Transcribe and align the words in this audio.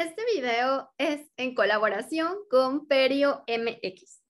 Este 0.00 0.24
video 0.34 0.90
es 0.96 1.30
en 1.36 1.54
colaboración 1.54 2.32
con 2.48 2.86
Perio 2.86 3.44
MX. 3.46 4.22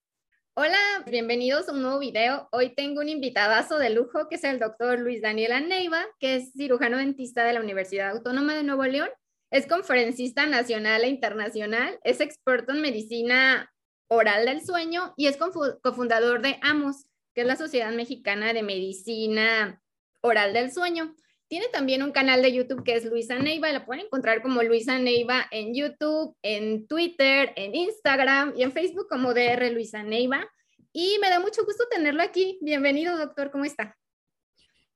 Hola, 0.54 1.04
bienvenidos 1.08 1.68
a 1.68 1.72
un 1.72 1.82
nuevo 1.82 2.00
video. 2.00 2.48
Hoy 2.50 2.74
tengo 2.74 3.00
un 3.00 3.08
invitadazo 3.08 3.78
de 3.78 3.90
lujo 3.90 4.26
que 4.28 4.34
es 4.34 4.42
el 4.42 4.58
doctor 4.58 4.98
Luis 4.98 5.22
Daniel 5.22 5.52
Aneiva, 5.52 6.04
que 6.18 6.34
es 6.34 6.52
cirujano 6.54 6.96
dentista 6.96 7.44
de 7.44 7.52
la 7.52 7.60
Universidad 7.60 8.10
Autónoma 8.10 8.56
de 8.56 8.64
Nuevo 8.64 8.82
León. 8.84 9.10
Es 9.52 9.68
conferencista 9.68 10.44
nacional 10.44 11.04
e 11.04 11.08
internacional, 11.08 12.00
es 12.02 12.20
experto 12.20 12.72
en 12.72 12.80
medicina 12.80 13.72
oral 14.08 14.46
del 14.46 14.66
sueño 14.66 15.14
y 15.16 15.28
es 15.28 15.36
cofundador 15.36 16.42
de 16.42 16.58
AMOS, 16.62 17.06
que 17.32 17.42
es 17.42 17.46
la 17.46 17.54
Sociedad 17.54 17.92
Mexicana 17.92 18.52
de 18.52 18.64
Medicina 18.64 19.80
Oral 20.20 20.52
del 20.52 20.72
Sueño. 20.72 21.14
Tiene 21.50 21.66
también 21.72 22.04
un 22.04 22.12
canal 22.12 22.42
de 22.42 22.52
YouTube 22.52 22.84
que 22.84 22.94
es 22.94 23.04
Luisa 23.04 23.36
Neiva, 23.36 23.72
la 23.72 23.84
pueden 23.84 24.04
encontrar 24.04 24.40
como 24.40 24.62
Luisa 24.62 25.00
Neiva 25.00 25.46
en 25.50 25.74
YouTube, 25.74 26.36
en 26.42 26.86
Twitter, 26.86 27.52
en 27.56 27.74
Instagram 27.74 28.52
y 28.56 28.62
en 28.62 28.70
Facebook 28.70 29.08
como 29.10 29.34
DR 29.34 29.68
Luisa 29.72 30.04
Neiva. 30.04 30.48
Y 30.92 31.18
me 31.20 31.28
da 31.28 31.40
mucho 31.40 31.64
gusto 31.64 31.82
tenerlo 31.90 32.22
aquí. 32.22 32.60
Bienvenido, 32.62 33.18
doctor, 33.18 33.50
¿cómo 33.50 33.64
está? 33.64 33.98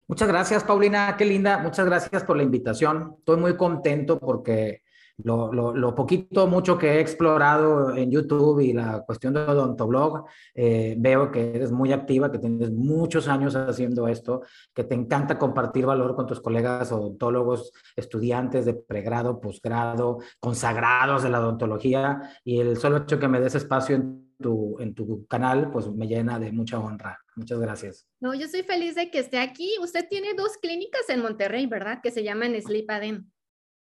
Muchas 0.07 0.29
gracias, 0.29 0.63
Paulina, 0.63 1.17
qué 1.19 1.25
linda. 1.25 1.59
Muchas 1.59 1.87
gracias 1.87 2.23
por 2.23 2.37
la 2.37 2.45
invitación. 2.45 3.17
Estoy 3.19 3.37
muy 3.37 3.57
contento 3.57 4.21
porque 4.21 4.84
lo, 5.23 5.53
lo, 5.53 5.95
poquito, 5.95 6.47
mucho 6.49 6.77
que 6.77 6.95
he 6.95 7.01
explorado 7.01 7.95
en 7.95 8.11
YouTube 8.11 8.61
y 8.61 8.73
la 8.73 9.03
cuestión 9.03 9.35
de 9.35 9.41
odontoblog, 9.41 10.25
eh, 10.55 10.97
veo 10.99 11.31
que 11.31 11.55
eres 11.55 11.71
muy 11.71 11.93
activa, 11.93 12.33
que 12.33 12.39
tienes 12.39 12.73
muchos 12.73 13.29
años 13.29 13.55
haciendo 13.55 14.09
esto, 14.09 14.43
que 14.75 14.85
te 14.85 14.95
encanta 14.95 15.39
compartir 15.39 15.87
valor 15.87 16.17
con 16.17 16.27
tus 16.27 16.41
colegas 16.41 16.91
odontólogos, 16.91 17.73
estudiantes 17.95 18.65
de 18.65 18.75
pregrado, 18.75 19.41
posgrado, 19.41 20.19
consagrados 20.41 21.23
de 21.23 21.31
la 21.31 21.41
odontología, 21.41 22.39
y 22.43 22.59
el 22.61 22.77
solo 22.77 22.99
hecho 22.99 23.19
que 23.19 23.29
me 23.29 23.41
des 23.41 23.55
espacio 23.55 23.97
en 23.97 24.35
tu, 24.41 24.77
en 24.81 24.95
tu 24.95 25.27
canal, 25.27 25.71
pues 25.71 25.89
me 25.91 26.09
llena 26.09 26.41
de 26.41 26.51
mucha 26.51 26.81
honra. 26.81 27.21
Muchas 27.37 27.59
gracias. 27.59 28.07
No, 28.21 28.35
yo 28.35 28.47
soy 28.47 28.63
feliz 28.63 28.95
de 28.95 29.11
que 29.11 29.19
esté 29.19 29.39
aquí. 29.39 29.77
Usted 29.81 30.07
tiene 30.09 30.35
dos 30.35 30.57
clínicas 30.59 31.09
en 31.09 31.21
Monterrey, 31.21 31.67
¿verdad? 31.67 31.99
Que 32.03 32.13
se 32.13 32.23
llaman 32.23 32.61
Sleep 32.61 32.89
Adem. 32.89 33.29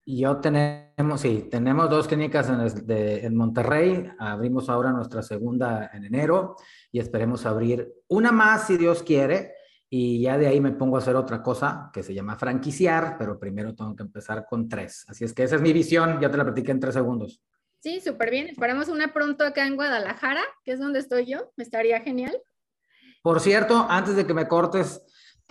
Yo 0.05 0.38
tenemos, 0.38 1.21
sí, 1.21 1.47
tenemos 1.49 1.89
dos 1.89 2.07
clínicas 2.07 2.49
en, 2.49 3.35
Monterrey. 3.35 4.09
Abrimos 4.17 4.69
ahora 4.69 4.91
nuestra 4.91 5.21
segunda 5.21 5.91
en 5.94 6.05
enero 6.05 6.55
y 6.91 6.99
esperemos 6.99 7.45
abrir 7.45 7.94
una 8.07 8.31
más 8.31 8.67
si 8.67 8.77
Dios 8.77 9.03
quiere. 9.03 9.53
Y 9.89 10.22
ya 10.22 10.38
de 10.38 10.47
ahí 10.47 10.59
me 10.61 10.72
pongo 10.72 10.95
a 10.95 10.99
hacer 10.99 11.16
otra 11.16 11.44
cosa 11.44 11.91
que 11.94 12.02
se 12.02 12.13
llama 12.13 12.38
franquiciar, 12.38 13.17
pero 13.19 13.38
primero 13.38 13.75
tengo 13.75 13.95
que 13.95 14.03
empezar 14.03 14.45
con 14.49 14.67
tres. 14.69 15.05
Así 15.07 15.23
es 15.23 15.33
que 15.33 15.44
esa 15.44 15.57
es 15.57 15.61
mi 15.61 15.73
visión. 15.73 16.19
Ya 16.19 16.31
te 16.31 16.38
la 16.38 16.45
platiqué 16.45 16.72
en 16.72 16.79
tres 16.79 16.94
segundos. 16.94 17.41
Sí, 17.81 17.99
súper 17.99 18.31
bien. 18.31 18.47
Esperamos 18.47 18.88
una 18.89 19.13
pronto 19.13 19.45
acá 19.45 19.67
en 19.67 19.75
Guadalajara, 19.75 20.44
que 20.63 20.72
es 20.72 20.79
donde 20.79 20.99
estoy 20.99 21.25
yo. 21.25 21.52
Me 21.57 21.63
estaría 21.63 21.99
genial. 21.99 22.41
Por 23.22 23.39
cierto, 23.39 23.85
antes 23.89 24.16
de 24.16 24.25
que 24.25 24.33
me 24.33 24.47
cortes, 24.47 25.02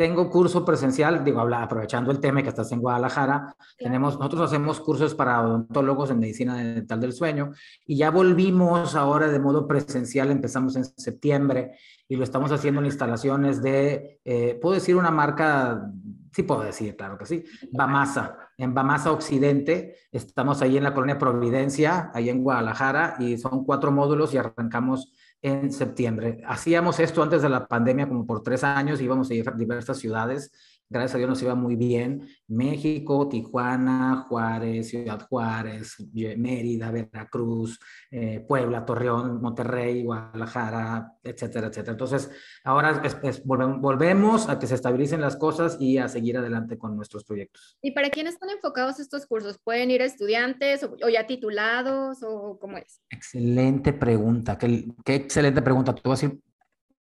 tengo 0.01 0.31
curso 0.31 0.65
presencial, 0.65 1.23
digo, 1.23 1.41
aprovechando 1.41 2.11
el 2.11 2.21
tema 2.21 2.43
que 2.43 2.49
estás 2.49 2.73
en 2.73 2.81
Guadalajara, 2.81 3.55
tenemos, 3.77 4.19
nosotros 4.19 4.41
hacemos 4.41 4.81
cursos 4.81 5.15
para 5.15 5.43
odontólogos 5.43 6.11
en 6.11 6.21
medicina 6.21 6.57
dental 6.57 7.03
del 7.03 7.13
sueño 7.13 7.53
y 7.87 7.99
ya 7.99 8.11
volvimos 8.11 8.95
ahora 8.95 9.29
de 9.29 9.39
modo 9.39 9.69
presencial, 9.69 10.31
empezamos 10.31 10.75
en 10.77 10.87
septiembre 10.87 11.73
y 12.09 12.17
lo 12.17 12.25
estamos 12.25 12.51
haciendo 12.51 12.81
en 12.81 12.87
instalaciones 12.87 13.61
de, 13.61 14.21
eh, 14.25 14.59
¿puedo 14.63 14.77
decir 14.77 14.97
una 14.97 15.11
marca? 15.11 15.93
Sí 16.33 16.45
puedo 16.45 16.63
decir, 16.63 16.97
claro 16.97 17.19
que 17.19 17.27
sí, 17.27 17.45
Bamasa, 17.71 18.39
en 18.57 18.73
Bamasa 18.73 19.13
Occidente, 19.13 19.97
estamos 20.13 20.63
ahí 20.63 20.79
en 20.79 20.85
la 20.85 20.95
colonia 20.95 21.19
Providencia, 21.19 22.11
ahí 22.15 22.31
en 22.31 22.43
Guadalajara 22.43 23.17
y 23.19 23.37
son 23.37 23.67
cuatro 23.67 23.93
módulos 23.93 24.33
y 24.33 24.39
arrancamos 24.39 25.13
en 25.43 25.73
septiembre. 25.73 26.43
Hacíamos 26.47 27.01
esto 27.01 27.23
antes 27.23 27.43
de 27.43 27.49
la 27.49 27.67
pandemia 27.67 28.09
como 28.09 28.27
por 28.27 28.43
tres 28.43 28.65
años, 28.65 29.01
íbamos 29.01 29.31
a 29.31 29.35
diversas 29.57 29.99
ciudades 29.99 30.53
gracias 30.91 31.15
a 31.15 31.19
Dios 31.19 31.31
nos 31.31 31.43
iba 31.43 31.55
muy 31.55 31.77
bien. 31.77 32.29
México, 32.49 33.29
Tijuana, 33.29 34.27
Juárez, 34.29 34.89
Ciudad 34.89 35.21
Juárez, 35.29 35.97
Mérida, 36.37 36.91
Veracruz, 36.91 37.79
eh, 38.11 38.45
Puebla, 38.47 38.85
Torreón, 38.85 39.41
Monterrey, 39.41 40.03
Guadalajara, 40.03 41.13
etcétera, 41.23 41.69
etcétera. 41.69 41.93
Entonces, 41.93 42.31
ahora 42.65 43.01
volvemos 43.45 44.49
a 44.49 44.59
que 44.59 44.67
se 44.67 44.75
estabilicen 44.75 45.21
las 45.21 45.37
cosas 45.37 45.77
y 45.81 45.99
a 45.99 46.09
seguir 46.09 46.37
adelante 46.37 46.77
con 46.77 46.97
nuestros 46.97 47.25
proyectos. 47.25 47.79
¿Y 47.81 47.93
para 47.93 48.11
quiénes 48.11 48.35
están 48.35 48.51
enfocados 48.51 48.99
estos 48.99 49.27
cursos? 49.27 49.59
¿Pueden 49.63 49.93
ir 49.93 50.03
a 50.03 50.07
estudiantes 50.07 50.83
o, 50.83 51.09
ya 51.09 51.27
titulados 51.27 52.19
o 52.23 52.59
cómo 52.61 52.79
es? 52.79 53.01
Excelente 53.09 53.93
pregunta, 53.93 54.59
qué, 54.59 54.87
qué 55.05 55.15
excelente 55.15 55.63
pregunta. 55.63 55.95
Tú 55.95 56.11
vas 56.11 56.25
a 56.25 56.27
decir, 56.27 56.41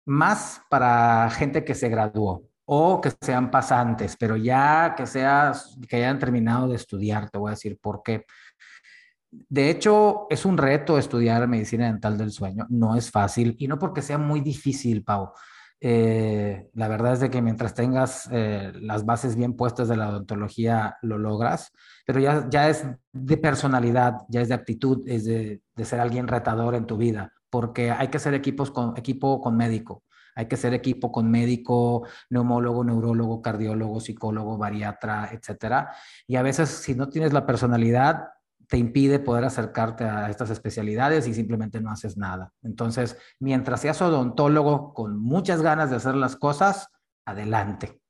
más 0.05 0.63
para 0.69 1.31
gente 1.31 1.65
que 1.65 1.75
se 1.75 1.89
graduó 1.89 2.48
o 2.71 3.01
que 3.01 3.11
sean 3.23 3.51
pasantes, 3.51 4.15
pero 4.19 4.37
ya 4.37 4.95
que, 4.95 5.07
seas, 5.07 5.79
que 5.89 5.97
hayan 5.97 6.19
terminado 6.19 6.69
de 6.69 6.77
estudiar, 6.77 7.31
te 7.31 7.39
voy 7.39 7.49
a 7.49 7.55
decir 7.55 7.79
por 7.81 8.03
qué. 8.03 8.27
De 9.31 9.71
hecho, 9.71 10.27
es 10.29 10.45
un 10.45 10.59
reto 10.59 10.99
estudiar 10.99 11.49
medicina 11.49 11.87
dental 11.87 12.19
del 12.19 12.31
sueño, 12.31 12.67
no 12.69 12.95
es 12.95 13.11
fácil 13.11 13.57
y 13.59 13.69
no 13.69 13.79
porque 13.79 14.03
sea 14.03 14.19
muy 14.19 14.43
difícil, 14.43 15.03
Pau. 15.03 15.33
Eh, 15.81 16.69
la 16.75 16.89
verdad 16.89 17.15
es 17.15 17.21
de 17.21 17.31
que 17.31 17.41
mientras 17.41 17.73
tengas 17.73 18.29
eh, 18.33 18.71
las 18.83 19.07
bases 19.07 19.35
bien 19.35 19.55
puestas 19.55 19.89
de 19.89 19.97
la 19.97 20.11
odontología, 20.11 20.99
lo 21.01 21.17
logras, 21.17 21.73
pero 22.05 22.21
ya, 22.21 22.49
ya 22.51 22.69
es 22.69 22.85
de 23.13 23.37
personalidad, 23.39 24.17
ya 24.29 24.43
es 24.43 24.49
de 24.49 24.55
actitud, 24.55 25.09
es 25.09 25.25
de, 25.25 25.63
de 25.75 25.85
ser 25.87 26.01
alguien 26.01 26.29
retador 26.29 26.75
en 26.75 26.85
tu 26.85 26.99
vida, 26.99 27.33
porque 27.49 27.93
hay 27.93 28.09
que 28.09 28.19
ser 28.19 28.35
equipos 28.35 28.71
con, 28.71 28.95
equipo 28.99 29.41
con 29.41 29.57
médico 29.57 30.03
hay 30.39 30.47
que 30.47 30.57
ser 30.57 30.73
equipo 30.73 31.11
con 31.11 31.29
médico, 31.29 32.07
neumólogo, 32.31 32.85
neurólogo, 32.85 33.43
cardiólogo, 33.43 33.99
psicólogo, 33.99 34.57
bariatra, 34.57 35.31
etcétera. 35.33 35.93
Y 36.29 36.37
a 36.37 36.43
veces, 36.43 36.69
si 36.69 36.95
no 36.95 37.09
tienes 37.09 37.33
la 37.33 37.45
personalidad, 37.45 38.29
te 38.69 38.77
impide 38.77 39.19
poder 39.19 39.45
acercarte 39.45 40.05
a 40.05 40.31
estas 40.31 40.51
especialidades 40.51 41.27
y 41.27 41.35
simplemente 41.35 41.81
no 41.81 41.91
haces 41.91 42.17
nada. 42.17 42.53
Entonces, 42.63 43.19
mientras 43.41 43.81
seas 43.81 44.01
odontólogo 44.01 44.95
con 44.95 45.19
muchas 45.19 45.61
ganas 45.61 45.91
de 45.91 45.97
hacer 45.97 46.15
las 46.15 46.37
cosas, 46.37 46.87
adelante. 47.25 48.01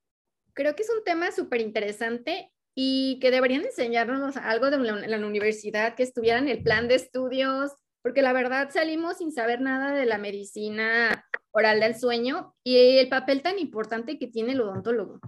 Creo 0.52 0.76
que 0.76 0.82
es 0.82 0.90
un 0.90 1.02
tema 1.04 1.32
súper 1.32 1.62
interesante 1.62 2.52
y 2.74 3.18
que 3.20 3.30
deberían 3.30 3.64
enseñarnos 3.64 4.36
algo 4.36 4.68
de 4.70 4.76
la, 4.76 5.18
la 5.18 5.26
universidad, 5.26 5.94
que 5.94 6.02
estuvieran 6.02 6.46
el 6.46 6.62
plan 6.62 6.88
de 6.88 6.96
estudios, 6.96 7.72
porque 8.08 8.22
la 8.22 8.32
verdad 8.32 8.70
salimos 8.72 9.18
sin 9.18 9.32
saber 9.32 9.60
nada 9.60 9.92
de 9.92 10.06
la 10.06 10.16
medicina 10.16 11.26
oral 11.50 11.78
del 11.78 11.94
sueño 11.94 12.54
y 12.64 12.96
el 12.96 13.10
papel 13.10 13.42
tan 13.42 13.58
importante 13.58 14.18
que 14.18 14.28
tiene 14.28 14.52
el 14.52 14.62
odontólogo. 14.62 15.20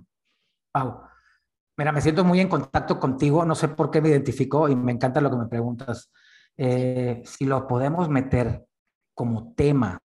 Pau, 0.73 1.03
mira, 1.77 1.93
me 1.93 2.01
siento 2.01 2.25
muy 2.25 2.41
en 2.41 2.49
contacto 2.49 2.99
contigo, 2.99 3.45
no 3.45 3.55
sé 3.55 3.69
por 3.69 3.91
qué 3.91 4.01
me 4.01 4.09
identifico 4.09 4.67
y 4.67 4.77
me 4.77 4.93
encanta 4.93 5.21
lo 5.21 5.31
que 5.31 5.37
me 5.37 5.47
preguntas. 5.47 6.11
Eh, 6.57 7.21
si 7.27 7.45
lo 7.45 7.67
podemos 7.67 8.09
meter 8.09 8.65
como 9.13 9.53
tema, 9.53 9.99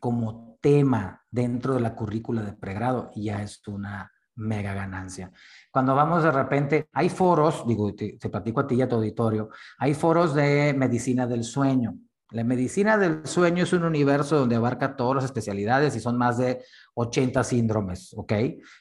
como 0.00 0.56
tema 0.62 1.22
dentro 1.30 1.74
de 1.74 1.80
la 1.80 1.94
currícula 1.94 2.40
de 2.40 2.54
pregrado, 2.54 3.10
ya 3.14 3.42
es 3.42 3.60
una 3.68 4.10
mega 4.36 4.72
ganancia. 4.72 5.30
Cuando 5.70 5.94
vamos 5.94 6.22
de 6.22 6.30
repente, 6.30 6.88
hay 6.92 7.10
foros, 7.10 7.66
digo, 7.66 7.94
te, 7.94 8.16
te 8.18 8.30
platico 8.30 8.60
a 8.60 8.66
ti 8.66 8.76
y 8.76 8.82
a 8.82 8.88
tu 8.88 8.96
auditorio, 8.96 9.50
hay 9.78 9.92
foros 9.92 10.34
de 10.34 10.72
medicina 10.74 11.26
del 11.26 11.44
sueño, 11.44 11.94
la 12.30 12.42
medicina 12.42 12.98
del 12.98 13.24
sueño 13.26 13.62
es 13.62 13.72
un 13.72 13.84
universo 13.84 14.40
donde 14.40 14.56
abarca 14.56 14.96
todas 14.96 15.16
las 15.16 15.24
especialidades 15.26 15.94
y 15.94 16.00
son 16.00 16.18
más 16.18 16.38
de 16.38 16.64
80 16.94 17.44
síndromes, 17.44 18.14
¿ok? 18.16 18.32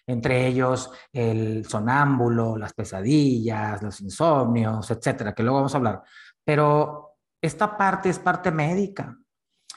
Entre 0.08 0.48
ellos 0.48 0.90
el 1.14 1.64
sonámbulo, 1.66 2.58
las 2.58 2.74
pesadillas, 2.74 3.84
los 3.84 4.02
insomnios, 4.02 4.90
etcétera, 4.90 5.36
que 5.36 5.44
luego 5.44 5.58
vamos 5.58 5.76
a 5.76 5.78
hablar. 5.78 6.02
Pero 6.44 7.18
esta 7.40 7.78
parte 7.78 8.10
es 8.10 8.18
parte 8.18 8.52
médica. 8.52 9.16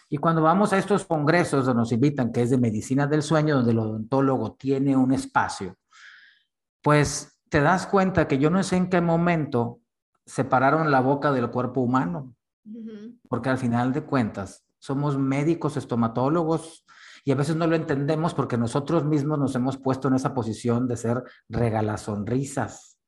Y 0.09 0.17
cuando 0.17 0.41
vamos 0.41 0.73
a 0.73 0.79
estos 0.79 1.05
congresos 1.05 1.67
donde 1.67 1.81
nos 1.81 1.93
invitan, 1.93 2.33
que 2.33 2.41
es 2.41 2.49
de 2.49 2.57
medicina 2.57 3.07
del 3.07 3.23
sueño, 3.23 3.57
donde 3.57 3.73
el 3.73 3.79
odontólogo 3.79 4.55
tiene 4.55 4.97
un 4.97 5.13
espacio, 5.13 5.77
pues 6.81 7.39
te 7.51 7.61
das 7.61 7.87
cuenta 7.87 8.27
que 8.27 8.39
yo 8.39 8.49
no 8.49 8.63
sé 8.63 8.77
en 8.77 8.89
qué 8.89 9.03
momento 9.03 9.81
separaron 10.25 10.91
la 10.91 11.01
boca 11.01 11.33
del 11.33 11.51
cuerpo 11.51 11.83
humano 11.83 12.35
porque 13.29 13.51
al 13.51 13.59
final 13.59 13.93
de 13.93 14.05
cuentas 14.05 14.65
somos 14.79 15.19
médicos 15.19 15.77
estomatólogos 15.77 16.85
y 17.25 17.33
a 17.33 17.35
veces 17.35 17.57
no 17.57 17.67
lo 17.67 17.77
entendemos 17.77 18.35
porque 18.35 18.57
nosotros 18.57 19.05
mismos 19.05 19.39
nos 19.39 19.55
hemos 19.55 19.77
puesto 19.77 20.09
en 20.09 20.15
esa 20.15 20.35
posición 20.35 20.87
de 20.89 20.97
ser 20.97 21.23
regalasonrisas 21.49 22.99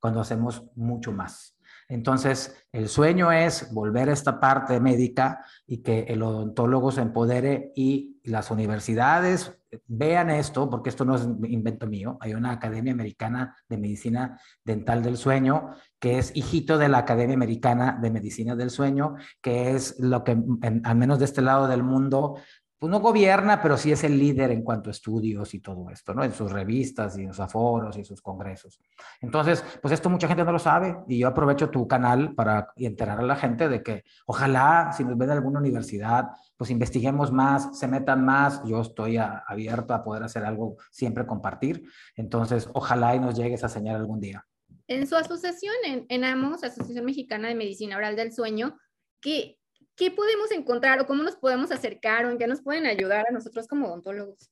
cuando 0.00 0.20
hacemos 0.20 0.64
mucho 0.74 1.12
más. 1.12 1.56
Entonces, 1.88 2.54
el 2.70 2.88
sueño 2.88 3.32
es 3.32 3.72
volver 3.72 4.10
a 4.10 4.12
esta 4.12 4.38
parte 4.40 4.78
médica 4.78 5.44
y 5.66 5.78
que 5.78 6.00
el 6.00 6.22
odontólogo 6.22 6.92
se 6.92 7.00
empodere 7.00 7.72
y 7.74 8.20
las 8.24 8.50
universidades 8.50 9.57
vean 9.86 10.30
esto, 10.30 10.68
porque 10.68 10.90
esto 10.90 11.04
no 11.04 11.16
es 11.16 11.22
invento 11.22 11.86
mío. 11.86 12.16
Hay 12.20 12.34
una 12.34 12.52
Academia 12.52 12.92
Americana 12.92 13.56
de 13.68 13.78
Medicina 13.78 14.40
Dental 14.64 15.02
del 15.02 15.16
Sueño, 15.16 15.70
que 15.98 16.18
es 16.18 16.34
hijito 16.34 16.78
de 16.78 16.88
la 16.88 16.98
Academia 16.98 17.34
Americana 17.34 17.98
de 18.00 18.10
Medicina 18.10 18.54
del 18.56 18.70
Sueño, 18.70 19.16
que 19.40 19.72
es 19.72 19.98
lo 19.98 20.24
que, 20.24 20.38
al 20.84 20.96
menos 20.96 21.18
de 21.18 21.24
este 21.24 21.42
lado 21.42 21.68
del 21.68 21.82
mundo, 21.82 22.38
pues 22.78 22.90
no 22.90 23.00
gobierna, 23.00 23.60
pero 23.60 23.76
sí 23.76 23.90
es 23.90 24.04
el 24.04 24.18
líder 24.18 24.52
en 24.52 24.62
cuanto 24.62 24.88
a 24.88 24.92
estudios 24.92 25.52
y 25.52 25.60
todo 25.60 25.90
esto, 25.90 26.14
¿no? 26.14 26.22
En 26.22 26.32
sus 26.32 26.52
revistas 26.52 27.18
y 27.18 27.22
en 27.22 27.28
sus 27.28 27.40
aforos 27.40 27.96
y 27.96 28.04
sus 28.04 28.22
congresos. 28.22 28.80
Entonces, 29.20 29.64
pues 29.82 29.92
esto 29.92 30.08
mucha 30.08 30.28
gente 30.28 30.44
no 30.44 30.52
lo 30.52 30.60
sabe 30.60 30.96
y 31.08 31.18
yo 31.18 31.28
aprovecho 31.28 31.70
tu 31.70 31.88
canal 31.88 32.34
para 32.34 32.72
enterar 32.76 33.18
a 33.18 33.22
la 33.22 33.34
gente 33.34 33.68
de 33.68 33.82
que 33.82 34.04
ojalá 34.26 34.92
si 34.96 35.04
nos 35.04 35.18
ven 35.18 35.30
en 35.30 35.36
alguna 35.38 35.58
universidad, 35.58 36.28
pues 36.56 36.70
investiguemos 36.70 37.32
más, 37.32 37.76
se 37.76 37.88
metan 37.88 38.24
más. 38.24 38.62
Yo 38.64 38.80
estoy 38.80 39.16
abierto 39.16 39.92
a 39.92 40.04
poder 40.04 40.22
hacer 40.22 40.44
algo, 40.44 40.76
siempre 40.90 41.26
compartir. 41.26 41.82
Entonces, 42.14 42.68
ojalá 42.74 43.16
y 43.16 43.20
nos 43.20 43.34
llegue 43.34 43.54
esa 43.54 43.68
señal 43.68 43.96
algún 43.96 44.20
día. 44.20 44.46
En 44.86 45.06
su 45.06 45.16
asociación, 45.16 45.74
en, 45.84 46.06
en 46.08 46.24
AMOS, 46.24 46.64
Asociación 46.64 47.04
Mexicana 47.04 47.48
de 47.48 47.54
Medicina 47.54 47.96
Oral 47.96 48.16
del 48.16 48.32
Sueño, 48.32 48.78
¿qué, 49.20 49.57
¿qué 49.98 50.10
podemos 50.10 50.50
encontrar 50.52 51.00
o 51.00 51.06
cómo 51.06 51.22
nos 51.22 51.36
podemos 51.36 51.70
acercar 51.72 52.24
o 52.24 52.30
en 52.30 52.38
qué 52.38 52.46
nos 52.46 52.62
pueden 52.62 52.86
ayudar 52.86 53.26
a 53.28 53.32
nosotros 53.32 53.66
como 53.66 53.88
odontólogos? 53.88 54.50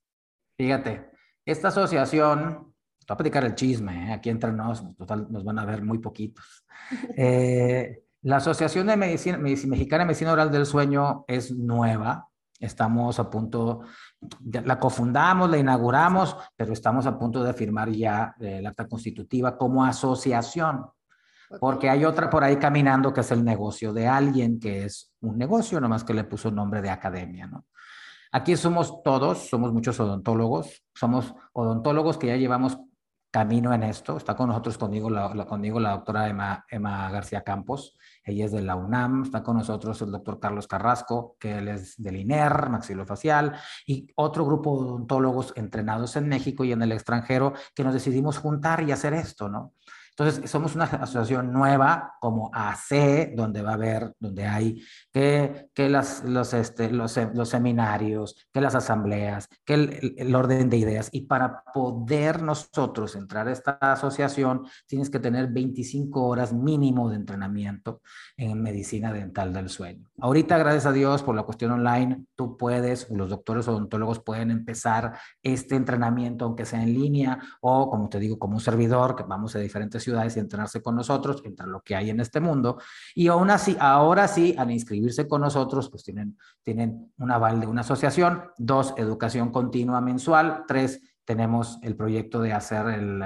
Fíjate, 0.58 1.08
esta 1.44 1.68
asociación, 1.68 2.54
voy 2.54 3.06
a 3.08 3.16
platicar 3.16 3.44
el 3.44 3.54
chisme, 3.54 4.08
¿eh? 4.08 4.12
aquí 4.12 4.28
entre 4.28 4.52
nos, 4.52 4.82
total, 4.96 5.28
nos 5.30 5.44
van 5.44 5.58
a 5.58 5.64
ver 5.64 5.82
muy 5.82 5.98
poquitos. 5.98 6.64
Eh, 7.16 8.02
la 8.22 8.36
Asociación 8.36 8.86
de 8.86 8.96
Medicina, 8.96 9.38
Mexicana 9.38 10.02
de 10.02 10.06
Medicina 10.06 10.32
Oral 10.32 10.50
del 10.50 10.66
Sueño 10.66 11.24
es 11.26 11.50
nueva, 11.50 12.28
estamos 12.60 13.18
a 13.18 13.30
punto, 13.30 13.82
la 14.52 14.78
cofundamos, 14.78 15.50
la 15.50 15.58
inauguramos, 15.58 16.36
pero 16.56 16.72
estamos 16.72 17.06
a 17.06 17.18
punto 17.18 17.42
de 17.42 17.52
firmar 17.54 17.90
ya 17.90 18.34
el 18.40 18.66
acta 18.66 18.86
constitutiva 18.88 19.56
como 19.56 19.84
asociación. 19.84 20.86
Porque 21.60 21.88
hay 21.88 22.04
otra 22.04 22.28
por 22.28 22.42
ahí 22.42 22.56
caminando 22.56 23.12
que 23.12 23.20
es 23.20 23.30
el 23.30 23.44
negocio 23.44 23.92
de 23.92 24.08
alguien, 24.08 24.58
que 24.58 24.84
es 24.84 25.12
un 25.28 25.38
negocio, 25.38 25.80
nomás 25.80 26.04
que 26.04 26.14
le 26.14 26.24
puso 26.24 26.50
nombre 26.50 26.82
de 26.82 26.90
academia, 26.90 27.46
¿no? 27.46 27.66
Aquí 28.32 28.56
somos 28.56 29.02
todos, 29.02 29.48
somos 29.48 29.72
muchos 29.72 29.98
odontólogos, 30.00 30.84
somos 30.94 31.34
odontólogos 31.52 32.18
que 32.18 32.26
ya 32.26 32.36
llevamos 32.36 32.78
camino 33.30 33.72
en 33.74 33.82
esto. 33.82 34.16
Está 34.16 34.34
con 34.34 34.48
nosotros 34.48 34.78
conmigo 34.78 35.10
la, 35.10 35.46
conmigo 35.46 35.78
la 35.78 35.90
doctora 35.90 36.28
Emma, 36.28 36.64
Emma, 36.70 37.10
García 37.10 37.42
Campos, 37.42 37.96
ella 38.24 38.46
es 38.46 38.52
de 38.52 38.62
la 38.62 38.76
UNAM, 38.76 39.24
está 39.24 39.42
con 39.42 39.58
nosotros 39.58 40.00
el 40.02 40.10
doctor 40.10 40.40
Carlos 40.40 40.66
Carrasco, 40.66 41.36
que 41.38 41.58
él 41.58 41.68
es 41.68 42.02
del 42.02 42.16
INER, 42.16 42.70
maxilofacial, 42.70 43.54
y 43.86 44.06
otro 44.16 44.44
grupo 44.46 44.82
de 44.82 44.88
odontólogos 44.88 45.52
entrenados 45.56 46.16
en 46.16 46.28
México 46.28 46.64
y 46.64 46.72
en 46.72 46.82
el 46.82 46.92
extranjero 46.92 47.52
que 47.74 47.84
nos 47.84 47.92
decidimos 47.92 48.38
juntar 48.38 48.82
y 48.88 48.92
hacer 48.92 49.12
esto, 49.12 49.48
¿no? 49.48 49.74
Entonces, 50.18 50.50
somos 50.50 50.74
una 50.74 50.84
asociación 50.84 51.52
nueva 51.52 52.14
como 52.20 52.50
AC, 52.54 53.34
donde 53.36 53.60
va 53.60 53.72
a 53.72 53.74
haber, 53.74 54.14
donde 54.18 54.46
hay 54.46 54.82
que, 55.12 55.68
que 55.74 55.90
las, 55.90 56.24
los, 56.24 56.54
este, 56.54 56.90
los, 56.90 57.18
los 57.34 57.50
seminarios, 57.50 58.48
que 58.50 58.62
las 58.62 58.74
asambleas, 58.74 59.46
que 59.62 59.74
el, 59.74 60.14
el, 60.16 60.34
orden 60.34 60.70
de 60.70 60.78
ideas. 60.78 61.10
Y 61.12 61.26
para 61.26 61.62
poder 61.64 62.42
nosotros 62.42 63.14
entrar 63.14 63.46
a 63.48 63.52
esta 63.52 63.72
asociación, 63.72 64.66
tienes 64.86 65.10
que 65.10 65.18
tener 65.18 65.48
25 65.48 66.26
horas 66.26 66.50
mínimo 66.54 67.10
de 67.10 67.16
entrenamiento 67.16 68.00
en 68.38 68.62
medicina 68.62 69.12
dental 69.12 69.52
del 69.52 69.68
sueño. 69.68 70.08
Ahorita, 70.18 70.56
gracias 70.56 70.86
a 70.86 70.92
Dios, 70.92 71.22
por 71.22 71.36
la 71.36 71.42
cuestión 71.42 71.72
online, 71.72 72.24
tú 72.34 72.56
puedes, 72.56 73.10
los 73.10 73.28
doctores 73.28 73.68
odontólogos 73.68 74.20
pueden 74.20 74.50
empezar 74.50 75.18
este 75.42 75.76
entrenamiento, 75.76 76.46
aunque 76.46 76.64
sea 76.64 76.82
en 76.82 76.94
línea 76.94 77.38
o, 77.60 77.90
como 77.90 78.08
te 78.08 78.18
digo, 78.18 78.38
como 78.38 78.54
un 78.54 78.60
servidor, 78.60 79.14
que 79.14 79.24
vamos 79.24 79.54
a 79.54 79.58
diferentes 79.58 80.02
ciudades 80.02 80.34
y 80.36 80.40
entrenarse 80.40 80.80
con 80.80 80.96
nosotros 80.96 81.42
entre 81.44 81.66
lo 81.66 81.82
que 81.82 81.96
hay 81.96 82.08
en 82.08 82.20
este 82.20 82.40
mundo. 82.40 82.80
Y 83.14 83.28
aún 83.28 83.50
así, 83.50 83.76
ahora 83.78 84.26
sí, 84.26 84.54
al 84.56 84.70
inscribirse 84.70 85.28
con 85.28 85.42
nosotros, 85.42 85.90
pues 85.90 86.02
tienen, 86.02 86.38
tienen 86.62 87.12
un 87.18 87.30
aval 87.30 87.60
de 87.60 87.66
una 87.66 87.82
asociación. 87.82 88.44
Dos, 88.56 88.94
educación 88.96 89.50
continua 89.50 90.00
mensual. 90.00 90.64
Tres, 90.66 91.02
tenemos 91.26 91.78
el 91.82 91.94
proyecto 91.94 92.40
de 92.40 92.54
hacer 92.54 92.86
el, 92.86 93.20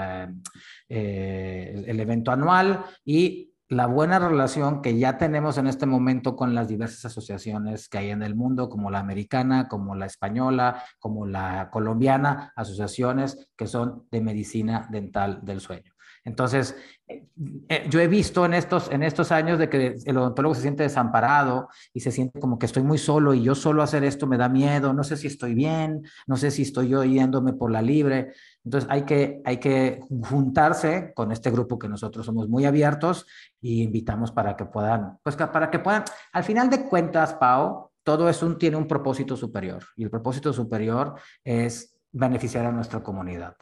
eh, 0.88 1.72
el, 1.72 1.84
el 1.88 2.00
evento 2.00 2.32
anual 2.32 2.84
y 3.04 3.49
la 3.70 3.86
buena 3.86 4.18
relación 4.18 4.82
que 4.82 4.98
ya 4.98 5.16
tenemos 5.16 5.56
en 5.56 5.68
este 5.68 5.86
momento 5.86 6.34
con 6.34 6.56
las 6.56 6.66
diversas 6.66 7.04
asociaciones 7.04 7.88
que 7.88 7.98
hay 7.98 8.10
en 8.10 8.24
el 8.24 8.34
mundo, 8.34 8.68
como 8.68 8.90
la 8.90 8.98
americana, 8.98 9.68
como 9.68 9.94
la 9.94 10.06
española, 10.06 10.82
como 10.98 11.24
la 11.24 11.70
colombiana, 11.70 12.52
asociaciones 12.56 13.48
que 13.56 13.68
son 13.68 14.08
de 14.10 14.20
medicina 14.22 14.88
dental 14.90 15.38
del 15.42 15.60
sueño. 15.60 15.92
Entonces, 16.24 16.76
eh, 17.08 17.86
yo 17.88 18.00
he 18.00 18.08
visto 18.08 18.44
en 18.44 18.54
estos, 18.54 18.90
en 18.90 19.02
estos 19.02 19.32
años 19.32 19.58
de 19.58 19.68
que 19.70 19.96
el 20.04 20.16
odontólogo 20.16 20.54
se 20.54 20.60
siente 20.60 20.82
desamparado 20.82 21.68
y 21.94 22.00
se 22.00 22.12
siente 22.12 22.38
como 22.38 22.58
que 22.58 22.66
estoy 22.66 22.82
muy 22.82 22.98
solo 22.98 23.32
y 23.32 23.42
yo 23.42 23.54
solo 23.54 23.82
hacer 23.82 24.04
esto 24.04 24.26
me 24.26 24.36
da 24.36 24.48
miedo, 24.48 24.92
no 24.92 25.02
sé 25.02 25.16
si 25.16 25.26
estoy 25.26 25.54
bien, 25.54 26.02
no 26.26 26.36
sé 26.36 26.50
si 26.50 26.62
estoy 26.62 26.88
yo 26.88 27.02
yéndome 27.04 27.54
por 27.54 27.70
la 27.70 27.80
libre. 27.80 28.32
Entonces 28.64 28.88
hay 28.90 29.02
que, 29.02 29.40
hay 29.44 29.56
que 29.56 30.00
juntarse 30.28 31.12
con 31.14 31.32
este 31.32 31.50
grupo 31.50 31.78
que 31.78 31.88
nosotros 31.88 32.26
somos 32.26 32.48
muy 32.48 32.66
abiertos 32.66 33.26
y 33.60 33.82
invitamos 33.82 34.30
para 34.30 34.56
que 34.56 34.66
puedan, 34.66 35.18
pues 35.22 35.36
para 35.36 35.70
que 35.70 35.78
puedan, 35.78 36.04
al 36.32 36.44
final 36.44 36.68
de 36.68 36.84
cuentas, 36.84 37.34
Pau, 37.34 37.90
todo 38.02 38.28
eso 38.28 38.56
tiene 38.56 38.76
un 38.76 38.86
propósito 38.86 39.36
superior 39.36 39.84
y 39.96 40.04
el 40.04 40.10
propósito 40.10 40.52
superior 40.52 41.14
es 41.42 41.96
beneficiar 42.12 42.66
a 42.66 42.72
nuestra 42.72 43.02
comunidad 43.02 43.56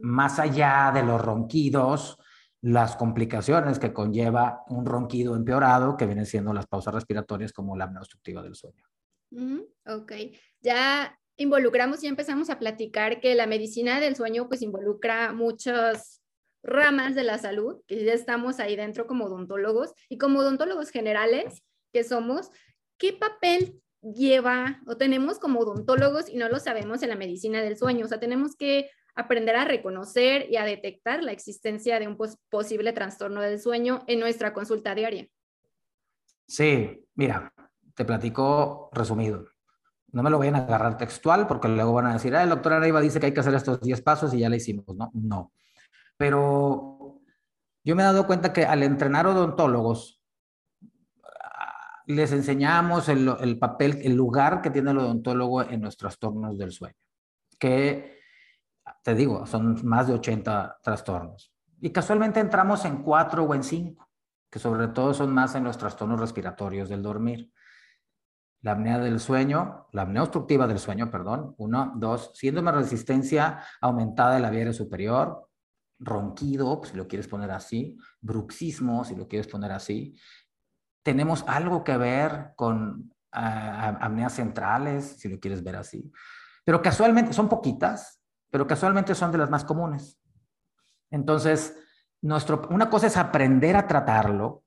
más 0.00 0.38
allá 0.38 0.90
de 0.94 1.02
los 1.02 1.20
ronquidos, 1.20 2.18
las 2.60 2.96
complicaciones 2.96 3.78
que 3.78 3.92
conlleva 3.92 4.64
un 4.68 4.84
ronquido 4.84 5.36
empeorado, 5.36 5.96
que 5.96 6.06
vienen 6.06 6.26
siendo 6.26 6.52
las 6.52 6.66
pausas 6.66 6.94
respiratorias 6.94 7.52
como 7.52 7.76
la 7.76 7.84
apnea 7.84 8.00
obstructiva 8.00 8.42
del 8.42 8.54
sueño. 8.54 8.84
ok, 9.86 10.12
ya 10.60 11.18
involucramos 11.36 12.02
y 12.02 12.08
empezamos 12.08 12.50
a 12.50 12.58
platicar 12.58 13.20
que 13.20 13.34
la 13.34 13.46
medicina 13.46 14.00
del 14.00 14.16
sueño 14.16 14.48
pues 14.48 14.62
involucra 14.62 15.32
muchas 15.32 16.20
ramas 16.62 17.14
de 17.14 17.22
la 17.22 17.38
salud, 17.38 17.80
que 17.86 18.04
ya 18.04 18.12
estamos 18.12 18.58
ahí 18.58 18.74
dentro 18.74 19.06
como 19.06 19.26
odontólogos 19.26 19.92
y 20.08 20.18
como 20.18 20.40
odontólogos 20.40 20.90
generales 20.90 21.62
que 21.92 22.02
somos, 22.02 22.50
¿qué 22.98 23.12
papel 23.12 23.80
lleva 24.02 24.80
o 24.86 24.96
tenemos 24.96 25.38
como 25.38 25.60
odontólogos 25.60 26.28
y 26.28 26.36
no 26.36 26.48
lo 26.48 26.58
sabemos 26.58 27.02
en 27.02 27.10
la 27.10 27.16
medicina 27.16 27.62
del 27.62 27.76
sueño? 27.76 28.04
O 28.04 28.08
sea, 28.08 28.18
tenemos 28.20 28.56
que 28.56 28.90
aprender 29.18 29.56
a 29.56 29.64
reconocer 29.64 30.46
y 30.48 30.56
a 30.56 30.64
detectar 30.64 31.24
la 31.24 31.32
existencia 31.32 31.98
de 31.98 32.06
un 32.06 32.16
posible 32.48 32.92
trastorno 32.92 33.40
del 33.40 33.60
sueño 33.60 34.04
en 34.06 34.20
nuestra 34.20 34.54
consulta 34.54 34.94
diaria. 34.94 35.26
Sí, 36.46 37.04
mira, 37.16 37.52
te 37.94 38.04
platico 38.04 38.90
resumido. 38.92 39.44
No 40.12 40.22
me 40.22 40.30
lo 40.30 40.38
vayan 40.38 40.54
a 40.54 40.58
agarrar 40.58 40.96
textual 40.96 41.48
porque 41.48 41.66
luego 41.66 41.92
van 41.92 42.06
a 42.06 42.12
decir, 42.12 42.34
ah, 42.36 42.44
el 42.44 42.50
doctor 42.50 42.74
Araiba 42.74 43.00
dice 43.00 43.18
que 43.18 43.26
hay 43.26 43.34
que 43.34 43.40
hacer 43.40 43.54
estos 43.54 43.80
10 43.80 44.00
pasos 44.02 44.32
y 44.32 44.38
ya 44.38 44.48
le 44.48 44.58
hicimos. 44.58 44.86
No, 44.94 45.10
no. 45.12 45.52
Pero 46.16 47.20
yo 47.82 47.96
me 47.96 48.02
he 48.02 48.06
dado 48.06 48.24
cuenta 48.24 48.52
que 48.52 48.64
al 48.64 48.84
entrenar 48.84 49.26
odontólogos, 49.26 50.22
ah, 51.24 52.02
les 52.06 52.30
enseñamos 52.30 53.08
el, 53.08 53.28
el 53.40 53.58
papel, 53.58 53.98
el 54.00 54.14
lugar 54.14 54.62
que 54.62 54.70
tiene 54.70 54.92
el 54.92 54.98
odontólogo 54.98 55.62
en 55.62 55.82
los 55.82 55.96
trastornos 55.96 56.56
del 56.56 56.70
sueño. 56.70 56.94
Que 57.58 58.17
te 59.02 59.14
digo, 59.14 59.46
son 59.46 59.86
más 59.86 60.06
de 60.06 60.14
80 60.14 60.78
trastornos. 60.82 61.52
Y 61.80 61.90
casualmente 61.90 62.40
entramos 62.40 62.84
en 62.84 63.02
cuatro 63.02 63.44
o 63.44 63.54
en 63.54 63.62
cinco, 63.62 64.08
que 64.50 64.58
sobre 64.58 64.88
todo 64.88 65.14
son 65.14 65.32
más 65.32 65.54
en 65.54 65.64
los 65.64 65.78
trastornos 65.78 66.18
respiratorios 66.18 66.88
del 66.88 67.02
dormir. 67.02 67.52
La 68.62 68.72
apnea 68.72 68.98
del 68.98 69.20
sueño, 69.20 69.86
la 69.92 70.02
apnea 70.02 70.22
obstructiva 70.22 70.66
del 70.66 70.80
sueño, 70.80 71.10
perdón, 71.10 71.54
uno, 71.58 71.92
dos, 71.96 72.32
síndrome 72.34 72.72
de 72.72 72.78
resistencia 72.78 73.62
aumentada 73.80 74.34
de 74.34 74.40
la 74.40 74.50
vía 74.50 74.72
superior, 74.72 75.48
ronquido, 76.00 76.80
si 76.84 76.96
lo 76.96 77.06
quieres 77.06 77.28
poner 77.28 77.50
así, 77.50 77.96
bruxismo, 78.20 79.04
si 79.04 79.14
lo 79.14 79.28
quieres 79.28 79.46
poner 79.46 79.72
así. 79.72 80.16
Tenemos 81.04 81.44
algo 81.46 81.84
que 81.84 81.96
ver 81.96 82.52
con 82.56 83.12
uh, 83.34 83.96
apneas 84.00 84.34
centrales, 84.34 85.18
si 85.18 85.28
lo 85.28 85.38
quieres 85.38 85.62
ver 85.62 85.76
así. 85.76 86.10
Pero 86.64 86.82
casualmente 86.82 87.32
son 87.32 87.48
poquitas, 87.48 88.17
pero 88.50 88.66
casualmente 88.66 89.14
son 89.14 89.32
de 89.32 89.38
las 89.38 89.50
más 89.50 89.64
comunes. 89.64 90.20
Entonces, 91.10 91.76
nuestro, 92.20 92.66
una 92.70 92.90
cosa 92.90 93.06
es 93.06 93.16
aprender 93.16 93.76
a 93.76 93.86
tratarlo 93.86 94.64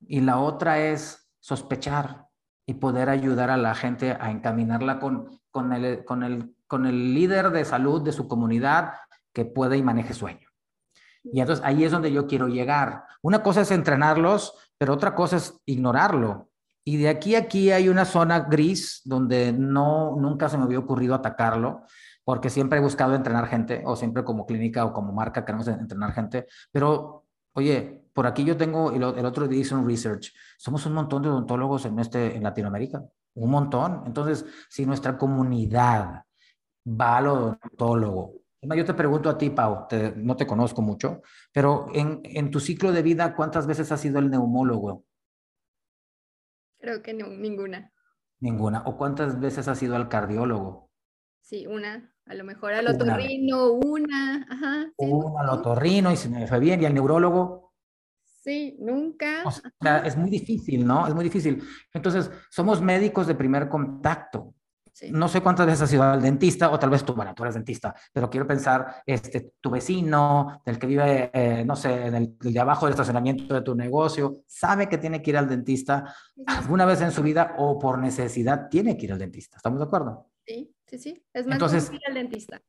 y 0.00 0.20
la 0.20 0.38
otra 0.38 0.80
es 0.80 1.30
sospechar 1.40 2.26
y 2.66 2.74
poder 2.74 3.08
ayudar 3.08 3.50
a 3.50 3.56
la 3.56 3.74
gente 3.74 4.16
a 4.18 4.30
encaminarla 4.30 5.00
con, 5.00 5.40
con, 5.50 5.72
el, 5.72 6.04
con, 6.04 6.22
el, 6.22 6.54
con 6.66 6.86
el 6.86 7.14
líder 7.14 7.50
de 7.50 7.64
salud 7.64 8.02
de 8.02 8.12
su 8.12 8.28
comunidad 8.28 8.92
que 9.32 9.44
puede 9.44 9.76
y 9.76 9.82
maneje 9.82 10.14
sueño. 10.14 10.48
Y 11.24 11.40
entonces 11.40 11.64
ahí 11.64 11.84
es 11.84 11.92
donde 11.92 12.12
yo 12.12 12.26
quiero 12.26 12.48
llegar. 12.48 13.04
Una 13.22 13.42
cosa 13.42 13.60
es 13.60 13.70
entrenarlos, 13.70 14.54
pero 14.78 14.94
otra 14.94 15.14
cosa 15.14 15.36
es 15.36 15.60
ignorarlo. 15.66 16.50
Y 16.84 16.96
de 16.96 17.08
aquí 17.08 17.36
a 17.36 17.40
aquí 17.40 17.70
hay 17.70 17.88
una 17.88 18.04
zona 18.04 18.40
gris 18.40 19.02
donde 19.04 19.52
no, 19.52 20.16
nunca 20.16 20.48
se 20.48 20.58
me 20.58 20.64
había 20.64 20.80
ocurrido 20.80 21.14
atacarlo 21.14 21.84
porque 22.24 22.50
siempre 22.50 22.78
he 22.78 22.82
buscado 22.82 23.14
entrenar 23.14 23.48
gente, 23.48 23.82
o 23.84 23.96
siempre 23.96 24.24
como 24.24 24.46
clínica 24.46 24.84
o 24.84 24.92
como 24.92 25.12
marca 25.12 25.44
queremos 25.44 25.68
entrenar 25.68 26.12
gente, 26.12 26.46
pero 26.70 27.26
oye, 27.54 28.04
por 28.12 28.26
aquí 28.26 28.44
yo 28.44 28.56
tengo, 28.56 28.92
el, 28.92 29.02
el 29.02 29.26
otro 29.26 29.48
día 29.48 29.60
hice 29.60 29.74
un 29.74 29.86
research, 29.86 30.32
somos 30.58 30.84
un 30.86 30.94
montón 30.94 31.22
de 31.22 31.28
odontólogos 31.28 31.86
en, 31.86 31.98
este, 31.98 32.36
en 32.36 32.42
Latinoamérica, 32.42 33.02
un 33.34 33.50
montón. 33.50 34.02
Entonces, 34.06 34.44
si 34.68 34.84
nuestra 34.86 35.16
comunidad 35.16 36.24
va 36.86 37.16
al 37.16 37.26
odontólogo, 37.28 38.42
yo 38.62 38.84
te 38.84 38.94
pregunto 38.94 39.28
a 39.28 39.36
ti, 39.36 39.50
Pau, 39.50 39.88
no 40.16 40.36
te 40.36 40.46
conozco 40.46 40.82
mucho, 40.82 41.22
pero 41.52 41.88
en, 41.92 42.20
en, 42.22 42.50
tu 42.50 42.60
ciclo 42.60 42.92
de 42.92 43.02
vida, 43.02 43.34
¿cuántas 43.34 43.66
veces 43.66 43.90
has 43.90 44.00
sido 44.00 44.20
el 44.20 44.30
neumólogo? 44.30 45.04
Creo 46.78 47.02
que 47.02 47.12
no, 47.12 47.26
ninguna. 47.26 47.92
Ninguna. 48.40 48.82
¿O 48.86 48.96
cuántas 48.96 49.40
veces 49.40 49.66
has 49.66 49.78
sido 49.78 49.96
al 49.96 50.08
cardiólogo? 50.08 50.90
Sí, 51.40 51.66
una. 51.66 52.11
A 52.26 52.34
lo 52.34 52.44
mejor 52.44 52.72
al 52.72 52.88
otorrino, 52.88 53.72
una. 53.72 54.46
Ajá, 54.48 54.92
una 54.96 55.40
al 55.40 55.50
otorrino 55.50 56.12
y 56.12 56.16
se 56.16 56.28
me 56.28 56.46
fue 56.46 56.60
bien. 56.60 56.80
¿Y 56.82 56.86
al 56.86 56.94
neurólogo? 56.94 57.72
Sí, 58.42 58.76
nunca. 58.80 59.42
O 59.44 59.50
sea, 59.50 59.98
es 59.98 60.16
muy 60.16 60.28
difícil, 60.28 60.84
¿no? 60.84 61.06
Es 61.06 61.14
muy 61.14 61.24
difícil. 61.24 61.62
Entonces, 61.92 62.30
somos 62.50 62.80
médicos 62.80 63.26
de 63.26 63.34
primer 63.34 63.68
contacto. 63.68 64.54
No 65.10 65.26
sé 65.26 65.40
cuántas 65.40 65.66
veces 65.66 65.82
has 65.82 65.92
ido 65.92 66.02
al 66.02 66.20
dentista, 66.20 66.70
o 66.70 66.78
tal 66.78 66.90
vez 66.90 67.02
tú, 67.02 67.14
bueno, 67.14 67.34
tú 67.34 67.42
eres 67.42 67.54
dentista, 67.54 67.94
pero 68.12 68.28
quiero 68.28 68.46
pensar, 68.46 69.02
este, 69.06 69.54
tu 69.60 69.70
vecino, 69.70 70.60
el 70.64 70.78
que 70.78 70.86
vive, 70.86 71.30
eh, 71.32 71.64
no 71.64 71.74
sé, 71.74 72.06
en 72.06 72.14
el, 72.14 72.38
de 72.38 72.60
abajo 72.60 72.86
del 72.86 72.92
estacionamiento 72.92 73.54
de 73.54 73.62
tu 73.62 73.74
negocio, 73.74 74.42
sabe 74.46 74.88
que 74.88 74.98
tiene 74.98 75.22
que 75.22 75.30
ir 75.30 75.38
al 75.38 75.48
dentista 75.48 76.14
alguna 76.46 76.84
vez 76.84 77.00
en 77.00 77.10
su 77.10 77.22
vida 77.22 77.54
o 77.58 77.78
por 77.78 77.98
necesidad 77.98 78.68
tiene 78.68 78.96
que 78.96 79.06
ir 79.06 79.12
al 79.12 79.18
dentista. 79.18 79.56
¿Estamos 79.56 79.80
de 79.80 79.86
acuerdo? 79.86 80.30
Sí, 80.46 80.72
sí, 80.92 80.98
sí. 80.98 81.24
Es 81.32 81.46
más 81.46 81.54
entonces, 81.54 81.90
dentista. 82.12 82.60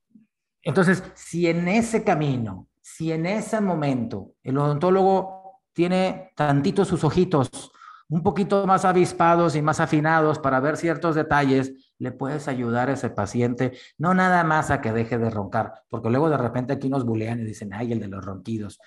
Entonces, 0.61 1.03
si 1.15 1.47
en 1.47 1.67
ese 1.67 2.03
camino, 2.03 2.69
si 2.81 3.11
en 3.11 3.25
ese 3.25 3.59
momento 3.59 4.35
el 4.43 4.57
odontólogo 4.57 5.61
tiene 5.73 6.31
tantitos 6.35 6.87
sus 6.87 7.03
ojitos 7.03 7.71
un 8.09 8.21
poquito 8.21 8.67
más 8.67 8.85
avispados 8.85 9.55
y 9.55 9.61
más 9.61 9.79
afinados 9.79 10.37
para 10.37 10.59
ver 10.59 10.77
ciertos 10.77 11.15
detalles, 11.15 11.93
le 11.97 12.11
puedes 12.11 12.47
ayudar 12.47 12.89
a 12.89 12.93
ese 12.93 13.09
paciente, 13.09 13.73
no 13.97 14.13
nada 14.13 14.43
más 14.43 14.69
a 14.69 14.81
que 14.81 14.91
deje 14.91 15.17
de 15.17 15.29
roncar, 15.29 15.73
porque 15.89 16.09
luego 16.09 16.29
de 16.29 16.37
repente 16.37 16.73
aquí 16.73 16.89
nos 16.89 17.05
bulean 17.05 17.39
y 17.39 17.45
dicen, 17.45 17.73
ay, 17.73 17.91
el 17.91 17.99
de 17.99 18.09
los 18.09 18.23
ronquidos. 18.23 18.79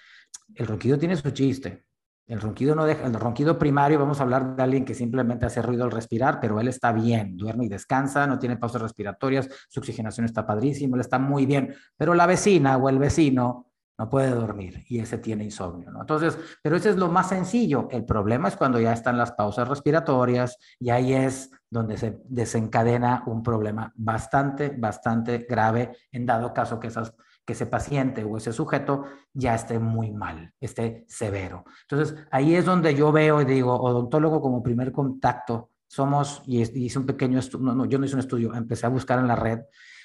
El 0.55 0.67
ronquido 0.67 0.99
tiene 0.99 1.17
su 1.17 1.31
chiste. 1.31 1.86
El 2.27 2.41
ronquido 2.41 2.75
no 2.75 2.85
deja, 2.85 3.07
el 3.07 3.15
ronquido 3.15 3.57
primario, 3.57 4.01
vamos 4.01 4.19
a 4.19 4.25
hablar 4.25 4.57
de 4.57 4.63
alguien 4.63 4.85
que 4.85 4.95
simplemente 4.95 5.47
hace 5.47 5.63
ruido 5.63 5.85
al 5.85 5.93
respirar, 5.93 6.41
pero 6.41 6.59
él 6.59 6.67
está 6.67 6.93
bien, 6.93 7.37
duerme 7.37 7.67
y 7.67 7.69
descansa, 7.69 8.27
no 8.27 8.39
tiene 8.39 8.57
pausas 8.57 8.83
respiratorias, 8.83 9.49
su 9.69 9.79
oxigenación 9.79 10.27
está 10.27 10.45
padrísimo, 10.45 10.97
él 10.97 11.03
está 11.03 11.21
muy 11.21 11.47
bien, 11.47 11.75
pero 11.97 12.15
la 12.15 12.27
vecina 12.27 12.77
o 12.79 12.89
el 12.89 12.99
vecino 12.99 13.67
no 13.99 14.11
puede 14.11 14.31
dormir 14.31 14.85
y 14.89 14.99
ese 14.99 15.19
tiene 15.19 15.45
insomnio, 15.45 15.91
¿no? 15.91 16.01
Entonces, 16.01 16.39
pero 16.63 16.77
ese 16.77 16.91
es 16.91 16.97
lo 16.97 17.09
más 17.09 17.31
sencillo. 17.31 17.89
El 17.91 18.05
problema 18.05 18.49
es 18.49 18.57
cuando 18.57 18.79
ya 18.79 18.93
están 18.93 19.17
las 19.17 19.33
pausas 19.33 19.69
respiratorias 19.69 20.59
y 20.79 20.91
ahí 20.91 21.15
es 21.15 21.51
donde 21.71 21.97
se 21.97 22.21
desencadena 22.25 23.23
un 23.27 23.43
problema 23.43 23.93
bastante, 23.97 24.75
bastante 24.77 25.47
grave 25.49 25.97
en 26.13 26.27
dado 26.27 26.53
caso 26.53 26.79
que, 26.79 26.89
esas, 26.89 27.15
que 27.47 27.53
ese 27.53 27.67
paciente 27.67 28.25
o 28.25 28.37
ese 28.37 28.53
sujeto 28.53 29.05
ya 29.33 29.55
esté 29.55 29.79
muy 29.79 30.11
mal, 30.11 30.53
esté 30.61 31.05
severo. 31.09 31.65
Entonces, 31.89 32.17
ahí 32.31 32.55
es 32.55 32.65
donde 32.65 32.95
yo 32.95 33.13
veo 33.13 33.41
y 33.41 33.45
digo, 33.45 33.75
odontólogo 33.75 34.41
como 34.41 34.63
primer 34.63 34.93
contacto, 34.93 35.71
somos, 35.87 36.43
y 36.47 36.61
hice 36.61 36.99
un 36.99 37.07
pequeño 37.07 37.39
estudio, 37.39 37.73
no, 37.73 37.85
yo 37.87 37.99
no 37.99 38.05
hice 38.05 38.17
un 38.17 38.21
estudio, 38.21 38.53
empecé 38.55 38.87
a 38.87 38.91
buscar 38.91 39.21
en 39.21 39.29
la 39.29 39.37
red 39.37 39.61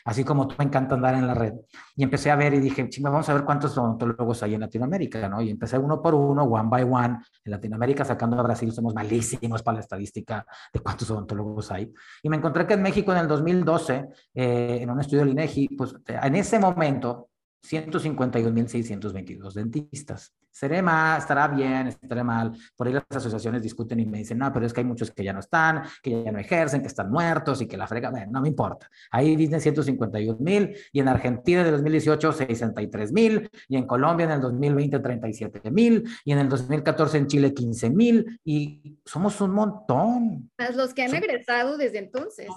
así 0.06 0.24
como 0.24 0.48
tú 0.48 0.56
me 0.58 0.66
encanta 0.66 0.96
andar 0.96 1.16
en 1.16 1.28
la 1.28 1.34
red. 1.34 1.54
Y 1.96 2.04
empecé 2.04 2.32
a 2.32 2.36
ver 2.36 2.54
y 2.54 2.60
dije, 2.60 2.88
chinga, 2.90 3.10
vamos 3.10 3.30
a 3.30 3.34
ver 3.34 3.44
cuántos 3.44 3.78
odontólogos 3.78 4.44
hay 4.44 4.56
en 4.56 4.62
Latinoamérica, 4.62 5.28
¿no? 5.30 5.42
Y 5.42 5.50
empecé 5.50 5.78
uno 5.78 6.02
por 6.02 6.16
uno, 6.16 6.44
one 6.44 6.70
by 6.70 6.84
one. 6.84 7.20
En 7.44 7.52
Latinoamérica, 7.52 8.06
sacando 8.06 8.40
a 8.40 8.44
Brasil, 8.44 8.72
somos 8.72 8.94
malísimos 8.94 9.64
para 9.64 9.76
la 9.76 9.82
estadística 9.82 10.46
de 10.74 10.80
cuántos 10.80 11.10
odontólogos 11.12 11.72
hay. 11.72 11.92
Y 12.24 12.30
me 12.30 12.38
encontré 12.38 12.66
que 12.66 12.74
en 12.74 12.82
México 12.82 13.12
en 13.12 13.20
el 13.20 13.28
2012, 13.28 14.08
eh, 14.34 14.80
en 14.82 14.90
un 14.90 15.00
estudio 15.00 15.20
del 15.20 15.32
INEGI, 15.32 15.70
pues 15.70 15.96
en 16.06 16.36
ese 16.36 16.60
momento 16.60 17.30
151.622 17.64 19.54
dentistas. 19.54 20.34
¿Seré 20.52 20.82
más? 20.82 21.20
¿Estará 21.20 21.48
bien? 21.48 21.88
¿Estaré 21.88 22.24
mal? 22.24 22.52
Por 22.76 22.88
ahí 22.88 22.94
las 22.94 23.06
asociaciones 23.10 23.64
discuten 23.64 24.02
y 24.02 24.06
me 24.06 24.18
dicen, 24.18 24.38
no, 24.38 24.52
pero 24.52 24.66
es 24.66 24.74
que 24.74 24.82
hay 24.82 24.86
muchos 24.86 25.10
que 25.12 25.24
ya 25.24 25.32
no 25.32 25.40
están, 25.40 25.84
que 26.04 26.24
ya 26.24 26.32
no 26.32 26.40
ejercen, 26.40 26.82
que 26.82 26.88
están 26.88 27.10
muertos 27.10 27.62
y 27.62 27.68
que 27.68 27.78
la 27.78 27.88
frega, 27.88 28.10
bueno, 28.10 28.32
no 28.34 28.42
me 28.42 28.50
importa. 28.50 28.90
Ahí 29.12 29.38
dicen 29.38 29.62
151.000 29.62 30.76
y 30.92 31.00
en 31.00 31.08
Argentina 31.08 31.62
en 31.62 31.68
el 31.68 31.72
2018 31.74 32.34
63.000 32.34 33.50
y 33.70 33.78
en 33.78 33.88
Colombia 33.88 34.26
en 34.26 34.32
el 34.32 34.42
2020 34.42 35.02
37.000 35.02 36.22
y 36.26 36.32
en 36.34 36.40
el 36.40 36.50
2014 36.50 37.18
en 37.18 37.28
Chile 37.28 37.54
15.000 37.54 38.40
y 38.44 38.98
somos 39.06 39.40
un 39.40 39.52
montón. 39.52 40.52
Más 40.58 40.76
los 40.76 40.94
que 40.94 41.04
han 41.04 41.16
egresado 41.16 41.78
desde 41.78 42.00
entonces. 42.00 42.48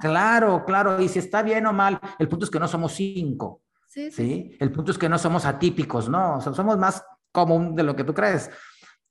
claro, 0.00 0.64
claro. 0.64 1.00
Y 1.00 1.08
si 1.08 1.20
está 1.20 1.42
bien 1.42 1.66
o 1.66 1.72
mal, 1.72 2.00
el 2.18 2.28
punto 2.28 2.44
es 2.44 2.50
que 2.50 2.58
no 2.58 2.66
somos 2.66 2.92
cinco. 2.92 3.62
Sí, 4.10 4.54
El 4.60 4.72
punto 4.72 4.92
es 4.92 4.98
que 4.98 5.08
no 5.08 5.18
somos 5.18 5.46
atípicos, 5.46 6.08
¿no? 6.08 6.40
somos 6.40 6.76
más 6.76 7.02
común 7.32 7.74
de 7.74 7.82
lo 7.82 7.96
que 7.96 8.04
tú 8.04 8.12
crees. 8.12 8.50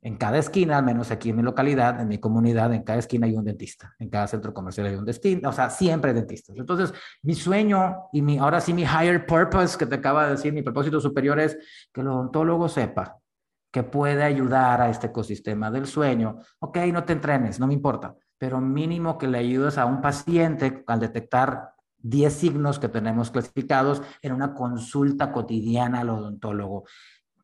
En 0.01 0.17
cada 0.17 0.37
esquina, 0.37 0.77
al 0.77 0.85
menos 0.85 1.09
aquí 1.09 1.31
en 1.31 1.37
mi 1.37 1.41
localidad, 1.41 1.99
en 1.99 2.07
mi 2.07 2.19
comunidad, 2.19 2.71
en 2.71 2.83
cada 2.83 2.99
esquina 2.99 3.25
hay 3.25 3.35
un 3.35 3.43
dentista. 3.43 3.95
En 3.97 4.07
cada 4.09 4.27
centro 4.27 4.53
comercial 4.53 4.85
hay 4.85 4.93
un 4.93 5.05
dentista. 5.05 5.49
O 5.49 5.51
sea, 5.51 5.71
siempre 5.71 6.11
hay 6.11 6.15
dentistas. 6.15 6.55
Entonces, 6.55 6.93
mi 7.23 7.33
sueño 7.33 8.09
y 8.13 8.21
mi, 8.21 8.37
ahora 8.37 8.61
sí 8.61 8.71
mi 8.71 8.83
higher 8.83 9.25
purpose 9.25 9.75
que 9.75 9.87
te 9.87 9.95
acaba 9.95 10.25
de 10.25 10.31
decir, 10.31 10.53
mi 10.53 10.61
propósito 10.61 11.01
superior 11.01 11.39
es 11.39 11.57
que 11.91 12.01
el 12.01 12.07
odontólogo 12.07 12.69
sepa 12.69 13.17
que 13.71 13.81
puede 13.81 14.21
ayudar 14.21 14.79
a 14.79 14.89
este 14.89 15.07
ecosistema 15.07 15.71
del 15.71 15.87
sueño. 15.87 16.37
Ok, 16.59 16.77
no 16.93 17.03
te 17.03 17.13
entrenes, 17.13 17.59
no 17.59 17.65
me 17.65 17.73
importa, 17.73 18.15
pero 18.37 18.61
mínimo 18.61 19.17
que 19.17 19.27
le 19.27 19.39
ayudes 19.39 19.79
a 19.79 19.85
un 19.87 20.01
paciente 20.01 20.83
al 20.85 20.99
detectar 20.99 21.75
10 22.05 22.33
signos 22.33 22.77
que 22.77 22.88
tenemos 22.88 23.31
clasificados 23.31 24.01
en 24.21 24.31
una 24.31 24.53
consulta 24.53 25.31
cotidiana 25.31 26.01
al 26.01 26.12
odontólogo. 26.12 26.85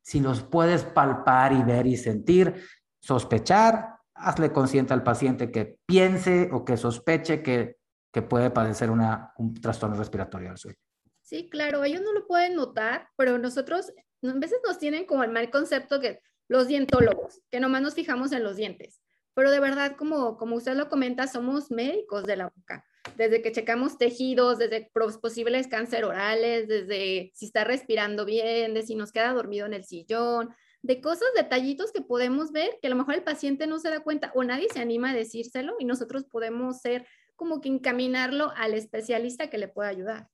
Si 0.03 0.19
los 0.19 0.43
puedes 0.43 0.83
palpar 0.83 1.51
y 1.53 1.63
ver 1.63 1.87
y 1.87 1.97
sentir, 1.97 2.63
sospechar, 2.99 3.95
hazle 4.13 4.51
consciente 4.51 4.93
al 4.93 5.01
paciente 5.01 5.51
que 5.51 5.79
piense 5.85 6.49
o 6.53 6.63
que 6.63 6.77
sospeche 6.77 7.41
que, 7.41 7.77
que 8.13 8.21
puede 8.21 8.51
padecer 8.51 8.91
una, 8.91 9.33
un 9.37 9.59
trastorno 9.59 9.97
respiratorio 9.97 10.49
del 10.49 10.57
sueño. 10.57 10.77
Sí, 11.23 11.49
claro, 11.49 11.83
ellos 11.83 12.01
no 12.01 12.13
lo 12.13 12.27
pueden 12.27 12.55
notar, 12.55 13.09
pero 13.17 13.39
nosotros 13.39 13.91
a 14.23 14.33
veces 14.33 14.59
nos 14.65 14.77
tienen 14.77 15.05
como 15.05 15.23
el 15.23 15.31
mal 15.31 15.49
concepto 15.49 15.99
que 15.99 16.21
los 16.47 16.67
dientólogos, 16.67 17.41
que 17.49 17.59
nomás 17.59 17.81
nos 17.81 17.95
fijamos 17.95 18.31
en 18.31 18.43
los 18.43 18.57
dientes. 18.57 19.01
Pero 19.33 19.49
de 19.49 19.59
verdad, 19.59 19.95
como, 19.95 20.37
como 20.37 20.57
usted 20.57 20.75
lo 20.75 20.89
comenta, 20.89 21.25
somos 21.25 21.71
médicos 21.71 22.25
de 22.25 22.35
la 22.35 22.51
boca 22.55 22.85
desde 23.17 23.41
que 23.41 23.51
checamos 23.51 23.97
tejidos, 23.97 24.59
desde 24.59 24.89
posibles 25.21 25.67
cáncer 25.67 26.05
orales, 26.05 26.67
desde 26.67 27.31
si 27.33 27.45
está 27.45 27.63
respirando 27.63 28.25
bien, 28.25 28.73
de 28.73 28.83
si 28.83 28.95
nos 28.95 29.11
queda 29.11 29.33
dormido 29.33 29.65
en 29.65 29.73
el 29.73 29.83
sillón, 29.83 30.49
de 30.83 31.01
cosas, 31.01 31.27
detallitos 31.35 31.91
que 31.91 32.01
podemos 32.01 32.51
ver 32.51 32.77
que 32.81 32.87
a 32.87 32.89
lo 32.89 32.95
mejor 32.95 33.15
el 33.15 33.23
paciente 33.23 33.67
no 33.67 33.79
se 33.79 33.89
da 33.89 33.99
cuenta 34.01 34.31
o 34.35 34.43
nadie 34.43 34.67
se 34.71 34.79
anima 34.79 35.11
a 35.11 35.15
decírselo 35.15 35.75
y 35.79 35.85
nosotros 35.85 36.25
podemos 36.25 36.79
ser 36.79 37.05
como 37.35 37.61
que 37.61 37.69
encaminarlo 37.69 38.51
al 38.55 38.73
especialista 38.73 39.49
que 39.49 39.57
le 39.57 39.67
pueda 39.67 39.89
ayudar. 39.89 40.29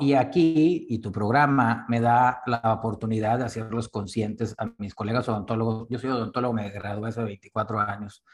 y 0.00 0.14
aquí, 0.14 0.86
y 0.88 0.98
tu 0.98 1.12
programa 1.12 1.86
me 1.88 2.00
da 2.00 2.42
la 2.46 2.60
oportunidad 2.74 3.38
de 3.38 3.44
hacerlos 3.44 3.88
conscientes 3.88 4.54
a 4.58 4.72
mis 4.78 4.94
colegas 4.94 5.28
odontólogos. 5.28 5.86
Yo 5.88 5.98
soy 5.98 6.10
odontólogo, 6.10 6.54
me 6.54 6.70
gradué 6.70 7.08
hace 7.08 7.22
24 7.22 7.80
años 7.80 8.24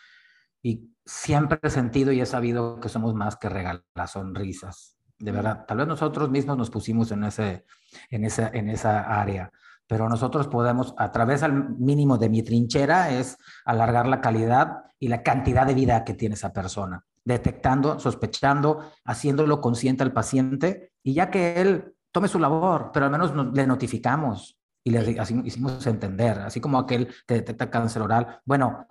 y 0.63 0.91
siempre 1.05 1.59
he 1.63 1.71
sentido 1.71 2.13
y 2.13 2.21
he 2.21 2.27
sabido 2.27 2.81
que 2.81 2.89
somos 2.89 3.15
más 3.15 3.37
que 3.37 3.49
regalar 3.49 3.83
sonrisas. 4.07 4.97
De 5.19 5.33
verdad, 5.33 5.65
tal 5.67 5.79
vez 5.79 5.87
nosotros 5.87 6.31
mismos 6.31 6.57
nos 6.57 6.71
pusimos 6.71 7.11
en, 7.11 7.25
ese, 7.25 7.65
en, 8.11 8.25
esa, 8.25 8.49
en 8.49 8.69
esa 8.69 9.21
área, 9.21 9.51
pero 9.87 10.09
nosotros 10.09 10.47
podemos, 10.47 10.95
a 10.97 11.11
través 11.11 11.43
al 11.43 11.71
mínimo 11.77 12.19
de 12.19 12.29
mi 12.29 12.43
trinchera, 12.43 13.11
es 13.11 13.37
alargar 13.65 14.07
la 14.07 14.21
calidad 14.21 14.85
y 15.01 15.09
la 15.09 15.23
cantidad 15.23 15.67
de 15.67 15.75
vida 15.75 16.05
que 16.05 16.15
tiene 16.15 16.35
esa 16.35 16.53
persona, 16.53 17.05
detectando, 17.25 17.99
sospechando, 17.99 18.91
haciéndolo 19.05 19.61
consciente 19.61 20.03
al 20.03 20.13
paciente 20.13 20.93
y 21.03 21.15
ya 21.15 21.31
que 21.31 21.61
él 21.61 21.95
tome 22.13 22.29
su 22.29 22.39
labor, 22.39 22.91
pero 22.93 23.07
al 23.07 23.13
menos 23.13 23.33
le 23.55 23.67
notificamos 23.67 24.59
y 24.85 24.91
le 24.91 25.19
así, 25.21 25.41
hicimos 25.45 25.87
entender, 25.87 26.39
así 26.41 26.61
como 26.61 26.79
aquel 26.79 27.09
que 27.27 27.35
detecta 27.35 27.71
cáncer 27.71 28.03
oral. 28.03 28.41
Bueno, 28.45 28.87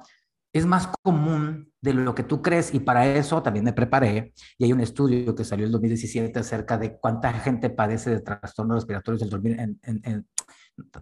es 0.58 0.66
más 0.66 0.90
común 1.02 1.72
de 1.82 1.94
lo 1.94 2.16
que 2.16 2.24
tú 2.24 2.42
crees 2.42 2.74
y 2.74 2.80
para 2.80 3.06
eso 3.08 3.42
también 3.42 3.66
me 3.66 3.74
preparé 3.74 4.34
y 4.58 4.66
hay 4.66 4.74
un 4.74 4.82
estudio 4.82 5.36
que 5.36 5.44
salió 5.44 5.66
en 5.66 5.72
2017 5.72 6.40
acerca 6.40 6.78
de 6.78 6.98
cuánta 6.98 7.32
gente 7.34 7.70
padece 7.70 8.10
de 8.10 8.20
trastornos 8.22 8.78
respiratorios 8.78 9.22
del 9.22 9.30
dormir 9.30 9.58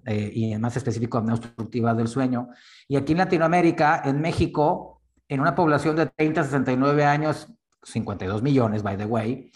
eh, 0.05 0.31
y 0.33 0.53
en 0.53 0.61
más 0.61 0.77
específico 0.77 1.17
apnea 1.17 1.35
obstructiva 1.35 1.93
del 1.93 2.07
sueño. 2.07 2.49
Y 2.87 2.95
aquí 2.95 3.11
en 3.11 3.19
Latinoamérica, 3.19 4.01
en 4.05 4.21
México, 4.21 5.01
en 5.27 5.39
una 5.39 5.55
población 5.55 5.95
de 5.95 6.07
30 6.07 6.41
a 6.41 6.43
69 6.43 7.05
años, 7.05 7.47
52 7.83 8.41
millones, 8.41 8.83
by 8.83 8.97
the 8.97 9.05
way, 9.05 9.51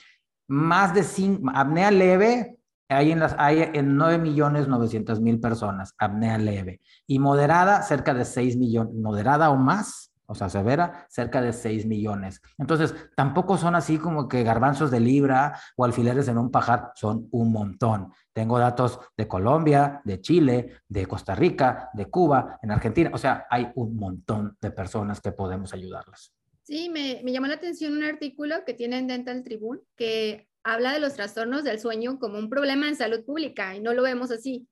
más 0.48 0.94
de 0.94 1.04
5, 1.04 1.52
apnea 1.54 1.92
leve, 1.92 2.59
hay 2.90 3.12
en, 3.12 3.20
las, 3.20 3.36
hay 3.38 3.70
en 3.74 3.96
9 3.96 4.18
millones 4.18 4.68
900 4.68 5.22
mil 5.22 5.40
personas, 5.40 5.94
apnea 5.98 6.38
leve. 6.38 6.82
Y 7.06 7.20
moderada, 7.20 7.84
cerca 7.84 8.14
de 8.14 8.26
6 8.26 8.58
millones, 8.58 8.94
moderada 8.96 9.52
o 9.52 9.56
más, 9.56 10.12
o 10.26 10.36
sea, 10.36 10.50
severa, 10.50 11.08
cerca 11.10 11.42
de 11.42 11.54
6 11.54 11.86
millones. 11.86 12.42
Entonces, 12.58 12.94
tampoco 13.16 13.58
son 13.58 13.76
así 13.76 13.98
como 13.98 14.28
que 14.28 14.44
garbanzos 14.44 14.92
de 14.92 15.00
libra 15.00 15.60
o 15.76 15.86
alfileres 15.86 16.28
en 16.28 16.38
un 16.38 16.52
pajar, 16.52 16.92
son 16.96 17.28
un 17.32 17.52
montón. 17.52 18.12
Tengo 18.34 18.58
datos 18.60 19.00
de 19.18 19.28
Colombia, 19.28 20.02
de 20.04 20.22
Chile, 20.22 20.74
de 20.88 21.06
Costa 21.06 21.36
Rica, 21.36 21.90
de 21.94 22.06
Cuba, 22.06 22.60
en 22.62 22.72
Argentina. 22.72 23.12
O 23.14 23.18
sea, 23.18 23.46
hay 23.50 23.72
un 23.76 23.96
montón 23.96 24.58
de 24.60 24.72
personas 24.72 25.22
que 25.22 25.32
podemos 25.32 25.74
ayudarlas. 25.74 26.34
Sí, 26.64 26.90
me, 26.90 27.22
me 27.24 27.32
llamó 27.32 27.48
la 27.48 27.56
atención 27.56 27.94
un 27.94 28.04
artículo 28.04 28.64
que 28.66 28.76
tiene 28.76 29.00
en 29.00 29.08
Dental 29.08 29.44
Tribune 29.44 29.82
que 29.96 30.49
habla 30.74 30.94
de 30.94 31.00
los 31.00 31.14
trastornos 31.14 31.64
del 31.64 31.80
sueño 31.80 32.20
como 32.20 32.38
un 32.38 32.50
problema 32.50 32.88
en 32.88 32.96
salud 32.96 33.24
pública 33.26 33.76
y 33.76 33.80
no 33.80 33.94
lo 33.94 34.04
vemos 34.04 34.32
así. 34.32 34.68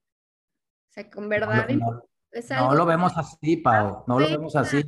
O 0.90 0.94
sea, 0.94 1.10
con 1.10 1.30
verdad. 1.30 1.68
No, 1.70 2.04
no, 2.50 2.76
lo 2.76 2.86
vemos 2.86 3.14
así, 3.16 3.58
Pau, 3.58 4.04
no 4.08 4.20
lo 4.20 4.28
vemos 4.28 4.56
así. 4.56 4.84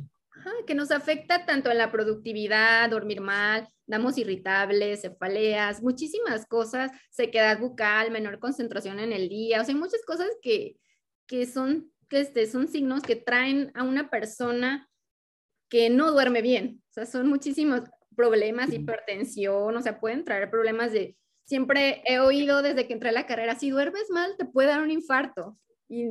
que 0.66 0.74
nos 0.74 0.90
afecta 0.90 1.46
tanto 1.46 1.70
en 1.70 1.78
la 1.78 1.90
productividad, 1.90 2.88
dormir 2.90 3.20
mal, 3.20 3.68
damos 3.86 4.18
irritables, 4.18 5.02
cefaleas, 5.02 5.82
muchísimas 5.82 6.46
cosas, 6.46 6.92
sequedad 7.10 7.58
bucal, 7.58 8.10
menor 8.10 8.38
concentración 8.38 9.00
en 9.00 9.12
el 9.12 9.28
día, 9.28 9.60
o 9.60 9.64
sea, 9.64 9.74
hay 9.74 9.80
muchas 9.80 10.04
cosas 10.06 10.28
que, 10.42 10.76
que 11.26 11.46
son, 11.46 11.92
que 12.08 12.20
este, 12.20 12.46
son 12.46 12.68
signos 12.68 13.02
que 13.02 13.16
traen 13.16 13.72
a 13.74 13.82
una 13.82 14.10
persona 14.10 14.88
que 15.68 15.88
no 15.88 16.10
duerme 16.10 16.42
bien. 16.42 16.82
O 16.90 16.92
sea, 16.92 17.06
son 17.06 17.28
muchísimos 17.28 17.82
problemas, 18.20 18.72
hipertensión, 18.72 19.74
o 19.74 19.80
sea, 19.80 19.98
pueden 19.98 20.24
traer 20.24 20.50
problemas 20.50 20.92
de, 20.92 21.16
siempre 21.44 22.02
he 22.04 22.20
oído 22.20 22.60
desde 22.60 22.86
que 22.86 22.92
entré 22.92 23.08
a 23.08 23.12
la 23.12 23.26
carrera, 23.26 23.54
si 23.54 23.70
duermes 23.70 24.10
mal 24.10 24.36
te 24.36 24.44
puede 24.44 24.68
dar 24.68 24.82
un 24.82 24.90
infarto. 24.90 25.56
Y, 25.88 26.06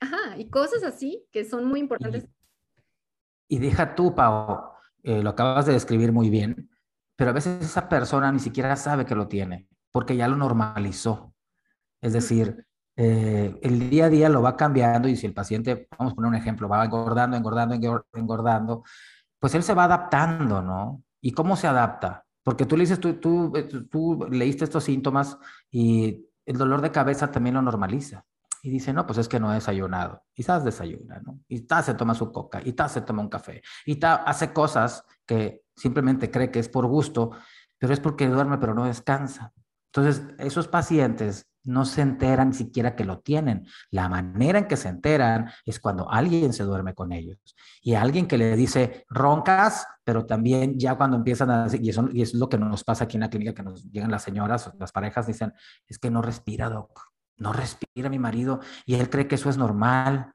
ajá, 0.00 0.36
y 0.36 0.50
cosas 0.50 0.82
así 0.82 1.24
que 1.30 1.44
son 1.44 1.66
muy 1.66 1.78
importantes. 1.78 2.26
Y, 3.48 3.58
deja 3.58 3.94
tú, 3.94 4.14
Pau, 4.14 4.72
eh, 5.04 5.22
lo 5.22 5.30
acabas 5.30 5.66
de 5.66 5.74
describir 5.74 6.10
muy 6.10 6.30
bien, 6.30 6.68
pero 7.16 7.30
a 7.30 7.34
veces 7.34 7.62
esa 7.62 7.88
persona 7.88 8.32
ni 8.32 8.40
siquiera 8.40 8.74
sabe 8.74 9.06
que 9.06 9.14
lo 9.14 9.28
tiene, 9.28 9.68
porque 9.92 10.16
ya 10.16 10.26
lo 10.26 10.36
normalizó. 10.36 11.32
Es 12.00 12.12
decir, 12.12 12.66
eh, 12.96 13.56
el 13.62 13.88
día 13.88 14.06
a 14.06 14.10
día 14.10 14.28
lo 14.28 14.42
va 14.42 14.56
cambiando 14.56 15.08
y 15.08 15.16
si 15.16 15.26
el 15.26 15.32
paciente, 15.32 15.86
vamos 15.96 16.12
a 16.12 16.16
poner 16.16 16.28
un 16.28 16.34
ejemplo, 16.34 16.68
va 16.68 16.84
engordando, 16.84 17.36
engordando, 17.36 18.02
engordando, 18.14 18.82
pues 19.38 19.54
él 19.54 19.62
se 19.62 19.74
va 19.74 19.84
adaptando, 19.84 20.60
¿no? 20.60 21.02
¿Y 21.22 21.32
cómo 21.32 21.56
se 21.56 21.68
adapta? 21.68 22.26
Porque 22.42 22.66
tú 22.66 22.76
le 22.76 22.82
dices, 22.82 23.00
tú, 23.00 23.14
tú, 23.14 24.26
leíste 24.30 24.64
estos 24.64 24.84
síntomas 24.84 25.38
y 25.70 26.26
el 26.44 26.58
dolor 26.58 26.82
de 26.82 26.90
cabeza 26.90 27.30
también 27.30 27.54
lo 27.54 27.62
normaliza. 27.62 28.26
Y 28.64 28.70
dice, 28.70 28.92
no, 28.92 29.06
pues 29.06 29.18
es 29.18 29.28
que 29.28 29.40
no 29.40 29.50
he 29.50 29.54
desayunado. 29.54 30.24
Estás 30.34 30.64
desayuna, 30.64 31.20
¿no? 31.20 31.38
Y 31.48 31.56
está 31.56 31.82
se 31.82 31.94
toma 31.94 32.14
su 32.14 32.30
coca, 32.30 32.60
y 32.64 32.70
está 32.70 32.88
se 32.88 33.00
toma 33.00 33.22
un 33.22 33.28
café, 33.28 33.62
y 33.86 33.92
está 33.92 34.16
hace 34.16 34.52
cosas 34.52 35.04
que 35.26 35.62
simplemente 35.74 36.30
cree 36.30 36.50
que 36.50 36.58
es 36.58 36.68
por 36.68 36.86
gusto, 36.86 37.30
pero 37.78 37.92
es 37.92 38.00
porque 38.00 38.28
duerme, 38.28 38.58
pero 38.58 38.74
no 38.74 38.84
descansa. 38.84 39.52
Entonces, 39.86 40.22
esos 40.38 40.68
pacientes 40.68 41.51
no 41.64 41.84
se 41.84 42.02
enteran 42.02 42.48
ni 42.48 42.54
siquiera 42.54 42.96
que 42.96 43.04
lo 43.04 43.20
tienen. 43.20 43.66
La 43.90 44.08
manera 44.08 44.58
en 44.58 44.66
que 44.66 44.76
se 44.76 44.88
enteran 44.88 45.50
es 45.64 45.80
cuando 45.80 46.10
alguien 46.10 46.52
se 46.52 46.64
duerme 46.64 46.94
con 46.94 47.12
ellos 47.12 47.38
y 47.82 47.94
alguien 47.94 48.26
que 48.26 48.38
le 48.38 48.56
dice 48.56 49.04
roncas, 49.08 49.86
pero 50.04 50.26
también 50.26 50.78
ya 50.78 50.96
cuando 50.96 51.16
empiezan 51.16 51.50
a 51.50 51.66
y 51.72 51.90
eso, 51.90 52.08
y 52.12 52.22
es 52.22 52.34
lo 52.34 52.48
que 52.48 52.58
nos 52.58 52.84
pasa 52.84 53.04
aquí 53.04 53.16
en 53.16 53.22
la 53.22 53.30
clínica, 53.30 53.54
que 53.54 53.62
nos 53.62 53.90
llegan 53.90 54.10
las 54.10 54.22
señoras, 54.22 54.70
las 54.78 54.92
parejas 54.92 55.26
dicen, 55.26 55.52
es 55.88 55.98
que 55.98 56.10
no 56.10 56.22
respira, 56.22 56.68
doc, 56.68 57.00
no 57.36 57.52
respira 57.52 58.08
mi 58.08 58.18
marido 58.18 58.60
y 58.86 58.94
él 58.94 59.10
cree 59.10 59.28
que 59.28 59.36
eso 59.36 59.50
es 59.50 59.56
normal. 59.56 60.32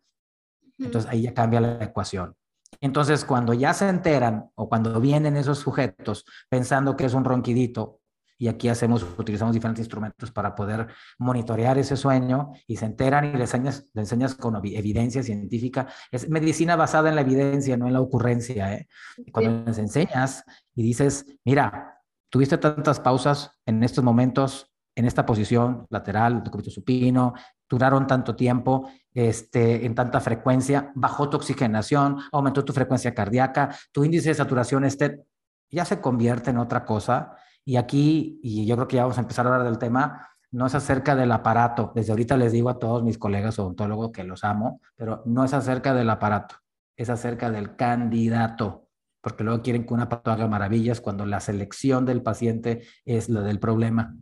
Entonces 0.77 1.09
ahí 1.09 1.23
ya 1.23 1.33
cambia 1.33 1.59
la 1.61 1.83
ecuación. 1.83 2.35
Entonces, 2.81 3.25
cuando 3.25 3.53
ya 3.53 3.73
se 3.73 3.87
enteran 3.87 4.49
o 4.55 4.67
cuando 4.67 4.99
vienen 4.99 5.37
esos 5.37 5.59
sujetos 5.59 6.25
pensando 6.49 6.95
que 6.95 7.05
es 7.05 7.13
un 7.13 7.23
ronquidito 7.23 8.01
y 8.37 8.47
aquí 8.47 8.69
hacemos, 8.69 9.05
utilizamos 9.17 9.53
diferentes 9.53 9.81
instrumentos 9.81 10.31
para 10.31 10.53
poder 10.53 10.87
monitorear 11.17 11.77
ese 11.77 11.97
sueño 11.97 12.51
y 12.67 12.77
se 12.77 12.85
enteran 12.85 13.25
y 13.25 13.37
les 13.37 13.53
enseñas, 13.53 13.89
les 13.93 14.03
enseñas 14.03 14.35
con 14.35 14.55
evidencia 14.63 15.23
científica. 15.23 15.87
Es 16.11 16.29
medicina 16.29 16.75
basada 16.75 17.09
en 17.09 17.15
la 17.15 17.21
evidencia, 17.21 17.77
no 17.77 17.87
en 17.87 17.93
la 17.93 18.01
ocurrencia. 18.01 18.73
¿eh? 18.73 18.87
Cuando 19.31 19.65
les 19.65 19.77
enseñas 19.79 20.43
y 20.75 20.83
dices, 20.83 21.25
mira, 21.43 22.01
tuviste 22.29 22.57
tantas 22.57 22.99
pausas 22.99 23.51
en 23.65 23.83
estos 23.83 24.03
momentos, 24.03 24.71
en 24.95 25.05
esta 25.05 25.25
posición 25.25 25.87
lateral, 25.89 26.43
de 26.43 26.71
supino, 26.71 27.33
duraron 27.69 28.07
tanto 28.07 28.35
tiempo, 28.35 28.89
este, 29.13 29.85
en 29.85 29.95
tanta 29.95 30.19
frecuencia, 30.19 30.91
bajó 30.95 31.29
tu 31.29 31.37
oxigenación, 31.37 32.17
aumentó 32.31 32.63
tu 32.63 32.73
frecuencia 32.73 33.13
cardíaca, 33.13 33.75
tu 33.91 34.03
índice 34.03 34.29
de 34.29 34.35
saturación 34.35 34.85
este 34.85 35.23
ya 35.69 35.83
se 35.83 35.99
convierte 35.99 36.51
en 36.51 36.59
otra 36.59 36.85
cosa 36.85 37.35
y 37.67 37.75
aquí, 37.75 38.39
y 38.41 38.65
yo 38.65 38.75
creo 38.77 38.87
que 38.87 38.95
ya 38.95 39.01
vamos 39.01 39.17
a 39.17 39.21
empezar 39.21 39.45
a 39.45 39.49
hablar 39.49 39.67
del 39.67 39.77
tema, 39.77 40.25
no 40.51 40.67
es 40.67 40.73
acerca 40.73 41.17
del 41.17 41.33
aparato. 41.33 41.91
Desde 41.93 42.13
ahorita 42.13 42.37
les 42.37 42.53
digo 42.53 42.69
a 42.69 42.79
todos 42.79 43.03
mis 43.03 43.17
colegas 43.17 43.59
odontólogos 43.59 44.13
que 44.13 44.23
los 44.23 44.45
amo, 44.45 44.79
pero 44.95 45.21
no 45.25 45.43
es 45.43 45.53
acerca 45.53 45.93
del 45.93 46.09
aparato, 46.09 46.55
es 46.95 47.09
acerca 47.09 47.51
del 47.51 47.75
candidato, 47.75 48.87
porque 49.19 49.43
luego 49.43 49.61
quieren 49.61 49.85
que 49.85 49.93
un 49.93 49.99
aparato 49.99 50.31
haga 50.31 50.47
maravillas 50.47 51.01
cuando 51.01 51.25
la 51.25 51.41
selección 51.41 52.05
del 52.05 52.23
paciente 52.23 52.87
es 53.03 53.27
la 53.27 53.41
del 53.41 53.59
problema. 53.59 54.15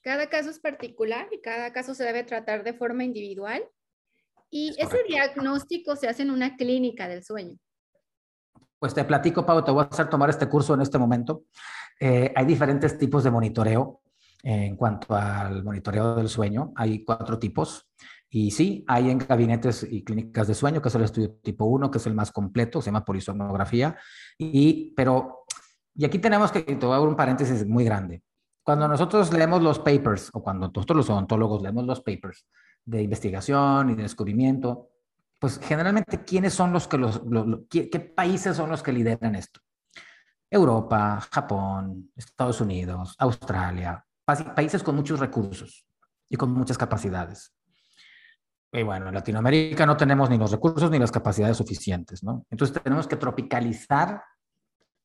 Cada 0.00 0.28
caso 0.28 0.50
es 0.50 0.58
particular 0.58 1.28
y 1.30 1.40
cada 1.40 1.72
caso 1.72 1.94
se 1.94 2.02
debe 2.02 2.24
tratar 2.24 2.64
de 2.64 2.74
forma 2.74 3.04
individual. 3.04 3.62
Y 4.50 4.74
ese 4.76 5.04
diagnóstico 5.06 5.94
se 5.94 6.08
hace 6.08 6.22
en 6.22 6.32
una 6.32 6.56
clínica 6.56 7.06
del 7.06 7.22
sueño. 7.22 7.56
Pues 8.80 8.92
te 8.92 9.04
platico, 9.04 9.46
Pau, 9.46 9.62
te 9.64 9.70
voy 9.70 9.84
a 9.84 9.86
hacer 9.86 10.10
tomar 10.10 10.28
este 10.28 10.48
curso 10.48 10.74
en 10.74 10.80
este 10.80 10.98
momento. 10.98 11.44
Eh, 12.04 12.32
hay 12.34 12.44
diferentes 12.46 12.98
tipos 12.98 13.22
de 13.22 13.30
monitoreo 13.30 14.00
en 14.42 14.74
cuanto 14.74 15.14
al 15.14 15.62
monitoreo 15.62 16.16
del 16.16 16.28
sueño. 16.28 16.72
Hay 16.74 17.04
cuatro 17.04 17.38
tipos. 17.38 17.88
Y 18.28 18.50
sí, 18.50 18.84
hay 18.88 19.08
en 19.08 19.18
gabinetes 19.18 19.86
y 19.88 20.02
clínicas 20.02 20.48
de 20.48 20.54
sueño, 20.54 20.82
que 20.82 20.88
es 20.88 20.94
el 20.96 21.04
estudio 21.04 21.34
tipo 21.42 21.64
1, 21.66 21.92
que 21.92 21.98
es 21.98 22.06
el 22.08 22.14
más 22.14 22.32
completo, 22.32 22.82
se 22.82 22.86
llama 22.86 23.04
polisomnografía. 23.04 23.96
Y, 24.36 24.92
pero, 24.96 25.44
y 25.94 26.04
aquí 26.04 26.18
tenemos 26.18 26.50
que, 26.50 26.62
te 26.62 26.74
voy 26.74 26.96
a 26.96 27.00
un 27.00 27.14
paréntesis 27.14 27.64
muy 27.64 27.84
grande. 27.84 28.24
Cuando 28.64 28.88
nosotros 28.88 29.32
leemos 29.32 29.62
los 29.62 29.78
papers, 29.78 30.28
o 30.32 30.42
cuando 30.42 30.72
nosotros 30.74 30.96
los 30.96 31.10
odontólogos 31.10 31.62
leemos 31.62 31.86
los 31.86 32.00
papers 32.00 32.46
de 32.84 33.02
investigación 33.02 33.90
y 33.90 33.94
de 33.94 34.02
descubrimiento, 34.02 34.88
pues 35.38 35.60
generalmente, 35.60 36.24
¿quiénes 36.24 36.52
son 36.52 36.72
los 36.72 36.88
que 36.88 36.98
los, 36.98 37.22
qué, 37.70 38.12
países 38.16 38.56
son 38.56 38.70
los 38.70 38.82
que 38.82 38.92
lideran 38.92 39.36
esto? 39.36 39.60
Europa, 40.52 41.18
Japón, 41.32 42.12
Estados 42.14 42.60
Unidos, 42.60 43.16
Australia, 43.18 44.04
países 44.54 44.82
con 44.82 44.94
muchos 44.94 45.18
recursos 45.18 45.86
y 46.28 46.36
con 46.36 46.52
muchas 46.52 46.76
capacidades. 46.76 47.54
Y 48.70 48.82
bueno, 48.82 49.08
en 49.08 49.14
Latinoamérica 49.14 49.86
no 49.86 49.96
tenemos 49.96 50.28
ni 50.28 50.36
los 50.36 50.50
recursos 50.50 50.90
ni 50.90 50.98
las 50.98 51.10
capacidades 51.10 51.56
suficientes, 51.56 52.22
¿no? 52.22 52.46
Entonces 52.50 52.82
tenemos 52.82 53.06
que 53.06 53.16
tropicalizar 53.16 54.22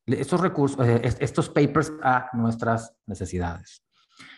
estos 0.05 0.41
recursos, 0.41 0.85
eh, 0.85 1.01
estos 1.19 1.49
papers 1.49 1.93
a 2.03 2.29
nuestras 2.33 2.93
necesidades. 3.05 3.83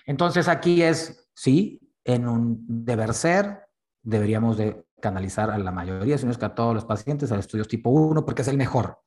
Entonces 0.06 0.48
aquí 0.48 0.82
es, 0.84 1.30
sí, 1.34 1.80
en 2.04 2.28
un 2.28 2.66
deber 2.68 3.14
ser, 3.14 3.68
deberíamos 4.04 4.58
de 4.58 4.86
canalizar 5.02 5.50
a 5.50 5.58
la 5.58 5.72
mayoría, 5.72 6.18
si 6.18 6.26
no 6.26 6.32
es 6.32 6.38
que 6.38 6.46
a 6.46 6.56
todos 6.56 6.74
los 6.74 6.86
pacientes, 6.86 7.32
a 7.32 7.38
estudios 7.38 7.68
tipo 7.68 7.90
1, 7.90 8.26
porque 8.26 8.42
es 8.44 8.48
el 8.48 8.58
mejor. 8.58 9.00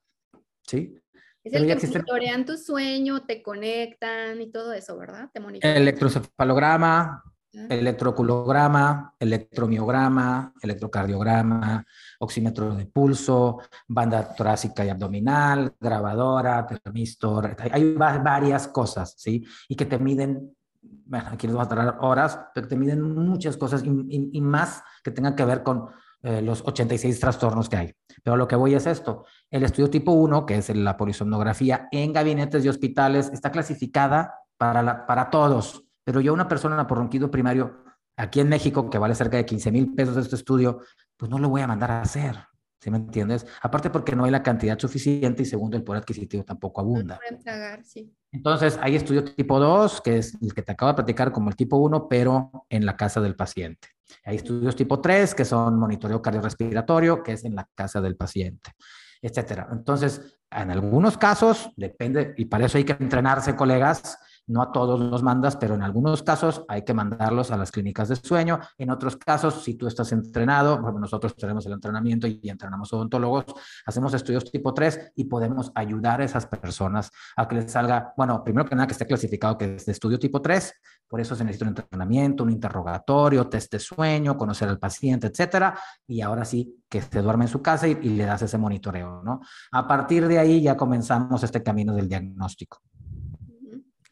¿Sí? 0.64 1.01
Es 1.44 1.52
el 1.54 1.66
que 1.66 1.86
monitorean 1.86 2.44
tu 2.44 2.56
sueño, 2.56 3.22
te 3.24 3.42
conectan 3.42 4.40
y 4.40 4.50
todo 4.50 4.72
eso, 4.72 4.96
¿verdad? 4.96 5.28
Te 5.32 5.40
Electrocefalograma, 5.60 7.22
electroculograma, 7.52 9.14
electromiograma, 9.18 10.54
electrocardiograma, 10.62 11.84
oxímetro 12.20 12.74
de 12.74 12.86
pulso, 12.86 13.60
banda 13.88 14.34
torácica 14.34 14.84
y 14.84 14.88
abdominal, 14.88 15.74
grabadora, 15.80 16.66
termistor, 16.66 17.56
hay 17.70 17.94
varias 17.94 18.68
cosas, 18.68 19.14
¿sí? 19.16 19.44
Y 19.68 19.74
que 19.74 19.86
te 19.86 19.98
miden 19.98 20.54
bueno, 20.82 21.28
aquí 21.30 21.46
les 21.46 21.54
vamos 21.54 21.70
a 21.70 21.74
traer 21.74 21.94
horas, 22.00 22.38
pero 22.54 22.66
te 22.66 22.76
miden 22.76 23.02
muchas 23.02 23.56
cosas 23.56 23.82
y, 23.84 24.40
más 24.40 24.82
que 25.04 25.10
tengan 25.10 25.36
que 25.36 25.44
ver 25.44 25.62
con 25.62 25.88
eh, 26.22 26.40
los 26.40 26.62
86 26.64 27.18
trastornos 27.18 27.68
que 27.68 27.76
hay. 27.76 27.94
Pero 28.22 28.36
lo 28.36 28.46
que 28.46 28.56
voy 28.56 28.74
es 28.74 28.86
esto. 28.86 29.24
El 29.50 29.64
estudio 29.64 29.90
tipo 29.90 30.12
1, 30.12 30.46
que 30.46 30.56
es 30.56 30.74
la 30.74 30.96
polisomnografía 30.96 31.88
en 31.90 32.12
gabinetes 32.12 32.64
y 32.64 32.68
hospitales, 32.68 33.30
está 33.32 33.50
clasificada 33.50 34.34
para, 34.56 35.06
para 35.06 35.30
todos. 35.30 35.84
Pero 36.04 36.20
yo 36.20 36.32
una 36.32 36.48
persona 36.48 36.86
por 36.86 36.98
ronquido 36.98 37.30
primario 37.30 37.84
aquí 38.16 38.40
en 38.40 38.48
México, 38.48 38.88
que 38.88 38.98
vale 38.98 39.14
cerca 39.14 39.36
de 39.36 39.46
15 39.46 39.72
mil 39.72 39.94
pesos 39.94 40.16
este 40.16 40.36
estudio, 40.36 40.80
pues 41.16 41.30
no 41.30 41.38
lo 41.38 41.48
voy 41.48 41.62
a 41.62 41.66
mandar 41.66 41.90
a 41.90 42.02
hacer. 42.02 42.36
¿Sí 42.82 42.90
me 42.90 42.96
entiendes? 42.96 43.46
Aparte 43.60 43.90
porque 43.90 44.16
no 44.16 44.24
hay 44.24 44.32
la 44.32 44.42
cantidad 44.42 44.76
suficiente 44.76 45.44
y 45.44 45.46
segundo, 45.46 45.76
el 45.76 45.84
poder 45.84 46.02
adquisitivo 46.02 46.42
tampoco 46.42 46.80
abunda. 46.80 47.20
No 47.30 47.38
tragar, 47.38 47.84
sí. 47.84 48.12
Entonces, 48.32 48.76
hay 48.82 48.96
estudio 48.96 49.22
tipo 49.22 49.60
2, 49.60 50.00
que 50.00 50.18
es 50.18 50.36
el 50.42 50.52
que 50.52 50.62
te 50.62 50.72
acabo 50.72 50.90
de 50.90 50.96
platicar 50.96 51.30
como 51.30 51.48
el 51.48 51.54
tipo 51.54 51.76
1, 51.76 52.08
pero 52.08 52.66
en 52.68 52.84
la 52.84 52.96
casa 52.96 53.20
del 53.20 53.36
paciente. 53.36 53.86
Hay 54.24 54.34
estudios 54.34 54.74
tipo 54.74 55.00
3, 55.00 55.32
que 55.32 55.44
son 55.44 55.78
monitoreo 55.78 56.20
cardiorrespiratorio, 56.20 57.22
que 57.22 57.34
es 57.34 57.44
en 57.44 57.54
la 57.54 57.68
casa 57.72 58.00
del 58.00 58.16
paciente, 58.16 58.72
etcétera. 59.20 59.68
Entonces, 59.70 60.40
en 60.50 60.72
algunos 60.72 61.16
casos, 61.16 61.70
depende, 61.76 62.34
y 62.36 62.46
para 62.46 62.66
eso 62.66 62.78
hay 62.78 62.84
que 62.84 62.96
entrenarse, 62.98 63.54
colegas, 63.54 64.18
no 64.46 64.62
a 64.62 64.72
todos 64.72 65.00
los 65.00 65.22
mandas, 65.22 65.56
pero 65.56 65.74
en 65.74 65.82
algunos 65.82 66.22
casos 66.22 66.64
hay 66.68 66.82
que 66.82 66.94
mandarlos 66.94 67.50
a 67.50 67.56
las 67.56 67.70
clínicas 67.70 68.08
de 68.08 68.16
sueño. 68.16 68.60
En 68.78 68.90
otros 68.90 69.16
casos, 69.16 69.62
si 69.62 69.74
tú 69.74 69.86
estás 69.86 70.12
entrenado, 70.12 70.78
nosotros 70.92 71.34
tenemos 71.36 71.64
el 71.66 71.72
entrenamiento 71.72 72.26
y 72.26 72.40
entrenamos 72.44 72.92
odontólogos, 72.92 73.46
hacemos 73.86 74.14
estudios 74.14 74.50
tipo 74.50 74.74
3 74.74 75.12
y 75.16 75.24
podemos 75.24 75.72
ayudar 75.74 76.20
a 76.20 76.24
esas 76.24 76.46
personas 76.46 77.10
a 77.36 77.46
que 77.48 77.56
les 77.56 77.70
salga, 77.70 78.12
bueno, 78.16 78.42
primero 78.44 78.68
que 78.68 78.74
nada 78.74 78.86
que 78.86 78.92
esté 78.92 79.06
clasificado 79.06 79.58
que 79.58 79.76
es 79.76 79.86
de 79.86 79.92
estudio 79.92 80.18
tipo 80.18 80.40
3, 80.40 80.74
por 81.08 81.20
eso 81.20 81.36
se 81.36 81.44
necesita 81.44 81.66
un 81.66 81.76
entrenamiento, 81.76 82.42
un 82.42 82.50
interrogatorio, 82.50 83.48
test 83.48 83.72
de 83.72 83.78
sueño, 83.78 84.36
conocer 84.36 84.68
al 84.68 84.78
paciente, 84.78 85.26
etcétera, 85.26 85.78
y 86.06 86.20
ahora 86.20 86.44
sí 86.44 86.82
que 86.88 87.02
se 87.02 87.20
duerme 87.20 87.44
en 87.44 87.50
su 87.50 87.60
casa 87.60 87.86
y, 87.86 87.98
y 88.02 88.10
le 88.10 88.24
das 88.24 88.42
ese 88.42 88.58
monitoreo, 88.58 89.22
¿no? 89.22 89.40
A 89.72 89.86
partir 89.86 90.26
de 90.26 90.38
ahí 90.38 90.62
ya 90.62 90.76
comenzamos 90.76 91.42
este 91.42 91.62
camino 91.62 91.94
del 91.94 92.08
diagnóstico. 92.08 92.80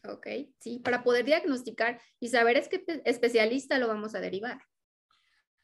Ok, 0.07 0.27
sí, 0.59 0.79
para 0.79 1.03
poder 1.03 1.25
diagnosticar 1.25 1.99
y 2.19 2.29
saber 2.29 2.57
es 2.57 2.67
qué 2.67 2.83
especialista 3.05 3.77
lo 3.77 3.87
vamos 3.87 4.15
a 4.15 4.19
derivar. 4.19 4.59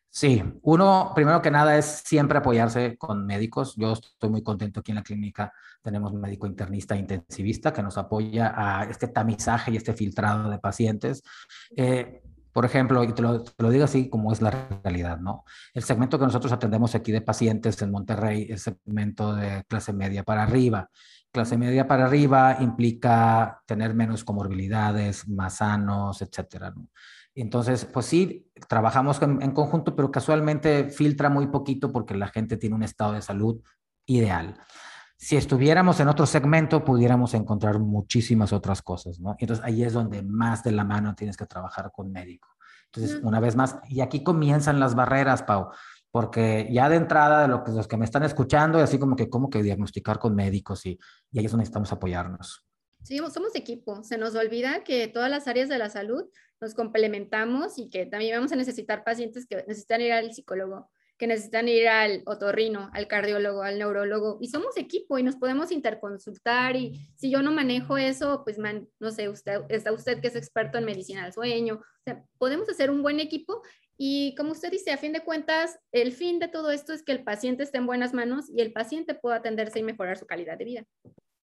Sí, 0.10 0.42
uno, 0.62 1.12
primero 1.14 1.42
que 1.42 1.52
nada, 1.52 1.78
es 1.78 1.86
siempre 2.06 2.38
apoyarse 2.38 2.98
con 2.98 3.26
médicos. 3.26 3.76
Yo 3.76 3.94
estoy 3.94 4.30
muy 4.30 4.42
contento 4.42 4.80
aquí 4.80 4.92
en 4.92 4.96
la 4.96 5.04
clínica. 5.04 5.54
Tenemos 5.84 6.12
un 6.12 6.22
médico 6.22 6.48
internista 6.48 6.96
e 6.96 7.00
intensivista 7.00 7.74
que 7.74 7.84
nos 7.84 7.98
apoya 7.98 8.54
a 8.56 8.86
este 8.86 9.08
tamizaje 9.10 9.72
y 9.72 9.78
este 9.78 9.94
filtrado 9.94 10.50
de 10.50 10.60
pacientes. 10.60 11.24
Eh, 11.76 12.22
por 12.52 12.66
ejemplo, 12.66 13.04
y 13.04 13.14
te 13.14 13.22
lo, 13.22 13.44
te 13.44 13.64
lo, 13.64 13.70
digo 13.70 13.84
así 13.84 14.10
como 14.10 14.32
es 14.32 14.42
la 14.42 14.50
realidad, 14.84 15.20
¿no? 15.20 15.44
El 15.76 15.84
segmento 15.84 16.18
que 16.18 16.26
nosotros 16.26 16.52
atendemos 16.52 16.96
aquí 16.96 17.12
de 17.12 17.22
pacientes 17.22 17.80
en 17.84 17.92
Monterrey 17.92 18.48
es 18.50 18.64
segmento 18.64 19.36
de 19.36 19.64
clase 19.68 19.94
media 19.94 20.24
para 20.24 20.42
arriba 20.42 20.90
clase 21.32 21.58
media 21.58 21.88
para 21.88 22.06
arriba 22.06 22.58
implica 22.60 23.62
tener 23.66 23.94
menos 23.94 24.24
comorbilidades, 24.24 25.28
más 25.28 25.58
sanos, 25.58 26.22
etcétera. 26.22 26.74
Entonces, 27.36 27.86
pues 27.86 28.08
sí, 28.08 28.52
trabajamos 28.68 29.22
en, 29.22 29.42
en, 29.42 29.52
conjunto, 29.52 29.96
pero 29.96 30.12
casualmente 30.12 30.90
filtra 30.90 31.30
muy 31.30 31.48
poquito 31.48 31.92
porque 31.92 32.16
la 32.16 32.28
gente 32.28 32.58
tiene 32.58 32.76
un 32.76 32.84
estado 32.84 33.14
de 33.14 33.22
salud 33.22 33.62
ideal. 34.08 34.60
Si 35.18 35.36
estuviéramos 35.36 36.00
en 36.00 36.08
otro 36.08 36.26
segmento, 36.26 36.84
pudiéramos 36.84 37.34
encontrar 37.34 37.80
muchísimas 37.80 38.54
otras 38.54 38.82
cosas, 38.82 39.20
¿no? 39.20 39.36
Entonces 39.40 39.66
ahí 39.66 39.84
es 39.84 39.94
donde 39.94 40.22
más 40.24 40.64
de 40.64 40.72
la 40.72 40.84
mano 40.84 41.16
tienes 41.16 41.38
que 41.38 41.46
trabajar 41.46 41.92
con 41.92 42.12
médico. 42.12 42.50
Entonces, 42.86 43.20
una 43.24 43.40
vez 43.40 43.56
más, 43.56 43.80
y 43.90 44.02
aquí 44.02 44.24
comienzan 44.24 44.80
las 44.80 44.96
barreras, 44.96 45.44
Pau 45.44 45.70
porque 46.12 46.68
ya 46.72 46.90
de 46.90 46.96
entrada 46.96 47.44
de 47.44 47.48
lo 47.48 47.64
que, 47.64 47.72
los 47.72 47.88
que 47.88 47.98
me 47.98 48.06
están 48.06 48.24
escuchando, 48.24 48.80
así 48.80 48.98
como 48.98 49.16
que 49.16 49.30
como 49.30 49.50
que 49.50 49.62
diagnosticar 49.62 50.20
con 50.20 50.36
médicos 50.36 50.86
y, 50.86 50.98
y 51.32 51.40
ahí 51.40 51.46
es 51.46 51.52
donde 51.52 51.62
necesitamos 51.62 51.92
apoyarnos. 51.92 52.64
Sí, 53.04 53.20
somos 53.34 53.56
equipo. 53.56 54.04
Se 54.04 54.18
nos 54.18 54.36
olvida 54.36 54.84
que 54.84 55.08
todas 55.08 55.30
las 55.30 55.48
áreas 55.48 55.70
de 55.70 55.78
la 55.78 55.90
salud 55.90 56.26
nos 56.60 56.74
complementamos 56.74 57.78
y 57.78 57.90
que 57.90 58.06
también 58.06 58.36
vamos 58.36 58.52
a 58.52 58.56
necesitar 58.56 59.04
pacientes 59.04 59.46
que 59.46 59.64
necesitan 59.68 60.02
ir 60.02 60.12
al 60.12 60.34
psicólogo, 60.34 60.90
que 61.18 61.28
necesitan 61.28 61.68
ir 61.68 61.88
al 61.88 62.22
otorrino, 62.26 62.90
al 62.94 63.08
cardiólogo, 63.08 63.64
al 63.64 63.80
neurólogo, 63.80 64.38
y 64.40 64.50
somos 64.50 64.78
equipo 64.78 65.18
y 65.18 65.24
nos 65.24 65.36
podemos 65.36 65.72
interconsultar 65.72 66.76
y 66.76 67.00
si 67.16 67.30
yo 67.30 67.42
no 67.42 67.52
manejo 67.52 67.98
eso, 67.98 68.44
pues 68.44 68.58
no 68.58 69.12
sé, 69.12 69.30
usted, 69.30 69.62
está 69.70 69.92
usted 69.92 70.22
que 70.22 70.28
es 70.28 70.36
experto 70.36 70.78
en 70.78 70.86
medicina 70.86 71.24
del 71.24 71.34
sueño, 71.34 71.76
o 71.76 72.04
sea, 72.04 72.24
podemos 72.38 72.70
hacer 72.70 72.92
un 72.92 73.02
buen 73.02 73.20
equipo 73.20 73.62
y 73.98 74.36
como 74.36 74.52
usted 74.52 74.70
dice, 74.70 74.92
a 74.92 74.98
fin 74.98 75.12
de 75.12 75.22
cuentas, 75.24 75.80
el 75.92 76.12
fin 76.12 76.40
de 76.40 76.48
todo 76.48 76.70
esto 76.70 76.94
es 76.94 77.04
que 77.04 77.12
el 77.12 77.24
paciente 77.24 77.64
esté 77.64 77.80
en 77.80 77.88
buenas 77.88 78.14
manos 78.14 78.46
y 78.50 78.62
el 78.62 78.72
paciente 78.72 79.16
pueda 79.16 79.38
atenderse 79.38 79.80
y 79.80 79.84
mejorar 79.84 80.18
su 80.18 80.28
calidad 80.28 80.58
de 80.58 80.66
vida. 80.66 80.84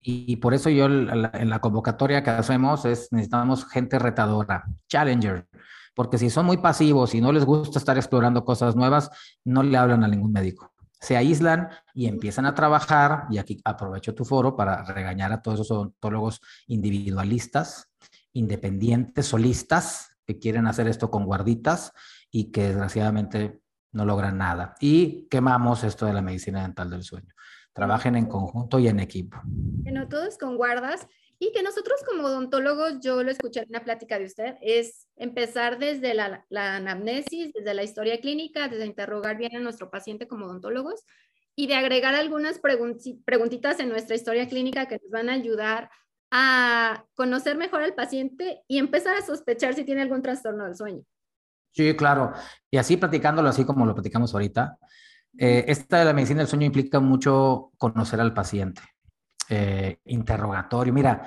Y, 0.04 0.36
por 0.36 0.52
eso 0.52 0.68
yo 0.68 0.86
en 0.86 1.48
la 1.48 1.60
convocatoria 1.60 2.24
que 2.24 2.30
hacemos 2.30 2.84
es 2.84 3.12
necesitamos 3.12 3.68
gente 3.68 4.00
retadora, 4.00 4.64
challenger, 4.88 5.46
porque 5.94 6.18
si 6.18 6.30
son 6.30 6.46
muy 6.46 6.56
pasivos 6.56 7.14
y 7.14 7.20
no 7.20 7.32
les 7.32 7.44
gusta 7.44 7.78
estar 7.78 7.96
explorando 7.96 8.44
cosas 8.44 8.76
nuevas, 8.76 9.10
no 9.44 9.62
le 9.62 9.76
hablan 9.76 10.04
a 10.04 10.08
ningún 10.08 10.32
médico. 10.32 10.72
Se 11.00 11.16
aíslan 11.16 11.68
y 11.94 12.06
empiezan 12.06 12.46
a 12.46 12.54
trabajar, 12.54 13.26
y 13.30 13.38
aquí 13.38 13.60
aprovecho 13.64 14.14
tu 14.14 14.24
foro 14.24 14.56
para 14.56 14.84
regañar 14.84 15.32
a 15.32 15.42
todos 15.42 15.60
esos 15.60 15.70
odontólogos 15.72 16.40
individualistas, 16.68 17.90
independientes, 18.32 19.26
solistas, 19.26 20.16
que 20.26 20.38
quieren 20.38 20.66
hacer 20.66 20.86
esto 20.86 21.10
con 21.10 21.24
guarditas 21.24 21.92
y 22.30 22.52
que 22.52 22.68
desgraciadamente 22.68 23.60
no 23.92 24.04
logran 24.04 24.38
nada. 24.38 24.74
Y 24.80 25.28
quemamos 25.28 25.84
esto 25.84 26.06
de 26.06 26.12
la 26.12 26.22
medicina 26.22 26.62
dental 26.62 26.90
del 26.90 27.02
sueño. 27.02 27.34
Trabajen 27.72 28.16
en 28.16 28.26
conjunto 28.26 28.78
y 28.78 28.88
en 28.88 29.00
equipo. 29.00 29.40
Que 29.84 29.92
no 29.92 30.08
todos 30.08 30.38
con 30.38 30.56
guardas 30.56 31.06
y 31.42 31.50
que 31.50 31.64
nosotros 31.64 32.04
como 32.08 32.28
odontólogos, 32.28 33.00
yo 33.00 33.20
lo 33.24 33.32
escuché 33.32 33.62
en 33.62 33.70
una 33.70 33.82
plática 33.82 34.16
de 34.16 34.26
usted, 34.26 34.54
es 34.60 35.08
empezar 35.16 35.80
desde 35.80 36.14
la, 36.14 36.46
la 36.50 36.76
anamnesis, 36.76 37.52
desde 37.52 37.74
la 37.74 37.82
historia 37.82 38.20
clínica, 38.20 38.68
desde 38.68 38.86
interrogar 38.86 39.36
bien 39.38 39.56
a 39.56 39.58
nuestro 39.58 39.90
paciente 39.90 40.28
como 40.28 40.46
odontólogos 40.46 41.04
y 41.56 41.66
de 41.66 41.74
agregar 41.74 42.14
algunas 42.14 42.60
preguntitas 42.60 43.80
en 43.80 43.88
nuestra 43.88 44.14
historia 44.14 44.46
clínica 44.48 44.86
que 44.86 45.00
nos 45.02 45.10
van 45.10 45.30
a 45.30 45.32
ayudar 45.32 45.90
a 46.30 47.06
conocer 47.14 47.56
mejor 47.56 47.82
al 47.82 47.94
paciente 47.94 48.62
y 48.68 48.78
empezar 48.78 49.16
a 49.16 49.26
sospechar 49.26 49.74
si 49.74 49.82
tiene 49.82 50.02
algún 50.02 50.22
trastorno 50.22 50.64
del 50.64 50.76
sueño. 50.76 51.02
Sí, 51.72 51.96
claro. 51.96 52.32
Y 52.70 52.76
así 52.76 52.96
platicándolo, 52.96 53.48
así 53.48 53.64
como 53.64 53.84
lo 53.84 53.94
platicamos 53.94 54.32
ahorita, 54.32 54.78
eh, 55.36 55.64
esta 55.66 55.98
de 55.98 56.04
la 56.04 56.12
medicina 56.12 56.38
del 56.38 56.48
sueño 56.48 56.66
implica 56.66 57.00
mucho 57.00 57.72
conocer 57.78 58.20
al 58.20 58.32
paciente. 58.32 58.80
Eh, 59.54 59.98
interrogatorio. 60.06 60.94
Mira, 60.94 61.26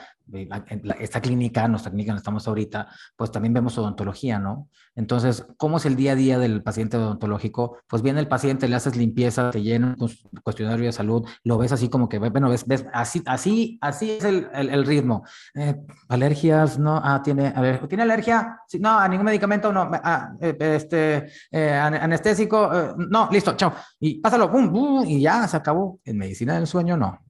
esta 0.99 1.21
clínica, 1.21 1.67
nuestra 1.67 1.91
clínica 1.91 2.11
donde 2.11 2.21
estamos 2.21 2.47
ahorita, 2.47 2.88
pues 3.15 3.29
también 3.29 3.53
vemos 3.53 3.77
odontología, 3.77 4.39
¿no? 4.39 4.67
Entonces, 4.95 5.45
¿cómo 5.57 5.77
es 5.77 5.85
el 5.85 5.95
día 5.95 6.13
a 6.13 6.15
día 6.15 6.39
del 6.39 6.63
paciente 6.63 6.97
odontológico? 6.97 7.77
Pues 7.88 8.01
viene 8.01 8.19
el 8.19 8.27
paciente, 8.27 8.67
le 8.67 8.77
haces 8.77 8.95
limpieza, 8.95 9.51
te 9.51 9.61
llena 9.61 9.95
un 9.99 10.09
cuestionario 10.41 10.88
de 10.88 10.91
salud, 10.91 11.27
lo 11.43 11.59
ves 11.59 11.71
así 11.71 11.88
como 11.88 12.09
que, 12.09 12.17
bueno, 12.17 12.49
ves, 12.49 12.65
ves 12.65 12.88
así, 12.93 13.21
así, 13.27 13.77
así 13.79 14.09
es 14.13 14.23
el, 14.23 14.85
ritmo. 14.88 15.23
Eh, 15.53 15.75
alergias, 16.09 16.79
no, 16.79 16.99
ah, 17.03 17.21
tiene, 17.21 17.53
a 17.55 17.61
ver, 17.61 17.88
¿tiene 17.88 18.01
alergia? 18.01 18.59
No, 18.79 18.97
a 18.97 19.07
ningún 19.07 19.27
medicamento, 19.27 19.71
no, 19.71 19.88
ah, 19.93 20.31
eh, 20.41 20.57
este, 20.59 21.27
eh, 21.51 21.69
anestésico, 21.69 22.73
eh, 22.73 22.95
no, 23.07 23.29
listo, 23.31 23.55
chao. 23.55 23.71
Y 23.99 24.19
pásalo, 24.19 24.49
boom, 24.49 24.71
boom, 24.71 25.05
y 25.05 25.21
ya 25.21 25.47
se 25.47 25.57
acabó. 25.57 25.99
En 26.03 26.17
medicina 26.17 26.55
del 26.55 26.65
sueño, 26.65 26.97
no. 26.97 27.24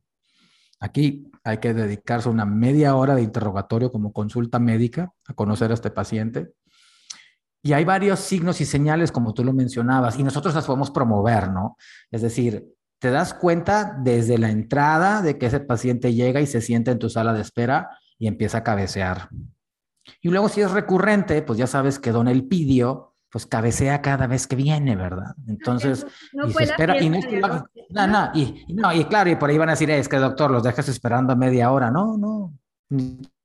Aquí 0.79 1.31
hay 1.43 1.57
que 1.59 1.73
dedicarse 1.73 2.29
una 2.29 2.45
media 2.45 2.95
hora 2.95 3.15
de 3.15 3.21
interrogatorio 3.21 3.91
como 3.91 4.11
consulta 4.11 4.59
médica 4.59 5.11
a 5.27 5.33
conocer 5.33 5.71
a 5.71 5.73
este 5.75 5.89
paciente. 5.89 6.53
Y 7.63 7.73
hay 7.73 7.85
varios 7.85 8.19
signos 8.19 8.61
y 8.61 8.65
señales, 8.65 9.11
como 9.11 9.33
tú 9.33 9.43
lo 9.43 9.53
mencionabas, 9.53 10.19
y 10.19 10.23
nosotros 10.23 10.53
las 10.53 10.65
podemos 10.65 10.91
promover, 10.91 11.49
¿no? 11.49 11.77
Es 12.11 12.21
decir, 12.21 12.65
te 12.99 13.09
das 13.09 13.33
cuenta 13.33 13.97
desde 14.01 14.37
la 14.37 14.51
entrada 14.51 15.21
de 15.21 15.37
que 15.37 15.47
ese 15.47 15.59
paciente 15.59 16.13
llega 16.13 16.41
y 16.41 16.47
se 16.47 16.61
sienta 16.61 16.91
en 16.91 16.99
tu 16.99 17.09
sala 17.09 17.33
de 17.33 17.41
espera 17.41 17.89
y 18.17 18.27
empieza 18.27 18.59
a 18.59 18.63
cabecear. 18.63 19.29
Y 20.21 20.29
luego 20.29 20.49
si 20.49 20.61
es 20.61 20.71
recurrente, 20.71 21.41
pues 21.41 21.57
ya 21.57 21.67
sabes 21.67 21.99
que 21.99 22.11
don 22.11 22.27
Elpidio 22.27 23.14
pues 23.35 23.45
cabecea 23.47 24.01
cada 24.01 24.27
vez 24.27 24.47
que 24.47 24.55
viene, 24.55 24.95
¿verdad? 24.95 25.35
Entonces, 25.45 26.07
y 26.31 26.53
se 26.53 26.63
espera, 26.63 27.03
y 27.03 27.09
no, 27.09 27.19
no, 27.89 28.07
no, 28.07 28.31
y, 28.33 28.65
no, 28.69 28.93
y 28.93 29.03
claro, 29.03 29.29
y 29.29 29.35
por 29.35 29.49
ahí 29.49 29.57
van 29.57 29.67
a 29.67 29.73
decir, 29.73 29.91
es 29.91 30.07
que 30.07 30.15
doctor, 30.15 30.49
los 30.49 30.63
dejas 30.63 30.87
esperando 30.87 31.35
media 31.35 31.69
hora. 31.69 31.91
No, 31.91 32.17
no, 32.17 32.53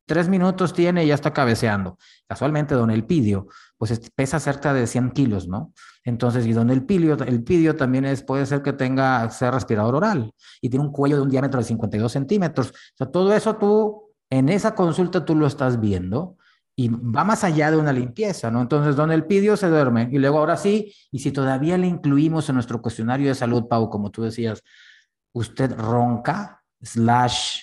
tres 0.06 0.28
minutos 0.28 0.74
tiene 0.74 1.02
y 1.02 1.08
ya 1.08 1.16
está 1.16 1.32
cabeceando. 1.32 1.98
Casualmente, 2.28 2.76
don 2.76 2.92
Elpidio, 2.92 3.48
pues 3.78 4.00
pesa 4.14 4.38
cerca 4.38 4.72
de 4.72 4.86
100 4.86 5.10
kilos, 5.10 5.48
¿no? 5.48 5.72
Entonces, 6.04 6.46
y 6.46 6.52
don 6.52 6.70
Elpidio, 6.70 7.14
Elpidio 7.14 7.74
también 7.74 8.04
es, 8.04 8.22
puede 8.22 8.46
ser 8.46 8.62
que 8.62 8.72
tenga, 8.72 9.28
sea 9.30 9.50
respirador 9.50 9.96
oral 9.96 10.32
y 10.60 10.70
tiene 10.70 10.86
un 10.86 10.92
cuello 10.92 11.16
de 11.16 11.22
un 11.22 11.30
diámetro 11.30 11.58
de 11.58 11.64
52 11.64 12.12
centímetros. 12.12 12.68
O 12.68 12.96
sea, 12.96 13.08
todo 13.08 13.34
eso 13.34 13.56
tú, 13.56 14.04
en 14.30 14.50
esa 14.50 14.76
consulta 14.76 15.24
tú 15.24 15.34
lo 15.34 15.48
estás 15.48 15.80
viendo 15.80 16.36
y 16.80 16.88
va 16.88 17.24
más 17.24 17.44
allá 17.44 17.70
de 17.70 17.76
una 17.76 17.92
limpieza, 17.92 18.50
¿no? 18.50 18.62
Entonces, 18.62 18.96
donde 18.96 19.14
el 19.14 19.26
pidio 19.26 19.54
se 19.54 19.68
duerme 19.68 20.08
y 20.10 20.18
luego 20.18 20.38
ahora 20.38 20.56
sí, 20.56 20.94
y 21.12 21.18
si 21.18 21.30
todavía 21.30 21.76
le 21.76 21.86
incluimos 21.86 22.48
en 22.48 22.54
nuestro 22.54 22.80
cuestionario 22.80 23.28
de 23.28 23.34
salud, 23.34 23.68
Pau, 23.68 23.90
como 23.90 24.10
tú 24.10 24.22
decías, 24.22 24.62
usted 25.34 25.76
ronca, 25.76 26.62
slash, 26.80 27.60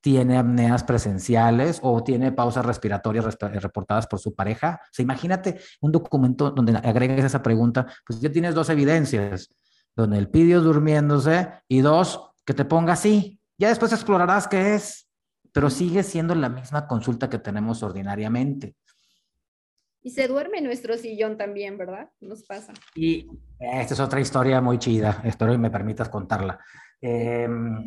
tiene 0.00 0.38
apneas 0.38 0.82
presenciales 0.82 1.78
o 1.84 2.02
tiene 2.02 2.32
pausas 2.32 2.66
respiratorias 2.66 3.24
reportadas 3.62 4.08
por 4.08 4.18
su 4.18 4.34
pareja. 4.34 4.80
O 4.82 4.88
sea, 4.90 5.04
imagínate 5.04 5.60
un 5.80 5.92
documento 5.92 6.50
donde 6.50 6.76
agregues 6.78 7.24
esa 7.24 7.44
pregunta, 7.44 7.86
pues 8.04 8.20
ya 8.20 8.32
tienes 8.32 8.56
dos 8.56 8.68
evidencias, 8.70 9.50
donde 9.94 10.18
el 10.18 10.28
pidio 10.28 10.62
durmiéndose 10.62 11.48
y 11.68 11.80
dos, 11.80 12.32
que 12.44 12.54
te 12.54 12.64
ponga 12.64 12.94
así. 12.94 13.38
Ya 13.56 13.68
después 13.68 13.92
explorarás 13.92 14.48
qué 14.48 14.74
es 14.74 15.01
pero 15.52 15.70
sigue 15.70 16.02
siendo 16.02 16.34
la 16.34 16.48
misma 16.48 16.86
consulta 16.86 17.28
que 17.28 17.38
tenemos 17.38 17.82
ordinariamente. 17.82 18.76
Y 20.04 20.10
se 20.10 20.26
duerme 20.26 20.58
en 20.58 20.64
nuestro 20.64 20.96
sillón 20.98 21.36
también, 21.36 21.78
¿verdad? 21.78 22.10
Nos 22.20 22.42
pasa. 22.42 22.72
Y 22.94 23.28
esta 23.58 23.94
es 23.94 24.00
otra 24.00 24.20
historia 24.20 24.60
muy 24.60 24.78
chida, 24.78 25.20
espero 25.24 25.52
que 25.52 25.58
me 25.58 25.70
permitas 25.70 26.08
contarla. 26.08 26.58
Em, 27.00 27.86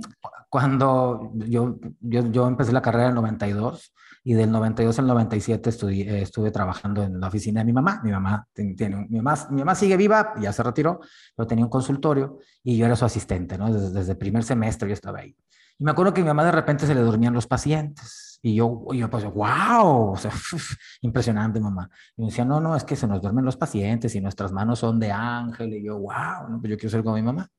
cuando 0.50 1.32
yo, 1.36 1.78
yo, 2.02 2.32
yo, 2.32 2.48
empecé 2.48 2.72
la 2.72 2.82
carrera 2.82 3.06
en 3.06 3.10
el 3.10 3.16
92 3.16 3.94
y 4.26 4.34
del 4.34 4.52
92 4.52 5.00
al 5.00 5.08
97 5.08 5.70
estudié, 5.70 6.22
estuve 6.22 6.52
trabajando 6.52 7.02
en 7.04 7.20
la 7.20 7.28
oficina 7.28 7.62
de 7.62 7.66
mi 7.66 7.74
mamá. 7.74 8.02
Mi 8.04 8.12
mamá, 8.12 8.48
tiene, 8.54 9.08
mi 9.10 9.22
mamá, 9.22 9.48
mi 9.52 9.60
mamá 9.60 9.76
sigue 9.76 9.98
viva, 9.98 10.34
ya 10.40 10.52
se 10.52 10.64
retiró, 10.64 11.00
pero 11.36 11.48
tenía 11.48 11.66
un 11.66 11.72
consultorio 11.72 12.40
y 12.64 12.78
yo 12.78 12.86
era 12.86 12.96
su 12.96 13.06
asistente, 13.06 13.58
¿no? 13.58 13.72
Desde, 13.72 13.92
desde 13.92 14.12
el 14.14 14.18
primer 14.18 14.44
semestre 14.44 14.90
yo 14.90 14.94
estaba 14.94 15.20
ahí. 15.20 15.36
Y 15.78 15.84
me 15.84 15.92
acuerdo 15.92 16.14
que 16.14 16.22
a 16.22 16.24
mi 16.24 16.28
mamá 16.28 16.46
de 16.46 16.52
repente 16.52 16.86
se 16.86 16.96
le 16.96 17.02
dormían 17.02 17.34
los 17.34 17.48
pacientes. 17.48 18.40
Y 18.42 18.56
yo, 18.56 18.86
yo 18.94 19.10
pues, 19.10 19.26
wow, 19.26 20.12
o 20.12 20.16
sea, 20.18 20.32
impresionante, 21.02 21.60
mamá. 21.60 21.90
Y 22.16 22.22
me 22.22 22.28
decía, 22.28 22.46
no, 22.46 22.62
no, 22.62 22.76
es 22.76 22.84
que 22.84 22.96
se 22.96 23.08
nos 23.08 23.22
duermen 23.22 23.44
los 23.44 23.58
pacientes 23.58 24.14
y 24.16 24.22
nuestras 24.22 24.52
manos 24.52 24.80
son 24.80 25.00
de 25.00 25.12
ángel. 25.12 25.74
Y 25.74 25.84
yo, 25.84 25.98
wow, 25.98 26.50
no, 26.50 26.60
pues 26.60 26.70
yo 26.70 26.78
quiero 26.78 26.92
ser 26.92 27.04
como 27.04 27.16
mi 27.16 27.24
mamá. 27.24 27.50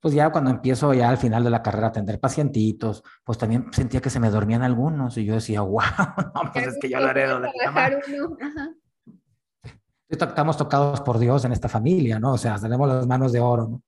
Pues 0.00 0.14
ya 0.14 0.30
cuando 0.30 0.50
empiezo 0.50 0.94
ya 0.94 1.10
al 1.10 1.18
final 1.18 1.44
de 1.44 1.50
la 1.50 1.62
carrera 1.62 1.88
a 1.88 1.90
atender 1.90 2.18
pacientitos, 2.18 3.02
pues 3.22 3.36
también 3.36 3.66
sentía 3.72 4.00
que 4.00 4.08
se 4.08 4.20
me 4.20 4.30
dormían 4.30 4.62
algunos. 4.62 5.18
Y 5.18 5.24
yo 5.26 5.34
decía, 5.34 5.60
wow, 5.62 5.82
no, 6.34 6.52
pues 6.52 6.68
es 6.68 6.78
que 6.80 6.88
yo 6.88 7.00
lo 7.00 7.08
haré 7.08 7.26
de 7.26 7.34
Estamos 10.08 10.56
tocados 10.56 11.00
por 11.02 11.18
Dios 11.18 11.44
en 11.44 11.52
esta 11.52 11.68
familia, 11.68 12.18
¿no? 12.18 12.32
O 12.32 12.38
sea, 12.38 12.58
tenemos 12.58 12.88
las 12.88 13.06
manos 13.06 13.32
de 13.32 13.40
oro, 13.40 13.68
¿no? 13.68 13.82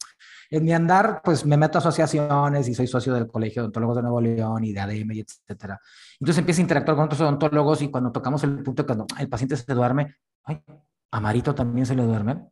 En 0.52 0.64
mi 0.64 0.72
andar, 0.74 1.22
pues 1.24 1.46
me 1.46 1.56
meto 1.56 1.78
a 1.78 1.80
asociaciones 1.80 2.68
y 2.68 2.74
soy 2.74 2.86
socio 2.86 3.14
del 3.14 3.26
Colegio 3.26 3.62
de 3.62 3.64
Odontólogos 3.64 3.96
de 3.96 4.02
Nuevo 4.02 4.20
León 4.20 4.62
y 4.64 4.72
de 4.72 4.80
ADM 4.80 5.12
y 5.12 5.20
etcétera. 5.20 5.80
Entonces 6.20 6.38
empiezo 6.38 6.60
a 6.60 6.62
interactuar 6.62 6.96
con 6.96 7.06
otros 7.06 7.20
odontólogos 7.22 7.80
y 7.80 7.88
cuando 7.88 8.12
tocamos 8.12 8.44
el 8.44 8.62
punto 8.62 8.84
cuando 8.84 9.06
el 9.18 9.30
paciente 9.30 9.56
se 9.56 9.72
duerme, 9.72 10.14
ay, 10.44 10.62
a 11.10 11.20
Marito 11.20 11.54
también 11.54 11.86
se 11.86 11.94
le 11.94 12.02
duerme, 12.02 12.48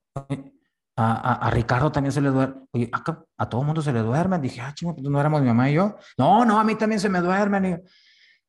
a, 0.97 1.51
Ricardo 1.53 1.93
también 1.93 2.13
se 2.13 2.23
le 2.23 2.31
duerme, 2.31 2.63
oye, 2.73 2.91
a, 2.91 3.03
a 3.37 3.49
todo 3.49 3.61
el 3.61 3.67
mundo 3.67 3.83
se 3.83 3.93
le 3.93 4.01
duerme. 4.01 4.39
Dije, 4.39 4.63
ah, 4.63 4.73
chingo, 4.75 4.95
pues 4.95 5.07
no 5.07 5.21
éramos 5.21 5.43
mi 5.43 5.49
mamá 5.49 5.69
y 5.69 5.75
yo. 5.75 5.97
No, 6.17 6.47
no, 6.47 6.59
a 6.59 6.65
mí 6.65 6.77
también 6.77 7.01
se 7.01 7.11
me 7.11 7.21
duermen. 7.21 7.83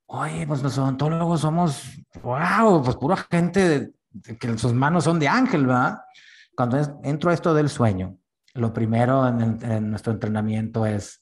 Oye, 0.06 0.48
pues 0.48 0.64
los 0.64 0.78
odontólogos 0.78 1.42
somos, 1.42 1.84
wow, 2.24 2.82
pues 2.84 2.96
pura 2.96 3.18
gente 3.30 3.92
que 4.40 4.58
sus 4.58 4.74
manos 4.74 5.04
son 5.04 5.20
de 5.20 5.28
ángel, 5.28 5.66
¿verdad? 5.66 6.00
Cuando 6.56 6.78
entro 7.04 7.32
a 7.32 7.34
esto 7.34 7.54
del 7.54 7.70
sueño, 7.70 8.18
lo 8.54 8.74
primero 8.74 9.28
en, 9.28 9.90
nuestro 9.90 10.14
entrenamiento 10.14 10.86
es, 10.86 11.20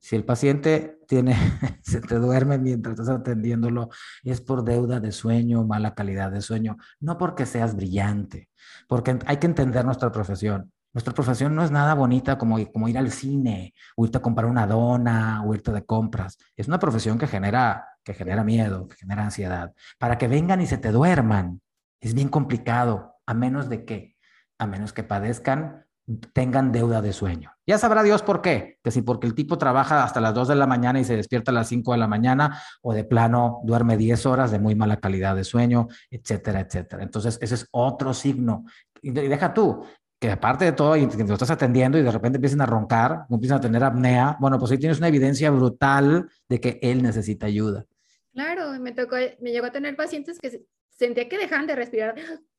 si 0.00 0.16
el 0.16 0.24
paciente 0.24 0.98
tiene, 1.06 1.36
se 1.82 2.00
te 2.00 2.16
duerme 2.16 2.58
mientras 2.58 2.98
estás 2.98 3.16
atendiéndolo, 3.16 3.88
es 4.22 4.40
por 4.40 4.64
deuda 4.64 5.00
de 5.00 5.12
sueño, 5.12 5.64
mala 5.64 5.94
calidad 5.94 6.30
de 6.30 6.40
sueño, 6.40 6.76
no 7.00 7.18
porque 7.18 7.46
seas 7.46 7.74
brillante, 7.74 8.48
porque 8.86 9.18
hay 9.26 9.36
que 9.38 9.46
entender 9.46 9.84
nuestra 9.84 10.12
profesión. 10.12 10.72
Nuestra 10.94 11.12
profesión 11.12 11.54
no 11.54 11.62
es 11.62 11.70
nada 11.70 11.94
bonita 11.94 12.38
como, 12.38 12.64
como 12.72 12.88
ir 12.88 12.96
al 12.96 13.10
cine, 13.10 13.74
o 13.94 14.04
irte 14.04 14.18
a 14.18 14.22
comprar 14.22 14.46
una 14.46 14.66
dona, 14.66 15.42
o 15.44 15.54
irte 15.54 15.70
de 15.70 15.84
compras. 15.84 16.38
Es 16.56 16.66
una 16.66 16.78
profesión 16.78 17.18
que 17.18 17.26
genera, 17.26 17.86
que 18.02 18.14
genera 18.14 18.42
miedo, 18.42 18.88
que 18.88 18.96
genera 18.96 19.22
ansiedad. 19.24 19.72
Para 19.98 20.16
que 20.16 20.28
vengan 20.28 20.62
y 20.62 20.66
se 20.66 20.78
te 20.78 20.90
duerman, 20.90 21.60
es 22.00 22.14
bien 22.14 22.28
complicado, 22.28 23.16
a 23.26 23.34
menos 23.34 23.68
de 23.68 23.84
que, 23.84 24.16
a 24.58 24.66
menos 24.66 24.92
que 24.92 25.04
padezcan 25.04 25.84
tengan 26.32 26.72
deuda 26.72 27.02
de 27.02 27.12
sueño. 27.12 27.52
Ya 27.66 27.76
sabrá 27.76 28.02
Dios 28.02 28.22
por 28.22 28.40
qué, 28.40 28.78
que 28.82 28.90
si 28.90 29.02
porque 29.02 29.26
el 29.26 29.34
tipo 29.34 29.58
trabaja 29.58 30.04
hasta 30.04 30.20
las 30.20 30.32
2 30.34 30.48
de 30.48 30.54
la 30.54 30.66
mañana 30.66 30.98
y 31.00 31.04
se 31.04 31.16
despierta 31.16 31.50
a 31.50 31.54
las 31.54 31.68
5 31.68 31.92
de 31.92 31.98
la 31.98 32.06
mañana 32.06 32.62
o 32.80 32.94
de 32.94 33.04
plano 33.04 33.60
duerme 33.64 33.96
10 33.96 34.24
horas 34.26 34.50
de 34.50 34.58
muy 34.58 34.74
mala 34.74 34.98
calidad 34.98 35.36
de 35.36 35.44
sueño, 35.44 35.88
etcétera, 36.10 36.60
etcétera. 36.60 37.02
Entonces, 37.02 37.38
ese 37.42 37.56
es 37.56 37.68
otro 37.70 38.14
signo. 38.14 38.64
Y 39.02 39.10
deja 39.10 39.52
tú, 39.52 39.84
que 40.18 40.30
aparte 40.30 40.64
de 40.64 40.72
todo, 40.72 40.96
y 40.96 41.06
que 41.06 41.24
lo 41.24 41.34
estás 41.34 41.50
atendiendo 41.50 41.98
y 41.98 42.02
de 42.02 42.10
repente 42.10 42.36
empiezan 42.36 42.62
a 42.62 42.66
roncar, 42.66 43.26
empiezan 43.30 43.58
a 43.58 43.60
tener 43.60 43.84
apnea, 43.84 44.36
bueno, 44.40 44.58
pues 44.58 44.72
ahí 44.72 44.78
tienes 44.78 44.98
una 44.98 45.08
evidencia 45.08 45.50
brutal 45.50 46.28
de 46.48 46.60
que 46.60 46.78
él 46.82 47.02
necesita 47.02 47.46
ayuda. 47.46 47.84
Claro, 48.32 48.72
me 48.80 48.92
tocó, 48.92 49.16
me 49.40 49.52
llegó 49.52 49.66
a 49.66 49.72
tener 49.72 49.94
pacientes 49.94 50.38
que 50.38 50.64
sentía 50.88 51.28
que 51.28 51.38
dejaban 51.38 51.66
de 51.66 51.76
respirar 51.76 52.14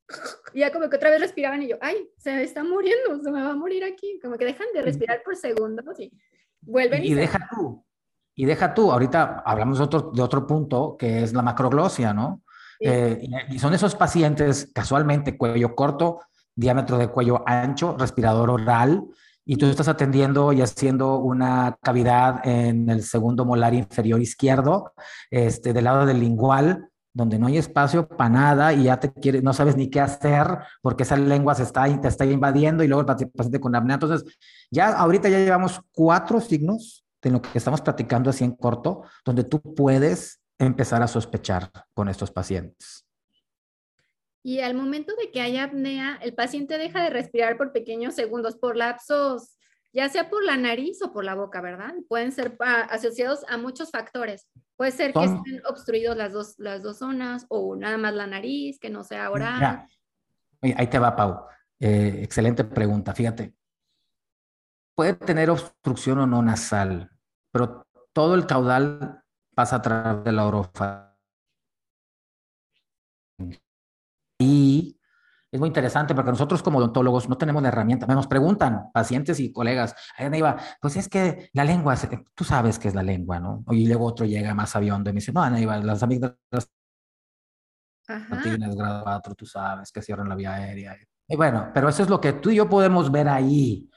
y 0.54 0.60
ya 0.60 0.72
como 0.72 0.90
que 0.90 0.98
otra 0.98 1.10
vez 1.10 1.22
respiraban 1.22 1.62
y 1.62 1.70
yo, 1.70 1.78
ay, 1.82 2.10
se 2.18 2.44
está 2.44 2.64
muriendo, 2.64 3.22
se 3.24 3.32
me 3.32 3.42
va 3.42 3.52
a 3.52 3.56
morir 3.56 3.84
aquí. 3.84 4.20
Como 4.22 4.38
que 4.38 4.46
dejan 4.46 4.68
de 4.74 4.82
respirar 4.82 5.22
por 5.24 5.36
segundos 5.36 6.00
y 6.00 6.12
vuelven. 6.62 7.04
Y, 7.04 7.12
y 7.12 7.14
deja 7.14 7.48
tú, 7.52 7.86
y 8.36 8.46
deja 8.46 8.74
tú, 8.74 8.92
ahorita 8.92 9.44
hablamos 9.46 9.80
de 9.80 9.84
otro, 9.84 10.12
de 10.14 10.22
otro 10.22 10.48
punto 10.48 10.96
que 10.98 11.24
es 11.24 11.34
la 11.34 11.42
macroglosia, 11.42 12.14
¿no? 12.14 12.42
Eh, 12.80 13.28
y 13.50 13.60
son 13.60 13.74
esos 13.74 13.96
pacientes 13.96 14.72
casualmente 14.74 15.38
cuello 15.38 15.76
corto, 15.76 16.22
diámetro 16.56 16.98
de 16.98 17.10
cuello 17.10 17.44
ancho, 17.46 17.98
respirador 18.00 18.50
oral, 18.50 19.04
y 19.44 19.58
tú 19.58 19.66
estás 19.66 19.90
atendiendo 19.90 20.54
y 20.54 20.62
haciendo 20.62 21.18
una 21.18 21.78
cavidad 21.82 22.40
en 22.48 22.90
el 22.90 23.04
segundo 23.04 23.44
molar 23.44 23.74
inferior 23.74 24.22
izquierdo, 24.22 24.94
este, 25.30 25.74
del 25.74 25.84
lado 25.84 26.06
del 26.06 26.22
lingual, 26.22 26.89
donde 27.14 27.40
no 27.40 27.48
hay 27.48 27.58
espacio 27.58 28.08
para 28.08 28.30
nada 28.30 28.74
y 28.74 28.84
ya 28.84 29.00
te 29.00 29.12
quiere, 29.12 29.42
no 29.42 29.54
sabes 29.54 29.76
ni 29.76 29.90
qué 29.90 30.00
hacer 30.00 30.46
porque 30.82 31.04
esa 31.04 31.18
lengua 31.18 31.56
se 31.56 31.64
está, 31.64 31.86
te 32.02 32.08
está 32.08 32.26
invadiendo 32.26 32.84
y 32.84 32.88
luego 32.88 33.02
el 33.02 33.06
paciente 33.32 33.60
con 33.60 33.76
apnea. 33.76 33.96
Entonces, 33.96 34.38
ya 34.72 34.90
ahorita 34.90 35.30
ya 35.30 35.40
llevamos 35.40 35.82
cuatro 35.92 36.40
signos 36.40 37.06
de 37.22 37.32
lo 37.32 37.42
que 37.42 37.58
estamos 37.58 37.82
platicando 37.82 38.30
así 38.30 38.44
en 38.44 38.56
corto, 38.56 39.04
donde 39.26 39.44
tú 39.44 39.62
puedes 39.62 40.40
empezar 40.58 41.02
a 41.02 41.08
sospechar 41.08 41.72
con 41.94 42.10
estos 42.10 42.32
pacientes. 42.32 43.06
Y 44.42 44.62
al 44.62 44.74
momento 44.74 45.14
de 45.16 45.32
que 45.32 45.42
haya 45.42 45.66
apnea, 45.66 46.18
el 46.22 46.34
paciente 46.34 46.78
deja 46.78 47.04
de 47.04 47.10
respirar 47.10 47.58
por 47.58 47.74
pequeños 47.74 48.16
segundos, 48.16 48.56
por 48.56 48.78
lapsos, 48.78 49.59
ya 49.92 50.08
sea 50.10 50.30
por 50.30 50.44
la 50.44 50.58
nariz 50.58 51.02
o 51.02 51.12
por 51.12 51.24
la 51.24 51.36
boca, 51.36 51.62
¿verdad? 51.62 51.94
Pueden 52.08 52.32
ser 52.32 52.56
ah, 52.60 52.88
asociados 52.90 53.44
a 53.48 53.58
muchos 53.58 53.92
factores. 53.92 54.48
Puede 54.76 54.92
ser 54.92 55.14
que 55.14 55.24
estén 55.24 55.62
obstruidos 55.68 56.16
las 56.16 56.32
dos, 56.32 56.56
las 56.58 56.84
dos 56.84 57.00
zonas 57.00 57.46
o 57.50 57.76
nada 57.76 57.98
más 57.98 58.14
la 58.14 58.28
nariz, 58.28 58.80
que 58.80 58.90
no 58.90 59.04
sea 59.04 59.32
oral. 59.32 59.86
ahí 60.62 60.88
te 60.88 61.00
va, 61.00 61.16
Pau. 61.16 61.46
Eh, 61.80 62.20
excelente 62.24 62.64
pregunta. 62.64 63.14
Fíjate, 63.14 63.56
puede 64.96 65.14
tener 65.14 65.50
obstrucción 65.50 66.20
o 66.20 66.28
no 66.28 66.42
nasal, 66.42 67.10
pero 67.52 67.88
todo 68.14 68.36
el 68.36 68.46
caudal 68.46 69.24
pasa 69.56 69.78
a 69.78 69.82
través 69.82 70.24
de 70.24 70.32
la 70.32 70.46
orofaringe. 70.46 71.10
Y 74.38 74.99
es 75.52 75.60
muy 75.60 75.68
interesante 75.68 76.14
porque 76.14 76.32
nosotros 76.32 76.62
como 76.62 76.78
odontólogos 76.78 77.28
no 77.28 77.38
tenemos 77.38 77.62
la 77.64 77.70
herramienta. 77.70 78.06
Nos 78.08 78.28
preguntan 78.28 78.92
pacientes 78.94 79.40
y 79.40 79.52
colegas, 79.52 79.96
Aníbal, 80.18 80.58
pues 80.80 80.96
es 80.96 81.10
que 81.10 81.50
la 81.54 81.64
lengua, 81.64 81.96
tú 82.36 82.44
sabes 82.44 82.78
que 82.78 82.88
es 82.88 82.96
la 82.96 83.04
lengua, 83.04 83.40
¿no? 83.40 83.64
Y 83.72 83.88
luego 83.88 84.06
otro 84.06 84.26
llega 84.26 84.54
más 84.54 84.76
aviondo 84.76 85.10
y 85.10 85.14
me 85.14 85.20
dice, 85.20 85.32
no, 85.32 85.42
Aníbal, 85.42 85.86
las 85.86 86.04
amígdalas 86.04 86.38
no 88.30 88.42
tienes 88.42 88.76
grado 88.76 89.04
4, 89.04 89.36
tú 89.36 89.46
sabes 89.46 89.92
que 89.92 90.02
cierran 90.02 90.30
la 90.30 90.36
vía 90.36 90.54
aérea. 90.54 90.98
Y 91.28 91.36
bueno, 91.36 91.70
pero 91.74 91.90
eso 91.90 92.04
es 92.04 92.10
lo 92.10 92.20
que 92.20 92.34
tú 92.34 92.50
y 92.50 92.56
yo 92.56 92.70
podemos 92.70 93.12
ver 93.12 93.30
ahí 93.30 93.90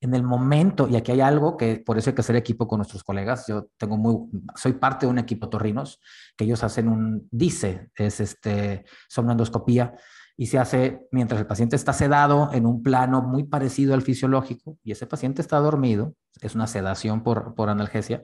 en 0.00 0.14
el 0.14 0.22
momento, 0.22 0.88
y 0.88 0.96
aquí 0.96 1.10
hay 1.10 1.20
algo 1.20 1.56
que 1.56 1.82
por 1.84 1.98
eso 1.98 2.10
hay 2.10 2.14
que 2.14 2.20
hacer 2.20 2.36
equipo 2.36 2.68
con 2.68 2.78
nuestros 2.78 3.02
colegas. 3.02 3.46
Yo 3.48 3.68
tengo 3.76 3.96
muy, 3.96 4.30
soy 4.54 4.74
parte 4.74 5.06
de 5.06 5.10
un 5.10 5.18
equipo 5.18 5.48
torrinos 5.48 6.00
que 6.36 6.44
ellos 6.44 6.62
hacen 6.62 6.88
un 6.88 7.26
DICE, 7.30 7.90
es 7.96 8.20
este, 8.20 8.84
somnoendoscopía 9.08 9.94
y 10.38 10.46
se 10.46 10.58
hace 10.58 11.06
mientras 11.10 11.40
el 11.40 11.46
paciente 11.46 11.74
está 11.74 11.92
sedado 11.92 12.50
en 12.52 12.64
un 12.64 12.82
plano 12.82 13.20
muy 13.22 13.42
parecido 13.42 13.92
al 13.92 14.02
fisiológico 14.02 14.78
y 14.84 14.92
ese 14.92 15.06
paciente 15.06 15.42
está 15.42 15.58
dormido, 15.58 16.14
es 16.40 16.54
una 16.54 16.68
sedación 16.68 17.24
por, 17.24 17.54
por 17.54 17.68
analgesia, 17.68 18.22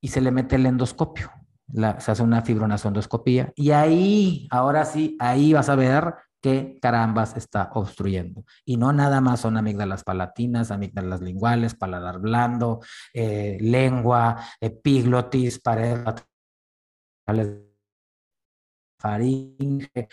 y 0.00 0.08
se 0.08 0.20
le 0.20 0.32
mete 0.32 0.56
el 0.56 0.66
endoscopio, 0.66 1.30
se 1.98 2.10
hace 2.10 2.22
una 2.22 2.42
fibronasondoscopía 2.42 3.52
y 3.54 3.70
ahí, 3.70 4.48
ahora 4.50 4.84
sí, 4.84 5.16
ahí 5.20 5.52
vas 5.52 5.68
a 5.68 5.76
ver 5.76 6.14
qué 6.42 6.78
carambas 6.82 7.36
está 7.36 7.70
obstruyendo. 7.74 8.44
Y 8.64 8.76
no 8.76 8.92
nada 8.92 9.20
más 9.20 9.40
son 9.40 9.56
amígdalas 9.56 10.04
palatinas, 10.04 10.70
amígdalas 10.70 11.20
linguales, 11.20 11.74
paladar 11.74 12.20
blando, 12.20 12.80
eh, 13.14 13.56
lengua, 13.60 14.36
epiglotis, 14.60 15.60
pared 15.60 16.04
faringe, 18.98 20.08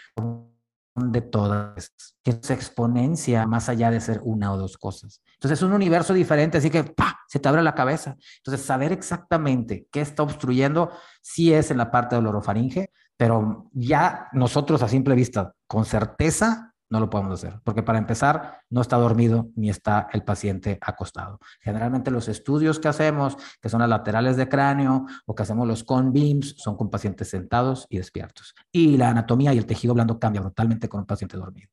de 0.95 1.21
todas, 1.21 1.93
que 2.23 2.31
es 2.31 2.51
exponencia 2.51 3.47
más 3.47 3.69
allá 3.69 3.89
de 3.89 4.01
ser 4.01 4.21
una 4.23 4.53
o 4.53 4.57
dos 4.57 4.77
cosas. 4.77 5.21
Entonces 5.33 5.59
es 5.59 5.63
un 5.63 5.73
universo 5.73 6.13
diferente, 6.13 6.57
así 6.57 6.69
que 6.69 6.93
se 7.27 7.39
te 7.39 7.49
abre 7.49 7.63
la 7.63 7.75
cabeza. 7.75 8.15
Entonces 8.37 8.65
saber 8.65 8.91
exactamente 8.91 9.87
qué 9.91 10.01
está 10.01 10.23
obstruyendo 10.23 10.91
sí 11.21 11.53
es 11.53 11.71
en 11.71 11.77
la 11.77 11.89
parte 11.89 12.15
del 12.15 12.27
orofaringe, 12.27 12.91
pero 13.17 13.69
ya 13.73 14.27
nosotros 14.33 14.83
a 14.83 14.87
simple 14.87 15.15
vista, 15.15 15.53
con 15.67 15.85
certeza, 15.85 16.72
no 16.93 16.99
lo 16.99 17.09
podemos 17.09 17.43
hacer, 17.43 17.59
porque 17.63 17.81
para 17.81 17.97
empezar, 17.97 18.59
no 18.69 18.79
está 18.79 18.97
dormido 18.97 19.49
ni 19.55 19.71
está 19.71 20.09
el 20.13 20.23
paciente 20.23 20.77
acostado. 20.79 21.39
Generalmente 21.59 22.11
los 22.11 22.27
estudios 22.27 22.79
que 22.79 22.87
hacemos, 22.87 23.35
que 23.59 23.67
son 23.67 23.79
las 23.79 23.89
laterales 23.89 24.37
de 24.37 24.47
cráneo 24.47 25.07
o 25.25 25.33
que 25.33 25.41
hacemos 25.41 25.67
los 25.67 25.83
con 25.83 26.13
beams, 26.13 26.53
son 26.55 26.77
con 26.77 26.91
pacientes 26.91 27.29
sentados 27.29 27.87
y 27.89 27.97
despiertos. 27.97 28.53
Y 28.71 28.95
la 28.97 29.09
anatomía 29.09 29.55
y 29.55 29.57
el 29.57 29.65
tejido 29.65 29.95
blando 29.95 30.19
cambia 30.19 30.41
brutalmente 30.41 30.87
con 30.87 30.99
un 30.99 31.07
paciente 31.07 31.35
dormido. 31.35 31.67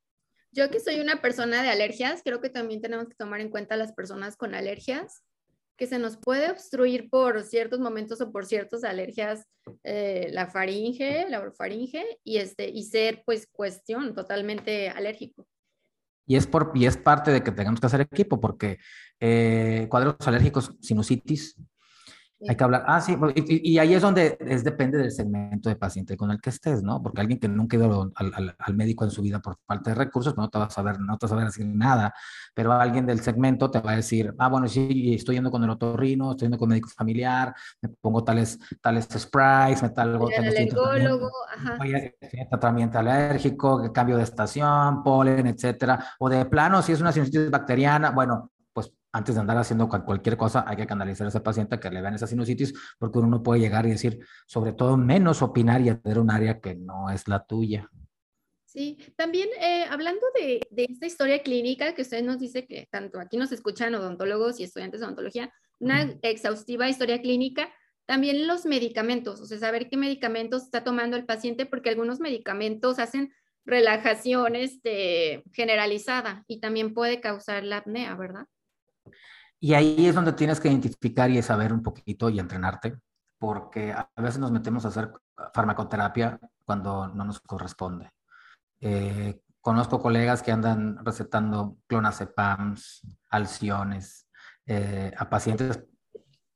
Yo 0.53 0.71
que 0.71 0.81
soy 0.81 1.01
una 1.01 1.21
persona 1.21 1.63
de 1.63 1.69
alergias, 1.69 2.23
creo 2.25 2.41
que 2.41 2.49
también 2.49 2.81
tenemos 2.81 3.07
que 3.07 3.15
tomar 3.15 3.43
en 3.43 3.51
cuenta 3.51 3.77
las 3.77 3.93
personas 3.93 4.39
con 4.39 4.55
alergias, 4.55 5.23
que 5.81 5.87
se 5.87 5.99
nos 5.99 6.19
puede 6.19 6.51
obstruir 6.51 7.09
por 7.09 7.43
ciertos 7.43 7.81
momentos 7.81 8.21
o 8.21 8.31
por 8.31 8.45
ciertas 8.45 8.85
alergias 8.85 9.47
eh, 9.83 10.29
la 10.31 10.47
faringe, 10.47 11.27
la 11.31 11.41
orofaringe, 11.41 12.05
y, 12.23 12.37
este, 12.37 12.69
y 12.69 12.85
ser 12.85 13.23
pues 13.25 13.49
cuestión 13.51 14.15
totalmente 14.15 14.91
alérgico. 14.91 15.47
Y 16.27 16.37
es, 16.37 16.47
por, 16.47 16.73
y 16.75 16.85
es 16.85 16.99
parte 16.99 17.31
de 17.31 17.43
que 17.43 17.51
tengamos 17.51 17.81
que 17.81 17.87
hacer 17.87 18.03
equipo, 18.03 18.39
porque 18.39 18.77
eh, 19.21 19.87
cuadros 19.89 20.17
alérgicos, 20.27 20.77
sinusitis, 20.83 21.57
hay 22.49 22.57
que 22.57 22.65
hablar. 22.65 22.85
Ah, 22.87 23.01
sí, 23.01 23.17
y, 23.37 23.79
ahí 23.79 23.95
es 23.95 24.03
donde 24.03 24.39
es, 24.41 24.65
depende 24.65 24.97
del 24.97 25.11
segmento 25.11 25.69
de 25.69 25.77
paciente 25.77 26.17
con 26.17 26.31
el 26.31 26.41
que 26.41 26.51
estés, 26.51 26.83
¿no? 26.83 27.03
Porque 27.03 27.21
alguien 27.21 27.39
que 27.39 27.49
nunca 27.49 27.77
ha 27.77 27.81
ido 27.81 28.11
al, 28.15 28.55
al, 28.59 28.75
médico 28.75 29.05
en 29.05 29.11
su 29.11 29.21
vida 29.21 29.41
por 29.41 29.59
falta 29.67 29.91
de 29.91 29.97
recursos, 29.97 30.33
pues 30.33 30.45
no 30.45 30.49
te 30.49 30.59
va 30.59 30.65
a 30.65 30.71
saber, 30.71 30.99
no 31.01 31.19
te 31.19 31.27
va 31.27 31.29
a 31.29 31.31
saber 31.31 31.45
decir 31.47 31.67
nada. 31.67 32.15
Pero 32.55 32.73
alguien 32.73 33.05
del 33.05 33.21
segmento 33.21 33.71
te 33.71 33.81
va 33.81 33.93
a 33.93 33.97
decir, 33.97 34.35
ah, 34.39 34.49
bueno, 34.49 34.69
sí, 34.69 35.15
estoy 35.15 35.37
yendo 35.37 35.51
con 35.51 35.63
el 35.65 35.71
otorrino, 35.71 36.31
estoy 36.31 36.47
yendo 36.47 36.59
con 36.59 36.71
médico 36.71 36.89
familiar, 36.89 37.55
me 37.83 37.91
pongo 37.91 38.25
tales, 38.25 38.59
tales 38.81 39.07
sprays, 39.17 39.83
me 39.83 39.91
tal, 39.91 40.19
el 40.37 40.47
alergólogo, 40.47 41.31
ajá. 41.55 41.79
tratamiento 42.49 42.99
alérgico, 42.99 43.93
cambio 43.93 44.17
de 44.17 44.23
estación, 44.23 45.03
polen, 45.03 45.47
etcétera. 45.47 46.05
O 46.19 46.29
de 46.29 46.47
plano, 46.47 46.81
si 46.81 46.93
es 46.93 47.01
una 47.01 47.13
sinusitis 47.13 47.51
bacteriana, 47.51 48.11
bueno, 48.11 48.51
antes 49.13 49.35
de 49.35 49.41
andar 49.41 49.59
haciendo 49.59 49.89
cualquier 49.89 50.37
cosa, 50.37 50.65
hay 50.67 50.77
que 50.77 50.87
canalizar 50.87 51.27
a 51.27 51.31
ese 51.31 51.41
paciente 51.41 51.81
que 51.81 51.91
le 51.91 52.01
vean 52.01 52.15
esa 52.15 52.27
sinusitis, 52.27 52.75
porque 52.99 53.19
uno 53.19 53.29
no 53.29 53.43
puede 53.43 53.61
llegar 53.61 53.87
y 53.87 53.91
decir, 53.91 54.21
sobre 54.47 54.73
todo, 54.73 54.97
menos 54.97 55.43
opinar 55.43 55.81
y 55.81 55.89
atender 55.89 56.19
un 56.19 56.31
área 56.31 56.61
que 56.61 56.75
no 56.75 57.11
es 57.11 57.27
la 57.29 57.45
tuya. 57.45 57.89
Sí, 58.65 58.99
también 59.17 59.49
eh, 59.61 59.85
hablando 59.91 60.25
de, 60.35 60.61
de, 60.71 60.87
esta 60.89 61.07
historia 61.07 61.43
clínica 61.43 61.93
que 61.93 62.03
usted 62.03 62.23
nos 62.23 62.39
dice 62.39 62.67
que 62.67 62.87
tanto 62.89 63.19
aquí 63.19 63.37
nos 63.37 63.51
escuchan 63.51 63.95
odontólogos 63.97 64.61
y 64.61 64.63
estudiantes 64.63 65.01
de 65.01 65.07
odontología, 65.07 65.53
una 65.81 66.03
exhaustiva 66.23 66.89
historia 66.89 67.21
clínica, 67.21 67.69
también 68.07 68.47
los 68.47 68.67
medicamentos, 68.67 69.41
o 69.41 69.47
sea, 69.47 69.59
saber 69.59 69.89
qué 69.89 69.97
medicamentos 69.97 70.65
está 70.65 70.85
tomando 70.85 71.17
el 71.17 71.27
paciente, 71.27 71.67
porque 71.67 71.91
algunos 71.91 72.21
medicamentos 72.21 72.99
hacen 72.99 73.33
relajación 73.65 74.57
este, 74.57 75.43
generalizada 75.53 76.45
y 76.47 76.61
también 76.61 76.95
puede 76.95 77.21
causar 77.21 77.65
la 77.65 77.79
apnea, 77.79 78.15
¿verdad? 78.15 78.47
Y 79.59 79.75
ahí 79.75 80.07
es 80.07 80.15
donde 80.15 80.33
tienes 80.33 80.61
que 80.61 80.69
identificar 80.69 81.31
y 81.31 81.43
saber 81.43 81.73
un 81.73 81.83
poquito 81.83 82.31
y 82.31 82.39
entrenarte, 82.39 82.97
porque 83.39 83.93
a 83.93 84.09
veces 84.17 84.39
nos 84.39 84.51
metemos 84.51 84.85
a 84.85 84.89
hacer 84.89 85.13
farmacoterapia 85.53 86.39
cuando 86.65 87.09
no 87.09 87.25
nos 87.25 87.41
corresponde. 87.41 88.11
Eh, 88.81 89.41
conozco 89.61 90.01
colegas 90.01 90.43
que 90.43 90.53
andan 90.53 91.05
recetando 91.05 91.77
clonazepams, 91.87 93.03
alciones, 93.29 94.27
eh, 94.67 95.13
a 95.17 95.29
pacientes 95.29 95.85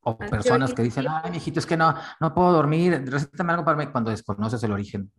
o 0.00 0.16
personas 0.16 0.72
que 0.74 0.82
dicen, 0.82 1.06
ay, 1.08 1.30
mijito, 1.30 1.58
es 1.58 1.66
que 1.66 1.76
no, 1.76 1.94
no 2.20 2.34
puedo 2.34 2.52
dormir, 2.52 3.04
recétame 3.06 3.52
algo 3.52 3.64
para 3.64 3.76
mí 3.76 3.86
cuando 3.86 4.10
desconoces 4.10 4.62
el 4.62 4.72
origen 4.72 5.10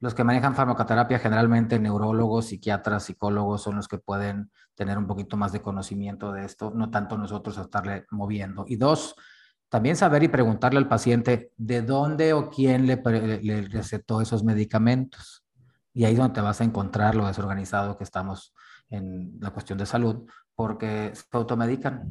los 0.00 0.14
que 0.14 0.24
manejan 0.24 0.54
farmacoterapia, 0.54 1.18
generalmente 1.18 1.78
neurólogos, 1.78 2.46
psiquiatras, 2.46 3.04
psicólogos, 3.04 3.62
son 3.62 3.76
los 3.76 3.86
que 3.86 3.98
pueden 3.98 4.50
tener 4.74 4.96
un 4.96 5.06
poquito 5.06 5.36
más 5.36 5.52
de 5.52 5.60
conocimiento 5.60 6.32
de 6.32 6.46
esto, 6.46 6.72
no 6.74 6.90
tanto 6.90 7.18
nosotros 7.18 7.58
estarle 7.58 8.06
moviendo. 8.10 8.64
Y 8.66 8.76
dos, 8.76 9.14
también 9.68 9.96
saber 9.96 10.22
y 10.22 10.28
preguntarle 10.28 10.78
al 10.78 10.88
paciente 10.88 11.52
de 11.58 11.82
dónde 11.82 12.32
o 12.32 12.48
quién 12.48 12.86
le, 12.86 12.96
recetó 13.68 14.22
esos 14.22 14.42
medicamentos. 14.42 15.44
Y 15.92 16.04
ahí 16.04 16.12
es 16.12 16.18
donde 16.18 16.34
te 16.34 16.40
vas 16.40 16.62
a 16.62 16.64
encontrar 16.64 17.14
lo 17.14 17.26
desorganizado 17.26 17.98
que 17.98 18.04
estamos 18.04 18.54
en 18.88 19.38
la 19.38 19.50
cuestión 19.50 19.78
de 19.78 19.84
salud, 19.84 20.26
porque 20.54 21.12
se 21.14 21.24
automedican. 21.32 22.10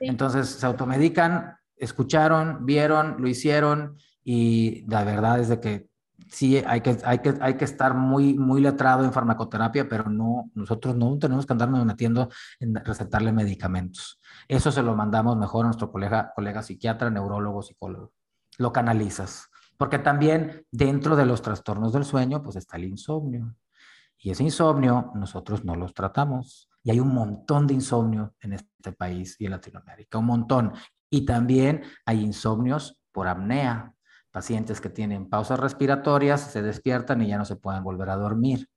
Entonces, 0.00 0.48
se 0.48 0.66
automedican, 0.66 1.56
escucharon, 1.76 2.66
vieron, 2.66 3.16
lo 3.20 3.28
hicieron 3.28 3.96
y 4.24 4.84
la 4.90 5.04
verdad 5.04 5.38
es 5.38 5.48
de 5.48 5.60
que 5.60 5.88
sí 6.28 6.58
hay 6.66 6.80
que, 6.80 6.98
hay 7.04 7.18
que, 7.18 7.34
hay 7.40 7.56
que 7.56 7.64
estar 7.64 7.94
muy, 7.94 8.34
muy 8.34 8.60
letrado 8.60 9.04
en 9.04 9.12
farmacoterapia, 9.12 9.88
pero 9.88 10.10
no, 10.10 10.50
nosotros 10.54 10.96
no 10.96 11.18
tenemos 11.18 11.46
que 11.46 11.52
andarnos 11.52 11.84
metiendo 11.84 12.28
en 12.60 12.74
recetarle 12.74 13.32
medicamentos. 13.32 14.20
Eso 14.48 14.70
se 14.72 14.82
lo 14.82 14.94
mandamos 14.94 15.36
mejor 15.36 15.64
a 15.64 15.68
nuestro 15.68 15.90
colega, 15.90 16.32
colega 16.34 16.62
psiquiatra, 16.62 17.10
neurólogo, 17.10 17.62
psicólogo. 17.62 18.12
Lo 18.58 18.72
canalizas. 18.72 19.48
Porque 19.76 19.98
también 19.98 20.64
dentro 20.70 21.16
de 21.16 21.26
los 21.26 21.42
trastornos 21.42 21.92
del 21.92 22.04
sueño, 22.04 22.42
pues 22.42 22.56
está 22.56 22.76
el 22.76 22.84
insomnio. 22.84 23.54
Y 24.18 24.30
ese 24.30 24.42
insomnio 24.42 25.12
nosotros 25.14 25.64
no 25.64 25.76
los 25.76 25.92
tratamos. 25.92 26.70
Y 26.82 26.90
hay 26.90 27.00
un 27.00 27.12
montón 27.12 27.66
de 27.66 27.74
insomnio 27.74 28.34
en 28.40 28.54
este 28.54 28.92
país 28.92 29.36
y 29.38 29.46
en 29.46 29.50
Latinoamérica, 29.52 30.18
un 30.18 30.26
montón. 30.26 30.72
Y 31.10 31.26
también 31.26 31.82
hay 32.04 32.22
insomnios 32.22 32.98
por 33.12 33.28
apnea, 33.28 33.95
pacientes 34.36 34.82
que 34.82 34.90
tienen 34.90 35.30
pausas 35.30 35.58
respiratorias 35.58 36.52
se 36.52 36.60
despiertan 36.60 37.22
y 37.22 37.28
ya 37.28 37.38
no 37.38 37.46
se 37.46 37.56
pueden 37.56 37.82
volver 37.82 38.10
a 38.10 38.16
dormir. 38.16 38.68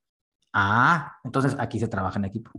Ah, 0.54 1.18
entonces 1.22 1.54
aquí 1.58 1.78
se 1.78 1.86
trabaja 1.86 2.18
en 2.18 2.24
equipo. 2.24 2.50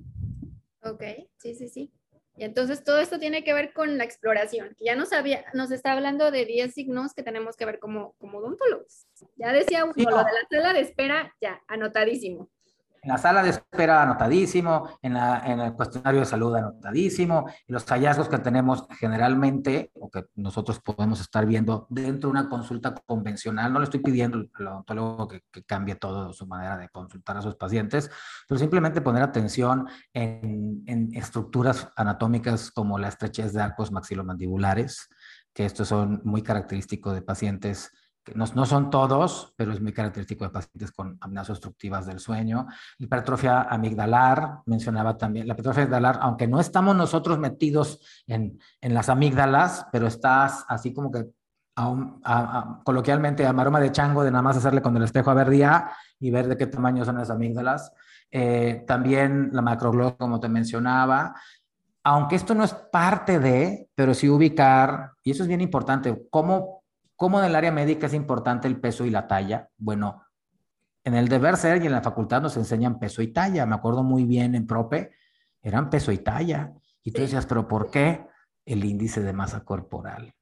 Ok, 0.84 1.02
sí, 1.38 1.56
sí, 1.56 1.68
sí. 1.68 1.92
Y 2.38 2.44
entonces 2.44 2.84
todo 2.84 3.00
esto 3.00 3.18
tiene 3.18 3.44
que 3.44 3.56
ver 3.56 3.74
con 3.74 3.98
la 3.98 4.04
exploración, 4.04 4.76
que 4.78 4.86
ya 4.86 4.96
nos, 4.96 5.14
había, 5.14 5.44
nos 5.56 5.72
está 5.72 5.94
hablando 5.94 6.30
de 6.30 6.46
10 6.46 6.76
signos 6.76 7.16
que 7.16 7.24
tenemos 7.24 7.58
que 7.58 7.66
ver 7.66 7.80
como, 7.80 8.14
como 8.20 8.38
odontólogos. 8.38 9.08
Ya 9.36 9.52
decía 9.52 9.84
uno, 9.84 9.94
lo 9.98 10.18
de 10.18 10.24
la 10.24 10.48
sala 10.52 10.74
de 10.74 10.82
espera, 10.82 11.36
ya, 11.42 11.60
anotadísimo 11.68 12.52
en 13.02 13.10
la 13.10 13.18
sala 13.18 13.42
de 13.42 13.50
espera 13.50 14.04
anotadísimo, 14.04 15.00
en, 15.02 15.16
el 15.16 15.74
cuestionario 15.74 16.20
de 16.20 16.26
salud 16.26 16.56
anotadísimo, 16.56 17.48
y 17.68 17.74
los 17.74 17.84
hallazgos 17.86 18.30
que 18.30 18.38
tenemos 18.38 18.86
generalmente, 19.00 19.92
o 19.96 20.12
que 20.12 20.26
nosotros 20.36 20.80
podemos 20.80 21.20
estar 21.20 21.46
viendo 21.48 21.88
dentro 21.90 22.30
de 22.30 22.40
una 22.40 22.48
consulta 22.50 22.94
convencional, 22.94 23.74
no 23.74 23.80
le 23.80 23.86
estoy 23.86 24.02
pidiendo 24.02 24.46
al 24.54 24.68
odontólogo 24.68 25.28
que, 25.28 25.42
que 25.52 25.64
cambie 25.64 25.96
todo 25.96 26.32
su 26.32 26.46
manera 26.46 26.78
de 26.78 26.90
consultar 26.90 27.38
a 27.38 27.42
sus 27.42 27.56
pacientes, 27.56 28.12
pero 28.48 28.60
simplemente 28.60 29.02
poner 29.02 29.24
atención 29.24 29.88
en, 30.14 30.84
en 30.86 31.10
estructuras 31.16 31.90
anatómicas 31.96 32.70
como 32.70 33.00
la 33.00 33.08
estrechez 33.08 33.54
de 33.54 33.62
arcos 33.62 33.92
maxilomandibulares, 33.92 35.10
que 35.54 35.66
estos 35.66 35.88
son 35.88 36.22
muy 36.24 36.44
característicos 36.44 37.14
de 37.14 37.22
pacientes 37.24 37.92
no, 38.36 38.46
no, 38.54 38.66
son 38.66 38.90
todos, 38.90 39.54
pero 39.56 39.72
es 39.72 39.82
muy 39.82 39.94
característico 39.94 40.44
de 40.44 40.52
pacientes 40.52 40.92
con 40.92 41.18
apneas 41.22 41.50
obstructivas 41.50 42.06
del 42.06 42.20
sueño. 42.20 42.68
Hipertrofia 43.00 43.62
amigdalar, 43.62 44.60
mencionaba 44.66 45.18
también, 45.18 45.48
la 45.48 45.54
hipertrofia 45.54 45.84
amigdalar, 45.84 46.20
aunque 46.22 46.48
no 46.48 46.60
estamos 46.60 46.96
nosotros 46.96 47.40
metidos 47.40 48.00
en, 48.28 48.60
en 48.80 48.94
las 48.94 49.10
amígdalas, 49.10 49.88
pero 49.92 50.08
estás 50.08 50.66
así 50.68 50.94
como 50.94 51.12
que 51.12 51.30
coloquialmente 52.84 53.46
a 53.46 53.54
maroma 53.54 53.80
de 53.80 53.92
chango, 53.92 54.24
de 54.24 54.32
nada 54.32 54.42
más 54.42 54.58
hacerle 54.58 54.82
con 54.82 54.96
el 54.98 55.04
espejo 55.04 55.32
a 55.32 55.34
ver 55.34 55.50
día 55.50 55.92
y 56.20 56.30
ver 56.30 56.48
de 56.48 56.58
qué 56.58 56.68
tamaño 56.68 57.06
son 57.06 57.18
las 57.18 57.30
amígdalas. 57.30 57.92
Eh, 58.30 58.84
también 58.88 59.50
la 59.52 59.62
macroglosia, 59.62 60.18
como 60.18 60.40
te 60.40 60.48
mencionaba, 60.48 61.34
aunque 62.04 62.36
esto 62.36 62.56
no 62.56 62.64
es 62.64 62.74
parte 62.74 63.40
de, 63.40 63.90
pero 63.96 64.14
sí 64.14 64.30
ubicar, 64.30 65.12
y 65.24 65.32
eso 65.32 65.44
es 65.44 65.48
bien 65.48 65.62
importante, 65.62 66.28
cómo 66.30 66.81
¿Cómo 67.22 67.38
en 67.38 67.46
el 67.46 67.56
área 67.56 67.72
médica 67.72 68.08
es 68.08 68.16
importante 68.16 68.68
el 68.68 68.80
peso 68.80 69.06
y 69.06 69.12
la 69.12 69.28
talla? 69.28 69.70
Bueno, 69.78 70.24
en 71.04 71.14
el 71.14 71.28
deber 71.28 71.56
ser 71.56 71.84
y 71.84 71.86
en 71.86 71.92
la 71.92 72.02
facultad 72.02 72.42
nos 72.42 72.58
enseñan 72.58 72.98
peso 72.98 73.22
y 73.22 73.28
talla. 73.28 73.68
Me 73.68 73.76
acuerdo 73.76 74.02
muy 74.02 74.26
bien 74.26 74.56
en 74.56 74.66
prope, 74.66 75.12
eran 75.62 75.92
peso 75.92 76.12
y 76.12 76.18
talla. 76.18 76.74
Y 77.04 77.12
tú 77.12 77.22
decías, 77.22 77.46
¿pero 77.46 77.68
por 77.68 77.92
qué? 77.92 78.26
El 78.66 78.84
índice 78.84 79.22
de 79.22 79.34
masa 79.34 79.64
corporal. 79.64 80.34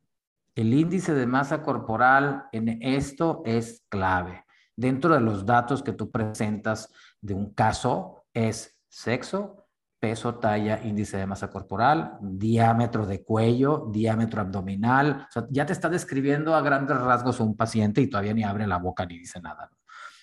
El 0.56 0.74
índice 0.74 1.14
de 1.14 1.28
masa 1.28 1.64
corporal 1.64 2.46
en 2.54 2.82
esto 2.82 3.42
es 3.46 3.84
clave. 3.90 4.46
Dentro 4.78 5.14
de 5.14 5.20
los 5.20 5.46
datos 5.46 5.84
que 5.84 5.92
tú 5.92 6.10
presentas 6.10 6.94
de 7.20 7.34
un 7.34 7.54
caso 7.54 8.24
es 8.34 8.80
sexo, 8.88 9.59
peso, 10.00 10.36
talla, 10.36 10.82
índice 10.84 11.18
de 11.18 11.28
masa 11.28 11.50
corporal, 11.50 12.18
diámetro 12.22 13.06
de 13.06 13.24
cuello, 13.24 13.90
diámetro 13.92 14.42
abdominal. 14.42 15.28
O 15.30 15.32
sea, 15.32 15.46
ya 15.50 15.66
te 15.66 15.74
está 15.74 15.90
describiendo 15.90 16.56
a 16.56 16.62
grandes 16.62 16.98
rasgos 16.98 17.40
un 17.40 17.56
paciente 17.56 18.02
y 18.02 18.10
todavía 18.10 18.34
ni 18.34 18.44
abre 18.44 18.66
la 18.66 18.78
boca 18.78 19.06
ni 19.06 19.18
dice 19.18 19.42
nada. 19.42 19.70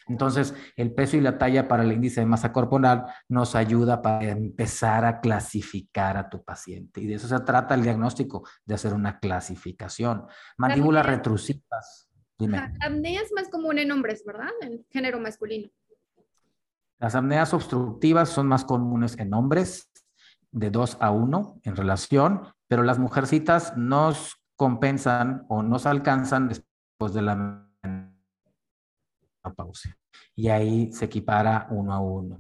Entonces, 0.09 0.55
el 0.77 0.93
peso 0.95 1.17
y 1.17 1.21
la 1.21 1.37
talla 1.37 1.67
para 1.67 1.83
el 1.83 1.93
índice 1.93 2.21
de 2.21 2.27
masa 2.27 2.53
corporal 2.53 3.07
nos 3.29 3.57
ayuda 3.57 4.03
para 4.03 4.31
empezar 4.31 5.05
a 5.05 5.21
clasificar 5.21 6.17
a 6.17 6.29
tu 6.29 6.45
paciente. 6.45 7.01
Y 7.01 7.07
de 7.07 7.15
eso 7.15 7.27
se 7.27 7.41
trata 7.41 7.75
el 7.75 7.83
diagnóstico, 7.83 8.49
de 8.65 8.75
hacer 8.75 8.95
una 8.95 9.19
clasificación. 9.19 10.27
Mandíbulas 10.59 11.05
retrusivas. 11.05 12.09
Dime. 12.39 12.59
Apnea 12.81 13.23
es 13.23 13.33
más 13.35 13.49
común 13.49 13.79
en 13.79 13.91
hombres, 13.91 14.23
¿verdad? 14.25 14.51
En 14.61 14.85
género 14.91 15.19
masculino. 15.19 15.71
Las 16.99 17.15
apneas 17.15 17.53
obstructivas 17.53 18.31
son 18.31 18.49
más 18.49 18.65
comunes 18.65 19.19
en 19.19 19.35
hombres 19.35 19.91
de 20.51 20.71
2 20.71 20.99
a 21.01 21.11
1 21.11 21.61
en 21.63 21.77
relación, 21.77 22.43
pero 22.69 22.83
las 22.83 22.99
mujercitas 22.99 23.77
nos 23.77 24.37
compensan 24.57 25.45
o 25.49 25.63
nos 25.63 25.85
alcanzan 25.87 26.49
después 26.49 27.13
de 27.13 27.23
la 27.23 27.67
pausa. 29.55 29.97
Y 30.35 30.49
ahí 30.49 30.93
se 30.93 31.05
equipara 31.05 31.67
uno 31.71 31.93
a 31.93 32.01
uno. 32.01 32.39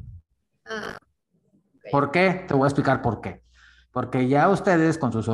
Ah, 0.65 0.99
¿Por 1.91 2.11
qué? 2.11 2.45
Te 2.49 2.55
voy 2.55 2.65
a 2.65 2.69
explicar 2.69 3.03
por 3.03 3.21
qué. 3.21 3.43
Porque 3.93 4.29
ya 4.29 4.49
ustedes 4.49 4.99
con 4.99 5.13
sus 5.13 5.31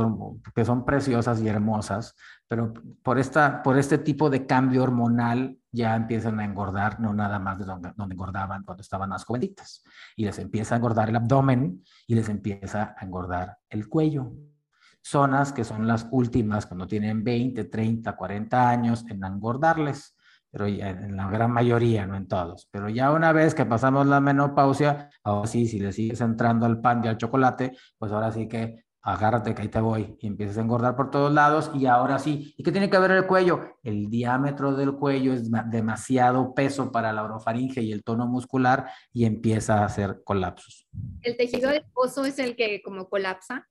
que 0.54 0.64
son 0.64 0.84
preciosas 0.84 1.40
y 1.40 1.48
hermosas, 1.48 2.14
pero 2.52 2.74
por, 3.02 3.18
esta, 3.18 3.62
por 3.62 3.78
este 3.78 3.96
tipo 3.96 4.28
de 4.28 4.44
cambio 4.44 4.82
hormonal 4.82 5.56
ya 5.70 5.96
empiezan 5.96 6.38
a 6.38 6.44
engordar, 6.44 7.00
no 7.00 7.14
nada 7.14 7.38
más 7.38 7.58
de 7.58 7.64
donde, 7.64 7.94
engordaban 7.96 8.62
cuando 8.62 8.82
estaban 8.82 9.08
más 9.08 9.24
jovencitas. 9.24 9.82
Y 10.16 10.26
les 10.26 10.38
empieza 10.38 10.74
a 10.74 10.76
engordar 10.76 11.08
el 11.08 11.16
abdomen 11.16 11.82
y 12.06 12.14
les 12.14 12.28
empieza 12.28 12.94
a 12.98 13.06
engordar 13.06 13.56
el 13.70 13.88
cuello. 13.88 14.34
Zonas 15.02 15.54
que 15.54 15.64
son 15.64 15.86
las 15.86 16.06
últimas 16.10 16.66
cuando 16.66 16.86
tienen 16.86 17.24
20, 17.24 17.64
30, 17.64 18.14
40 18.14 18.68
años 18.68 19.06
en 19.08 19.24
engordarles 19.24 20.14
pero 20.50 20.66
en 20.66 21.16
la 21.16 21.30
gran 21.30 21.50
mayoría, 21.50 22.06
no 22.06 22.14
en 22.14 22.28
todos. 22.28 22.68
Pero 22.70 22.90
ya 22.90 23.10
una 23.12 23.32
vez 23.32 23.54
que 23.54 23.64
pasamos 23.64 24.06
la 24.06 24.20
menopausia, 24.20 25.08
ahora 25.24 25.48
sí, 25.48 25.66
si 25.66 25.78
le 25.78 25.90
sigues 25.92 26.20
entrando 26.20 26.66
al 26.66 26.82
pan 26.82 27.02
y 27.02 27.08
al 27.08 27.16
chocolate, 27.16 27.74
pues 27.96 28.12
ahora 28.12 28.30
sí 28.30 28.46
que 28.46 28.84
agárrate 29.02 29.54
que 29.54 29.62
ahí 29.62 29.68
te 29.68 29.80
voy 29.80 30.16
y 30.20 30.28
empiezas 30.28 30.58
a 30.58 30.60
engordar 30.60 30.94
por 30.94 31.10
todos 31.10 31.32
lados 31.32 31.70
y 31.74 31.86
ahora 31.86 32.18
sí. 32.18 32.54
¿Y 32.56 32.62
qué 32.62 32.70
tiene 32.70 32.88
que 32.88 32.98
ver 32.98 33.10
el 33.10 33.26
cuello? 33.26 33.78
El 33.82 34.08
diámetro 34.08 34.74
del 34.74 34.92
cuello 34.92 35.32
es 35.32 35.50
demasiado 35.70 36.54
peso 36.54 36.92
para 36.92 37.12
la 37.12 37.24
orofaringe 37.24 37.82
y 37.82 37.92
el 37.92 38.04
tono 38.04 38.26
muscular 38.26 38.88
y 39.12 39.24
empieza 39.24 39.80
a 39.80 39.86
hacer 39.86 40.22
colapsos. 40.24 40.86
¿El 41.20 41.36
tejido 41.36 41.68
adiposo 41.68 42.24
es 42.24 42.38
el 42.38 42.54
que 42.54 42.80
como 42.82 43.08
colapsa? 43.08 43.68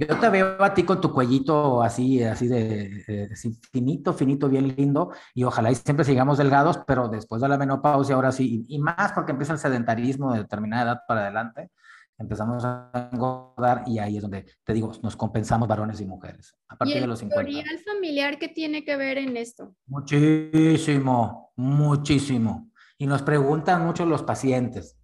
Yo 0.00 0.16
te 0.16 0.28
veo 0.28 0.62
a 0.62 0.72
ti 0.72 0.84
con 0.84 1.00
tu 1.00 1.12
cuellito 1.12 1.82
así, 1.82 2.22
así 2.22 2.46
de 2.46 3.34
finito, 3.72 4.14
finito, 4.14 4.48
bien 4.48 4.68
lindo, 4.76 5.10
y 5.34 5.42
ojalá 5.42 5.72
y 5.72 5.74
siempre 5.74 6.04
sigamos 6.04 6.38
delgados, 6.38 6.78
pero 6.86 7.08
después 7.08 7.42
de 7.42 7.48
la 7.48 7.58
menopausia, 7.58 8.14
ahora 8.14 8.30
sí, 8.30 8.64
y, 8.68 8.78
más 8.78 9.10
porque 9.10 9.32
empieza 9.32 9.54
el 9.54 9.58
sedentarismo 9.58 10.32
de 10.32 10.38
determinada 10.38 10.84
edad 10.84 11.00
para 11.08 11.22
adelante, 11.22 11.72
empezamos 12.18 12.64
a 12.64 12.90
engordar 13.12 13.84
y 13.86 13.98
ahí 13.98 14.16
es 14.16 14.22
donde, 14.22 14.44
te 14.64 14.72
digo, 14.74 14.92
nos 15.02 15.16
compensamos 15.16 15.68
varones 15.68 16.00
y 16.00 16.06
mujeres, 16.06 16.56
a 16.68 16.76
partir 16.76 17.00
de 17.00 17.06
los 17.06 17.20
50. 17.20 17.50
¿Y 17.50 17.60
el 17.60 17.78
familiar 17.78 18.38
qué 18.38 18.48
tiene 18.48 18.84
que 18.84 18.96
ver 18.96 19.18
en 19.18 19.36
esto? 19.36 19.74
Muchísimo, 19.86 21.52
muchísimo. 21.56 22.70
Y 22.98 23.06
nos 23.06 23.22
preguntan 23.22 23.86
mucho 23.86 24.04
los 24.04 24.24
pacientes. 24.24 24.98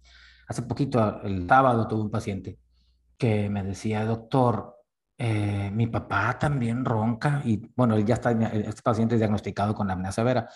Hace 0.47 0.63
poquito, 0.63 1.21
el 1.23 1.47
sábado, 1.47 1.87
tuve 1.87 2.01
un 2.01 2.11
paciente 2.11 2.59
que 3.17 3.49
me 3.49 3.63
decía, 3.63 4.03
doctor, 4.05 4.75
eh, 5.17 5.71
mi 5.73 5.87
papá 5.87 6.37
también 6.37 6.83
ronca 6.83 7.41
y 7.45 7.71
bueno, 7.73 7.95
él 7.95 8.05
ya 8.05 8.15
está, 8.15 8.31
este 8.31 8.81
paciente 8.81 9.15
es 9.15 9.21
diagnosticado 9.21 9.73
con 9.73 9.89
apnea 9.89 10.11
severa 10.11 10.49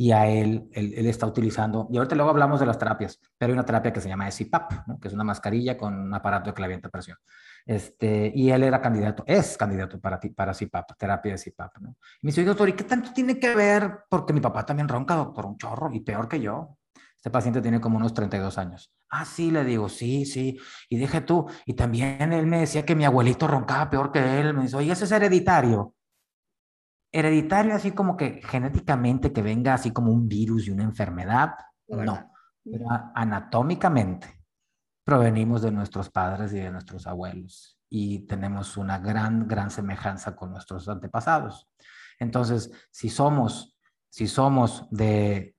y 0.00 0.12
a 0.12 0.26
él, 0.26 0.66
él, 0.72 1.06
está 1.06 1.26
utilizando, 1.26 1.86
y 1.92 1.98
ahorita 1.98 2.14
luego 2.14 2.30
hablamos 2.30 2.58
de 2.58 2.64
las 2.64 2.78
terapias, 2.78 3.20
pero 3.36 3.50
hay 3.50 3.52
una 3.52 3.66
terapia 3.66 3.92
que 3.92 4.00
se 4.00 4.08
llama 4.08 4.30
CPAP, 4.30 4.98
que 4.98 5.08
es 5.08 5.12
una 5.12 5.24
mascarilla 5.24 5.76
con 5.76 5.92
un 5.94 6.14
aparato 6.14 6.54
que 6.54 6.62
le 6.62 6.64
avienta 6.64 6.88
presión. 6.88 7.18
Este, 7.66 8.32
y 8.34 8.50
él 8.50 8.62
era 8.62 8.80
candidato, 8.80 9.24
es 9.26 9.58
candidato 9.58 10.00
para, 10.00 10.18
para 10.34 10.54
CPAP, 10.54 10.96
terapia 10.96 11.32
de 11.32 11.38
CPAP. 11.38 11.76
¿no? 11.80 11.90
Y 12.22 12.26
me 12.26 12.30
dice, 12.30 12.42
doctor, 12.44 12.70
¿y 12.70 12.72
qué 12.72 12.84
tanto 12.84 13.12
tiene 13.12 13.38
que 13.38 13.54
ver? 13.54 14.04
Porque 14.08 14.32
mi 14.32 14.40
papá 14.40 14.64
también 14.64 14.88
ronca, 14.88 15.16
doctor, 15.16 15.44
un 15.44 15.58
chorro, 15.58 15.92
y 15.92 16.00
peor 16.00 16.30
que 16.30 16.40
yo. 16.40 16.78
Este 17.14 17.28
paciente 17.28 17.60
tiene 17.60 17.78
como 17.78 17.98
unos 17.98 18.14
32 18.14 18.56
años. 18.56 18.90
Ah, 19.10 19.26
sí, 19.26 19.50
le 19.50 19.64
digo, 19.64 19.90
sí, 19.90 20.24
sí. 20.24 20.58
Y 20.88 20.96
dije 20.96 21.20
tú, 21.20 21.46
y 21.66 21.74
también 21.74 22.32
él 22.32 22.46
me 22.46 22.60
decía 22.60 22.86
que 22.86 22.96
mi 22.96 23.04
abuelito 23.04 23.46
roncaba 23.46 23.90
peor 23.90 24.12
que 24.12 24.40
él. 24.40 24.54
Me 24.54 24.62
dice, 24.62 24.76
oye, 24.76 24.92
ese 24.92 25.04
es 25.04 25.12
hereditario. 25.12 25.94
Hereditario, 27.12 27.74
así 27.74 27.90
como 27.92 28.16
que 28.16 28.40
genéticamente 28.42 29.32
que 29.32 29.42
venga 29.42 29.74
así 29.74 29.90
como 29.92 30.12
un 30.12 30.28
virus 30.28 30.68
y 30.68 30.70
una 30.70 30.84
enfermedad, 30.84 31.54
no. 31.88 32.32
Pero 32.64 32.86
anatómicamente 33.14 34.44
provenimos 35.04 35.62
de 35.62 35.72
nuestros 35.72 36.10
padres 36.10 36.52
y 36.52 36.58
de 36.58 36.70
nuestros 36.70 37.06
abuelos 37.06 37.80
y 37.88 38.20
tenemos 38.26 38.76
una 38.76 38.98
gran, 38.98 39.48
gran 39.48 39.70
semejanza 39.70 40.36
con 40.36 40.52
nuestros 40.52 40.88
antepasados. 40.88 41.68
Entonces, 42.20 42.70
si 42.90 43.08
somos, 43.08 43.76
si 44.08 44.28
somos 44.28 44.86
de 44.90 45.56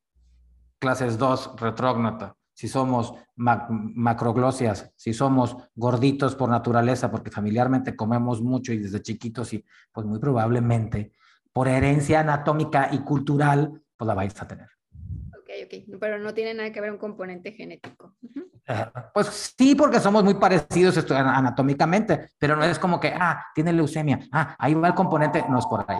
clases 0.79 1.17
2 1.17 1.55
retrógnata, 1.57 2.37
si 2.53 2.67
somos 2.67 3.13
macroglosias, 3.35 4.93
si 4.95 5.13
somos 5.13 5.57
gorditos 5.75 6.35
por 6.35 6.49
naturaleza, 6.49 7.09
porque 7.11 7.31
familiarmente 7.31 7.95
comemos 7.95 8.41
mucho 8.41 8.71
y 8.71 8.77
desde 8.77 9.01
chiquitos, 9.01 9.53
y 9.53 9.65
pues 9.91 10.05
muy 10.05 10.19
probablemente 10.19 11.13
por 11.53 11.67
herencia 11.67 12.21
anatómica 12.21 12.89
y 12.91 12.99
cultural, 12.99 13.81
pues 13.97 14.07
la 14.07 14.13
vais 14.13 14.41
a 14.41 14.47
tener. 14.47 14.67
Ok, 15.37 15.49
ok, 15.65 15.99
pero 15.99 16.19
no 16.19 16.33
tiene 16.33 16.53
nada 16.53 16.71
que 16.71 16.81
ver 16.81 16.91
un 16.91 16.97
componente 16.97 17.51
genético. 17.51 18.15
Eh, 18.67 18.85
pues 19.13 19.53
sí, 19.57 19.75
porque 19.75 19.99
somos 19.99 20.23
muy 20.23 20.35
parecidos 20.35 20.97
anatómicamente, 21.11 22.29
pero 22.37 22.55
no 22.55 22.63
es 22.63 22.79
como 22.79 22.99
que, 22.99 23.09
ah, 23.09 23.45
tiene 23.53 23.73
leucemia, 23.73 24.19
ah, 24.31 24.55
ahí 24.59 24.73
va 24.73 24.87
el 24.87 24.93
componente, 24.93 25.43
no 25.49 25.59
es 25.59 25.65
por 25.65 25.83
ahí. 25.87 25.99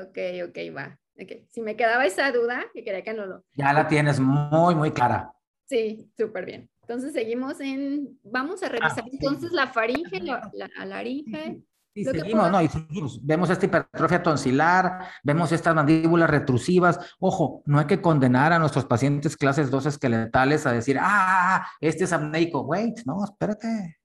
Ok, 0.00 0.48
ok, 0.48 0.76
va. 0.76 0.98
Okay. 1.20 1.46
Si 1.50 1.60
me 1.60 1.74
quedaba 1.74 2.06
esa 2.06 2.30
duda, 2.30 2.64
que 2.72 2.84
quería 2.84 3.02
que 3.02 3.12
no 3.12 3.26
lo... 3.26 3.44
Ya 3.54 3.72
la 3.72 3.88
tienes 3.88 4.20
muy, 4.20 4.76
muy 4.76 4.92
clara. 4.92 5.32
Sí, 5.66 6.10
súper 6.16 6.46
bien. 6.46 6.70
Entonces 6.82 7.12
seguimos 7.12 7.60
en... 7.60 8.18
Vamos 8.22 8.62
a 8.62 8.66
ah, 8.66 8.68
revisar 8.68 9.04
entonces 9.10 9.50
la 9.52 9.66
faringe, 9.66 10.20
la, 10.20 10.50
laringe. 10.86 11.60
Seguimos, 12.04 12.50
¿no? 12.50 12.62
Y 12.62 12.68
seguimos. 12.68 13.24
Vemos 13.24 13.50
esta 13.50 13.66
hipertrofia 13.66 14.22
tonsilar, 14.22 15.08
vemos 15.22 15.52
estas 15.52 15.74
mandíbulas 15.74 16.30
retrusivas. 16.30 16.98
Ojo, 17.18 17.62
no 17.66 17.78
hay 17.78 17.86
que 17.86 18.00
condenar 18.00 18.52
a 18.52 18.58
nuestros 18.58 18.84
pacientes 18.84 19.36
clases 19.36 19.70
2 19.70 19.86
esqueletales 19.86 20.66
a 20.66 20.72
decir, 20.72 20.98
ah, 21.00 21.66
este 21.80 22.04
es 22.04 22.12
apneico. 22.12 22.62
Wait, 22.62 23.00
no, 23.06 23.24
espérate. 23.24 23.98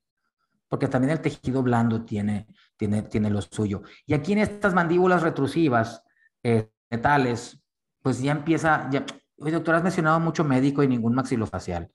Porque 0.68 0.88
también 0.88 1.12
el 1.12 1.20
tejido 1.20 1.62
blando 1.62 2.04
tiene, 2.04 2.46
tiene, 2.76 3.02
tiene 3.02 3.30
lo 3.30 3.42
suyo. 3.42 3.82
Y 4.06 4.14
aquí 4.14 4.32
en 4.32 4.38
estas 4.38 4.74
mandíbulas 4.74 5.22
retrusivas, 5.22 6.02
eh, 6.42 6.68
metales, 6.90 7.60
pues 8.02 8.20
ya 8.20 8.32
empieza, 8.32 8.88
ya, 8.90 9.04
oye 9.38 9.52
doctor, 9.52 9.76
has 9.76 9.82
mencionado 9.82 10.20
mucho 10.20 10.44
médico 10.44 10.82
y 10.82 10.88
ningún 10.88 11.14
maxilofacial. 11.14 11.90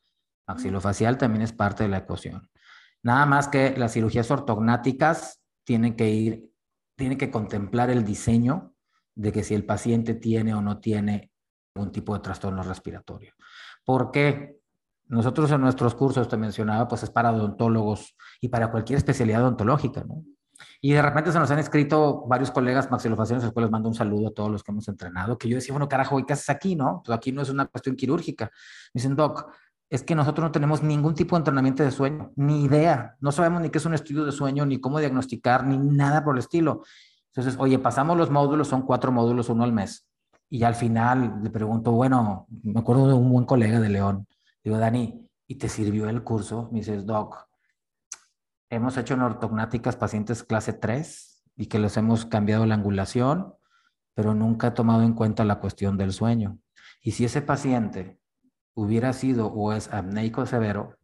Maxilofacial 0.48 1.18
también 1.18 1.44
es 1.44 1.54
parte 1.54 1.84
de 1.84 1.90
la 1.90 2.00
ecuación. 2.00 2.50
Nada 3.04 3.26
más 3.26 3.48
que 3.48 3.76
las 3.78 3.94
cirugías 3.94 4.30
ortognáticas 4.32 5.40
tienen 5.70 5.96
que 5.96 6.10
ir, 6.10 6.52
tienen 6.96 7.16
que 7.16 7.30
contemplar 7.30 7.92
el 7.92 8.04
diseño 8.04 8.74
de 9.14 9.32
que 9.32 9.44
si 9.44 9.54
el 9.54 9.68
paciente 9.68 10.16
tiene 10.16 10.56
o 10.56 10.64
no 10.64 10.80
tiene 10.80 11.32
algún 11.76 11.92
tipo 11.92 12.16
de 12.16 12.22
trastorno 12.22 12.64
respiratorio. 12.64 13.34
¿Por 13.86 14.10
qué? 14.10 14.58
Nosotros 15.06 15.52
en 15.52 15.62
nuestros 15.62 15.94
cursos, 15.94 16.28
te 16.28 16.38
mencionaba, 16.38 16.88
pues 16.88 17.04
es 17.04 17.12
para 17.12 17.32
odontólogos 17.32 18.16
y 18.42 18.48
para 18.48 18.72
cualquier 18.72 18.98
especialidad 18.98 19.44
odontológica, 19.44 20.04
¿no? 20.04 20.24
Y 20.82 20.94
de 20.94 21.04
repente 21.04 21.32
se 21.32 21.38
nos 21.38 21.52
han 21.52 21.60
escrito 21.60 22.26
varios 22.26 22.50
colegas 22.50 22.90
maxilofaciales, 22.90 23.44
a 23.44 23.48
los 23.48 23.54
cuales 23.54 23.68
les 23.68 23.72
mando 23.72 23.90
un 23.90 23.96
saludo 23.96 24.30
a 24.30 24.32
todos 24.32 24.50
los 24.50 24.64
que 24.64 24.72
hemos 24.72 24.88
entrenado, 24.88 25.38
que 25.38 25.48
yo 25.50 25.56
decía, 25.56 25.74
bueno, 25.74 25.88
carajo, 25.88 26.20
¿y 26.20 26.26
qué 26.26 26.34
haces 26.34 26.50
aquí, 26.50 26.76
no? 26.76 27.04
Pues 27.06 27.16
aquí 27.16 27.32
no 27.32 27.44
es 27.44 27.50
una 27.52 27.68
cuestión 27.68 27.96
quirúrgica. 27.96 28.46
Me 28.92 29.02
dicen, 29.02 29.16
Doc, 29.16 29.52
es 29.90 30.04
que 30.04 30.14
nosotros 30.16 30.44
no 30.44 30.52
tenemos 30.52 30.84
ningún 30.84 31.16
tipo 31.16 31.36
de 31.36 31.40
entrenamiento 31.40 31.84
de 31.84 31.92
sueño, 31.92 32.32
ni 32.36 32.64
idea. 32.64 33.16
No 33.20 33.32
sabemos 33.32 33.62
ni 33.62 33.70
qué 33.70 33.80
es 33.80 33.86
un 33.86 33.96
estudio 33.96 34.24
de 34.24 34.32
sueño, 34.32 34.66
ni 34.66 34.80
cómo 34.80 35.00
diagnosticar, 35.00 35.66
ni 35.66 35.78
nada 35.78 36.24
por 36.24 36.36
el 36.36 36.40
estilo. 36.40 36.84
Entonces, 37.34 37.60
oye, 37.60 37.80
pasamos 37.80 38.16
los 38.16 38.30
módulos, 38.30 38.68
son 38.68 38.84
cuatro 38.84 39.12
módulos, 39.12 39.50
uno 39.50 39.64
al 39.64 39.74
mes. 39.74 40.08
Y 40.50 40.64
al 40.64 40.76
final 40.76 41.40
le 41.44 41.50
pregunto, 41.50 41.92
bueno, 41.92 42.48
me 42.64 42.80
acuerdo 42.80 43.08
de 43.08 43.14
un 43.14 43.32
buen 43.32 43.46
colega 43.46 43.80
de 43.80 43.90
León. 43.90 44.28
Digo, 44.64 44.78
Dani, 44.78 45.28
¿y 45.48 45.56
te 45.56 45.70
sirvió 45.70 46.08
el 46.08 46.24
curso? 46.24 46.70
Me 46.72 46.80
dices, 46.80 47.06
Doc, 47.06 47.48
hemos 48.70 48.96
hecho 48.98 49.16
en 49.16 49.22
ortognáticas 49.22 49.96
pacientes 49.96 50.44
clase 50.44 50.74
3 50.74 51.44
y 51.56 51.66
que 51.66 51.80
les 51.80 51.98
hemos 51.98 52.26
cambiado 52.26 52.66
la 52.66 52.76
angulación, 52.76 53.56
pero 54.14 54.36
nunca 54.36 54.68
he 54.68 54.72
tomado 54.72 55.02
en 55.02 55.14
cuenta 55.14 55.46
la 55.46 55.60
cuestión 55.60 55.98
del 55.98 56.14
sueño. 56.14 56.60
Y 57.02 57.12
si 57.12 57.26
ese 57.26 57.42
paciente 57.42 58.20
hubiera 58.74 59.14
sido 59.14 59.48
o 59.48 59.74
es 59.74 59.92
apneico 59.94 60.46
severo, 60.46 60.98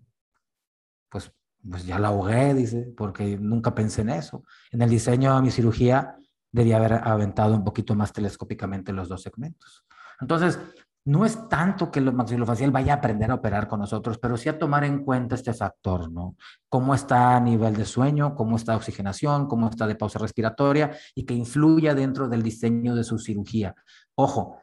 pues, 1.09 1.31
pues 1.69 1.85
ya 1.85 1.99
la 1.99 2.09
ahogué, 2.09 2.53
dice, 2.53 2.93
porque 2.95 3.37
nunca 3.37 3.75
pensé 3.75 4.01
en 4.01 4.09
eso. 4.09 4.43
En 4.71 4.81
el 4.81 4.89
diseño 4.89 5.35
de 5.35 5.41
mi 5.41 5.51
cirugía 5.51 6.15
debía 6.51 6.77
haber 6.77 6.93
aventado 6.93 7.55
un 7.55 7.63
poquito 7.63 7.95
más 7.95 8.13
telescópicamente 8.13 8.93
los 8.93 9.09
dos 9.09 9.21
segmentos. 9.21 9.85
Entonces, 10.21 10.59
no 11.05 11.23
es 11.23 11.47
tanto 11.49 11.91
que 11.91 11.99
el 11.99 12.11
maxilofacial 12.11 12.71
vaya 12.71 12.93
a 12.93 12.95
aprender 12.97 13.29
a 13.29 13.35
operar 13.35 13.67
con 13.67 13.79
nosotros, 13.79 14.17
pero 14.17 14.37
sí 14.37 14.49
a 14.49 14.57
tomar 14.57 14.83
en 14.83 15.03
cuenta 15.03 15.35
este 15.35 15.53
factor, 15.53 16.11
¿no? 16.11 16.35
Cómo 16.67 16.95
está 16.95 17.35
a 17.35 17.39
nivel 17.39 17.75
de 17.75 17.85
sueño, 17.85 18.33
cómo 18.35 18.55
está 18.55 18.75
oxigenación, 18.75 19.47
cómo 19.47 19.69
está 19.69 19.85
de 19.85 19.95
pausa 19.95 20.17
respiratoria 20.17 20.97
y 21.13 21.23
que 21.25 21.35
influya 21.35 21.93
dentro 21.93 22.27
del 22.27 22.41
diseño 22.41 22.95
de 22.95 23.03
su 23.03 23.19
cirugía. 23.19 23.75
Ojo, 24.15 24.59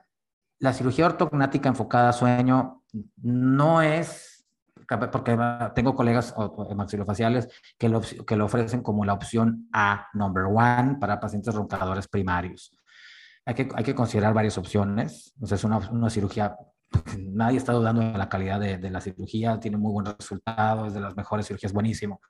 la 0.59 0.73
cirugía 0.73 1.07
ortognática 1.07 1.69
enfocada 1.69 2.09
a 2.09 2.13
sueño 2.13 2.82
no 3.23 3.83
es 3.83 4.33
porque 5.11 5.39
tengo 5.75 5.95
colegas 5.95 6.35
maxilofaciales 6.77 7.49
que 7.79 7.89
lo, 7.89 8.01
que 8.01 8.37
lo 8.37 8.45
ofrecen 8.45 8.83
como 8.83 9.05
la 9.05 9.15
opción 9.15 9.69
A, 9.73 10.09
number 10.13 10.45
one, 10.45 10.97
para 11.01 11.21
pacientes 11.21 11.55
roncadores 11.55 12.09
primarios. 12.09 12.77
Hay 13.45 13.55
que, 13.55 13.69
hay 13.75 13.85
que 13.85 13.95
considerar 13.95 14.35
varias 14.35 14.59
opciones. 14.59 15.35
Sea, 15.43 15.57
es 15.57 15.65
una, 15.65 15.79
una 15.79 16.11
cirugía 16.11 16.57
nadie 17.19 17.59
está 17.59 17.73
dudando 17.73 18.03
de 18.03 18.19
la 18.19 18.29
calidad 18.29 18.61
de, 18.61 18.79
de, 18.79 18.91
la 18.91 19.01
cirugía, 19.01 19.59
tiene 19.59 19.79
muy 19.79 19.93
buen 19.93 20.07
resultado, 20.07 20.87
es 20.87 20.95
de 20.95 21.01
las 21.01 21.17
mejores 21.17 21.47
cirugías, 21.47 21.73
buenísimo. 21.73 22.21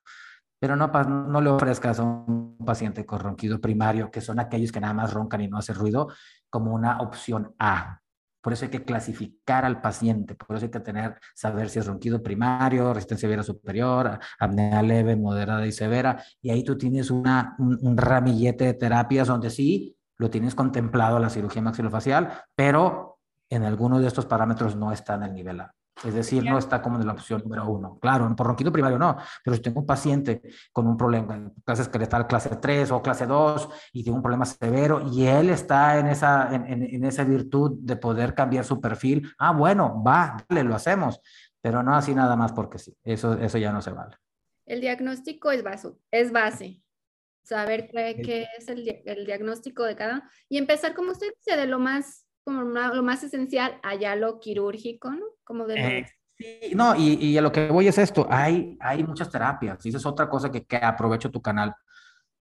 Pero 0.60 0.76
no, 0.76 0.86
no 0.86 1.40
le 1.40 1.50
ofrezcas 1.50 1.98
a 1.98 2.04
un 2.04 2.56
paciente 2.64 3.04
con 3.04 3.18
ronquido 3.18 3.60
primario, 3.60 4.12
que 4.12 4.20
son 4.20 4.38
aquellos 4.38 4.70
que 4.70 4.80
nada 4.80 4.94
más 4.94 5.12
roncan 5.12 5.40
y 5.40 5.48
no 5.48 5.58
hacen 5.58 5.74
ruido, 5.74 6.08
como 6.48 6.72
una 6.72 7.00
opción 7.00 7.52
A. 7.58 8.01
Por 8.42 8.52
eso 8.52 8.64
hay 8.64 8.70
que 8.70 8.84
clasificar 8.84 9.64
al 9.64 9.80
paciente, 9.80 10.34
por 10.34 10.56
eso 10.56 10.66
hay 10.66 10.70
que 10.70 10.80
tener, 10.80 11.18
saber 11.34 11.70
si 11.70 11.78
es 11.78 11.86
ronquido 11.86 12.22
primario, 12.22 12.92
resistencia 12.92 13.28
viral 13.28 13.44
superior, 13.44 14.18
apnea 14.38 14.82
leve, 14.82 15.16
moderada 15.16 15.66
y 15.66 15.72
severa, 15.72 16.22
y 16.40 16.50
ahí 16.50 16.64
tú 16.64 16.76
tienes 16.76 17.10
una, 17.10 17.54
un, 17.58 17.96
ramillete 17.96 18.64
de 18.64 18.74
terapias 18.74 19.28
donde 19.28 19.48
sí 19.48 19.96
lo 20.18 20.28
tienes 20.28 20.54
contemplado 20.54 21.18
la 21.18 21.30
cirugía 21.30 21.62
maxilofacial, 21.62 22.32
pero 22.54 23.20
en 23.48 23.62
algunos 23.62 24.00
de 24.00 24.08
estos 24.08 24.26
parámetros 24.26 24.76
no 24.76 24.92
está 24.92 25.14
en 25.14 25.22
el 25.22 25.34
nivel 25.34 25.60
A. 25.60 25.74
Es 26.04 26.14
decir, 26.14 26.42
no 26.42 26.58
está 26.58 26.82
como 26.82 26.98
en 26.98 27.06
la 27.06 27.12
opción 27.12 27.42
número 27.44 27.68
uno. 27.68 27.98
Claro, 28.00 28.34
por 28.34 28.46
ronquido 28.46 28.72
primario 28.72 28.98
no, 28.98 29.16
pero 29.44 29.56
si 29.56 29.62
tengo 29.62 29.80
un 29.80 29.86
paciente 29.86 30.42
con 30.72 30.86
un 30.86 30.96
problema, 30.96 31.52
clase 31.64 31.82
esqueletal 31.82 32.26
clase 32.26 32.56
3 32.56 32.90
o 32.90 33.02
clase 33.02 33.26
2 33.26 33.68
y 33.92 34.02
tiene 34.02 34.16
un 34.16 34.22
problema 34.22 34.44
severo 34.44 35.02
y 35.12 35.26
él 35.26 35.50
está 35.50 35.98
en 35.98 36.08
esa, 36.08 36.52
en, 36.54 36.82
en, 36.82 37.04
esa 37.04 37.24
virtud 37.24 37.78
de 37.80 37.96
poder 37.96 38.34
cambiar 38.34 38.64
su 38.64 38.80
perfil, 38.80 39.30
ah, 39.38 39.52
bueno, 39.52 40.02
va, 40.02 40.36
dale, 40.48 40.64
lo 40.64 40.74
hacemos, 40.74 41.20
pero 41.60 41.82
no 41.82 41.94
así 41.94 42.14
nada 42.14 42.34
más 42.36 42.52
porque 42.52 42.78
sí, 42.78 42.96
eso, 43.04 43.34
eso 43.34 43.58
ya 43.58 43.72
no 43.72 43.80
se 43.80 43.90
vale. 43.90 44.16
El 44.66 44.80
diagnóstico 44.80 45.50
es, 45.50 45.62
base, 45.62 45.90
es 46.10 46.32
base, 46.32 46.82
saber 47.42 47.88
qué, 47.88 48.20
qué 48.24 48.46
es 48.58 48.68
el, 48.68 49.02
el, 49.04 49.26
diagnóstico 49.26 49.84
de 49.84 49.94
cada 49.94 50.28
y 50.48 50.58
empezar, 50.58 50.94
como 50.94 51.12
usted 51.12 51.28
dice, 51.36 51.56
de 51.56 51.66
lo 51.66 51.78
más 51.78 52.21
como 52.44 52.62
lo 52.62 53.02
más 53.02 53.22
esencial, 53.22 53.78
allá 53.82 54.16
lo 54.16 54.40
quirúrgico, 54.40 55.10
¿no? 55.10 55.26
Como 55.44 55.66
de 55.66 55.98
eh, 55.98 56.06
sí, 56.38 56.74
no, 56.74 56.94
y, 56.96 57.14
y, 57.14 57.38
a 57.38 57.42
lo 57.42 57.52
que 57.52 57.68
voy 57.68 57.88
es 57.88 57.98
esto, 57.98 58.26
hay, 58.28 58.76
hay 58.80 59.04
muchas 59.04 59.30
terapias, 59.30 59.84
y 59.84 59.88
esa 59.90 59.98
es 59.98 60.06
otra 60.06 60.28
cosa 60.28 60.50
que, 60.50 60.64
que 60.64 60.76
aprovecho 60.76 61.30
tu 61.30 61.40
canal. 61.40 61.74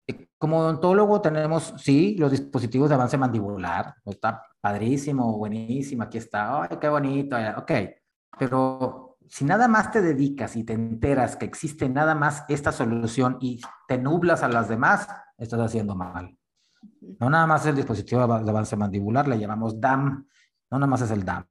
Eh, 0.07 0.27
como 0.37 0.59
odontólogo 0.59 1.21
tenemos, 1.21 1.73
sí, 1.77 2.15
los 2.17 2.31
dispositivos 2.31 2.89
de 2.89 2.95
avance 2.95 3.17
mandibular, 3.17 3.95
está 4.05 4.43
padrísimo, 4.59 5.37
buenísimo, 5.37 6.03
aquí 6.03 6.17
está, 6.17 6.63
ay, 6.63 6.77
qué 6.79 6.87
bonito, 6.87 7.35
ok, 7.57 7.71
pero 8.37 9.17
si 9.27 9.45
nada 9.45 9.67
más 9.67 9.91
te 9.91 10.01
dedicas 10.01 10.55
y 10.55 10.63
te 10.63 10.73
enteras 10.73 11.37
que 11.37 11.45
existe 11.45 11.87
nada 11.87 12.15
más 12.15 12.43
esta 12.49 12.71
solución 12.71 13.37
y 13.39 13.61
te 13.87 13.97
nublas 13.97 14.43
a 14.43 14.49
las 14.49 14.67
demás, 14.67 15.07
estás 15.37 15.61
haciendo 15.61 15.95
mal. 15.95 16.37
No 17.02 17.30
nada 17.30 17.47
más 17.47 17.62
es 17.62 17.68
el 17.68 17.76
dispositivo 17.76 18.26
de 18.28 18.49
avance 18.49 18.76
mandibular, 18.76 19.28
le 19.28 19.39
llamamos 19.39 19.80
DAM, 19.80 20.28
no 20.70 20.80
nada 20.80 20.88
más 20.88 21.02
es 21.02 21.12
el 21.12 21.26
DAM. 21.26 21.45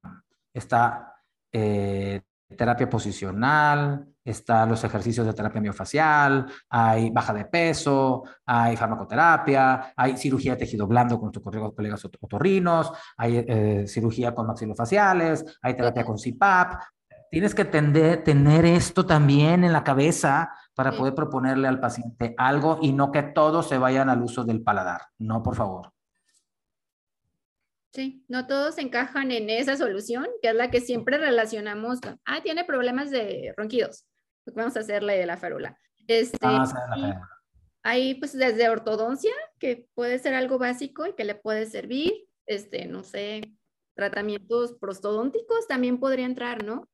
Está 0.53 1.15
eh, 1.53 2.23
terapia 2.57 2.89
posicional, 2.89 4.07
están 4.25 4.69
los 4.69 4.83
ejercicios 4.85 5.27
de 5.27 5.33
terapia 5.33 5.61
miofacial, 5.61 6.47
hay 6.69 7.11
baja 7.11 7.33
de 7.33 7.45
peso, 7.47 8.23
hay 8.47 8.77
farmacoterapia, 8.77 9.93
hay 9.97 10.17
cirugía 10.17 10.53
de 10.53 10.59
tejido 10.59 10.87
blando 10.87 11.19
con 11.19 11.31
nuestros 11.33 11.75
colegas 11.75 12.05
otorrinos, 12.05 12.93
hay 13.17 13.45
eh, 13.47 13.85
cirugía 13.87 14.35
con 14.35 14.47
maxilofaciales, 14.47 15.45
hay 15.63 15.75
terapia 15.75 16.05
con 16.05 16.17
CPAP, 16.17 16.81
tienes 17.31 17.55
que 17.55 17.65
tender, 17.65 18.25
tener 18.25 18.65
esto 18.65 19.07
también 19.07 19.65
en 19.65 19.73
la 19.73 19.85
cabeza 19.85 20.51
para 20.81 20.97
poder 20.97 21.15
proponerle 21.15 21.69
al 21.69 21.79
paciente 21.79 22.35
algo 22.39 22.79
y 22.81 22.95
no 22.95 23.13
que 23.13 23.23
todos 23.23 23.69
se 23.69 23.77
vayan 23.77 24.09
al 24.09 24.23
uso 24.23 24.45
del 24.45 24.63
paladar. 24.63 25.03
No, 25.19 25.43
por 25.43 25.55
favor. 25.55 25.93
Sí, 27.93 28.25
no 28.29 28.47
todos 28.47 28.79
encajan 28.79 29.31
en 29.31 29.51
esa 29.51 29.77
solución, 29.77 30.27
que 30.41 30.49
es 30.49 30.55
la 30.55 30.71
que 30.71 30.81
siempre 30.81 31.19
relacionamos 31.19 32.01
con, 32.01 32.19
ah, 32.25 32.41
tiene 32.43 32.65
problemas 32.65 33.11
de 33.11 33.53
ronquidos. 33.59 34.07
Pues 34.43 34.57
vamos 34.57 34.75
a 34.79 34.81
hacerle 34.81 35.27
la 35.27 35.37
férula. 35.37 35.77
Este, 36.07 36.39
Hay 37.83 38.15
pues 38.15 38.33
desde 38.33 38.71
ortodoncia, 38.71 39.35
que 39.59 39.87
puede 39.93 40.19
ser 40.19 40.33
algo 40.33 40.57
básico 40.57 41.05
y 41.07 41.13
que 41.13 41.25
le 41.25 41.35
puede 41.35 41.67
servir, 41.67 42.27
este, 42.47 42.87
no 42.87 43.03
sé, 43.03 43.53
tratamientos 43.93 44.79
prostodónticos 44.81 45.69
también 45.69 46.01
podría 46.01 46.25
entrar, 46.25 46.65
¿no? 46.65 46.89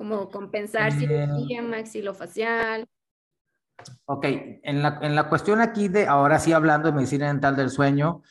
como 0.00 0.30
compensar 0.30 0.92
cirugía 0.92 1.60
maxilofacial. 1.60 2.88
Ok, 4.04 4.24
en 4.24 4.82
la, 4.82 4.98
en 5.02 5.14
la, 5.14 5.28
cuestión 5.28 5.60
aquí 5.60 5.88
de, 5.88 6.06
ahora 6.06 6.38
sí 6.38 6.52
hablando 6.52 6.88
de 6.88 6.94
medicina 6.94 7.28
dental 7.28 7.56
del 7.56 7.70
sueño, 7.70 8.22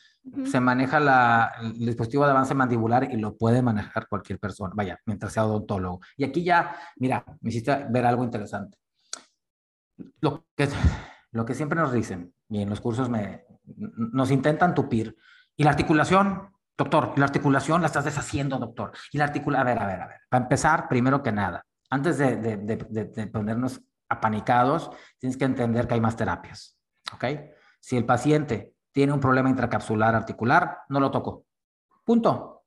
se 0.44 0.60
maneja 0.60 1.00
la, 1.00 1.52
el 1.60 1.78
dispositivo 1.78 2.24
de 2.24 2.32
avance 2.32 2.54
mandibular 2.54 3.10
y 3.10 3.16
lo 3.16 3.36
puede 3.36 3.62
manejar 3.62 4.06
cualquier 4.08 4.38
persona, 4.38 4.72
vaya, 4.74 4.98
mientras 5.06 5.32
sea 5.32 5.46
odontólogo. 5.46 6.00
Y 6.16 6.24
aquí 6.24 6.44
ya, 6.44 6.76
mira, 6.96 7.24
me 7.40 7.50
hiciste 7.50 7.86
ver 7.88 8.06
algo 8.06 8.22
interesante. 8.22 8.78
Lo 10.20 10.46
que, 10.56 10.68
lo 11.32 11.44
que 11.44 11.54
siempre 11.54 11.80
nos 11.80 11.92
dicen, 11.92 12.34
y 12.48 12.62
en 12.62 12.68
los 12.68 12.80
cursos 12.80 13.08
me, 13.08 13.44
nos 13.76 14.30
intentan 14.30 14.74
tupir, 14.74 15.16
y 15.56 15.64
la 15.64 15.70
articulación, 15.70 16.50
Doctor, 16.80 17.12
la 17.18 17.26
articulación 17.26 17.82
la 17.82 17.88
estás 17.88 18.06
deshaciendo, 18.06 18.58
doctor. 18.58 18.92
Y 19.12 19.18
la 19.18 19.24
articulación, 19.24 19.68
a 19.68 19.70
ver, 19.70 19.82
a 19.82 19.86
ver, 19.86 20.00
a 20.00 20.06
ver. 20.06 20.16
Para 20.30 20.44
empezar, 20.44 20.88
primero 20.88 21.22
que 21.22 21.30
nada, 21.30 21.62
antes 21.90 22.16
de, 22.16 22.36
de, 22.38 22.56
de, 22.56 23.26
ponernos 23.26 23.82
apanicados, 24.10 24.90
tienes 25.18 25.38
que 25.38 25.46
entender 25.46 25.86
que 25.86 25.94
hay 25.94 26.00
más 26.00 26.16
terapias. 26.16 26.78
¿Ok? 27.14 27.24
Si 27.80 27.96
el 27.96 28.04
paciente 28.04 28.74
tiene 28.92 29.12
un 29.12 29.20
problema 29.20 29.48
intracapsular 29.48 30.14
articular, 30.14 30.80
no 30.88 31.00
lo 31.00 31.10
toco. 31.10 31.46
Punto. 32.04 32.64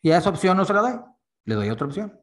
Y 0.00 0.10
a 0.10 0.18
esa 0.18 0.30
opción 0.30 0.56
no 0.56 0.64
se 0.64 0.72
la 0.72 0.80
doy. 0.80 1.00
Le 1.44 1.54
doy 1.54 1.70
otra 1.70 1.86
opción. 1.86 2.18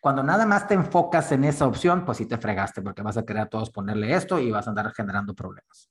Cuando 0.00 0.22
nada 0.22 0.46
más 0.46 0.66
te 0.66 0.74
enfocas 0.74 1.30
en 1.32 1.44
esa 1.44 1.66
opción, 1.66 2.04
pues 2.04 2.18
sí 2.18 2.26
te 2.26 2.38
fregaste 2.38 2.82
porque 2.82 3.02
vas 3.02 3.16
a 3.16 3.24
querer 3.24 3.42
a 3.42 3.48
todos 3.48 3.70
ponerle 3.70 4.14
esto 4.14 4.38
y 4.38 4.50
vas 4.50 4.66
a 4.66 4.70
andar 4.70 4.92
generando 4.92 5.34
problemas. 5.34 5.90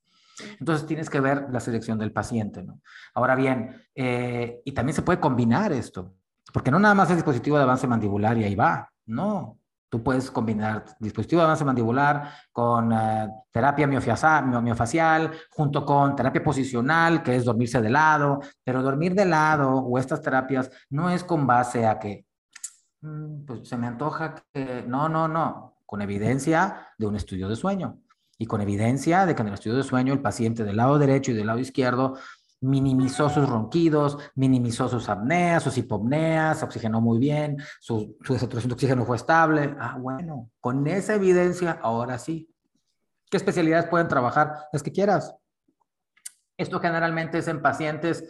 Entonces 0.59 0.86
tienes 0.86 1.09
que 1.09 1.19
ver 1.19 1.47
la 1.51 1.59
selección 1.59 1.97
del 1.97 2.11
paciente, 2.11 2.63
¿no? 2.63 2.82
Ahora 3.13 3.36
bien, 3.36 3.88
eh, 3.95 4.61
y 4.65 4.71
también 4.71 4.95
se 4.95 5.01
puede 5.01 5.19
combinar 5.19 5.71
esto, 5.71 6.15
porque 6.53 6.71
no 6.71 6.80
nada 6.80 6.93
más 6.93 7.09
es 7.09 7.17
dispositivo 7.17 7.57
de 7.57 7.63
avance 7.63 7.88
mandibular 7.88 8.38
y 8.38 8.43
ahí 8.43 8.55
va, 8.55 8.91
no. 9.05 9.59
Tú 9.89 10.03
puedes 10.03 10.29
combinar 10.29 10.83
dispositivo 10.99 11.41
de 11.41 11.45
avance 11.45 11.63
mandibular 11.63 12.31
con 12.51 12.91
uh, 12.91 13.43
terapia 13.51 13.88
miofacial, 13.88 15.31
junto 15.51 15.85
con 15.85 16.15
terapia 16.15 16.43
posicional, 16.43 17.23
que 17.23 17.35
es 17.35 17.45
dormirse 17.45 17.81
de 17.81 17.89
lado, 17.89 18.39
pero 18.63 18.83
dormir 18.83 19.15
de 19.15 19.25
lado 19.25 19.71
o 19.71 19.97
estas 19.97 20.21
terapias 20.21 20.69
no 20.89 21.09
es 21.09 21.23
con 21.23 21.47
base 21.47 21.85
a 21.85 21.99
que 21.99 22.25
mm, 23.01 23.45
pues 23.45 23.69
se 23.69 23.77
me 23.77 23.88
antoja 23.88 24.35
que 24.53 24.83
no, 24.85 25.07
no, 25.07 25.27
no, 25.27 25.77
con 25.85 26.01
evidencia 26.01 26.89
de 26.97 27.05
un 27.07 27.15
estudio 27.15 27.47
de 27.47 27.55
sueño 27.55 27.99
y 28.38 28.45
con 28.45 28.61
evidencia 28.61 29.25
de 29.25 29.35
que 29.35 29.41
en 29.41 29.47
el 29.47 29.53
estudio 29.55 29.77
de 29.77 29.83
sueño 29.83 30.13
el 30.13 30.21
paciente 30.21 30.63
del 30.63 30.77
lado 30.77 30.99
derecho 30.99 31.31
y 31.31 31.33
del 31.33 31.47
lado 31.47 31.59
izquierdo 31.59 32.17
minimizó 32.62 33.30
sus 33.30 33.47
ronquidos, 33.47 34.18
minimizó 34.36 34.88
sus 34.89 35.10
apneas, 35.10 35.64
sus 35.64 35.78
hipopneas, 35.78 36.64
oxigenó 36.64 37.01
muy 37.01 37.20
bien, 37.20 37.58
su, 37.80 38.18
su 38.24 38.36
de 38.36 38.74
oxígeno 38.74 39.05
fue 39.05 39.18
estable. 39.18 39.76
Ah, 39.80 39.97
bueno, 39.99 40.49
con 40.60 40.86
esa 40.88 41.16
evidencia, 41.16 41.80
ahora 41.82 42.18
sí. 42.18 42.49
¿Qué 43.30 43.38
especialidades 43.38 43.88
pueden 43.88 44.08
trabajar? 44.08 44.53
Las 44.72 44.84
que 44.84 44.91
quieras. 44.91 45.36
Esto 46.58 46.80
generalmente 46.80 47.38
es 47.38 47.47
en 47.47 47.62
pacientes 47.62 48.24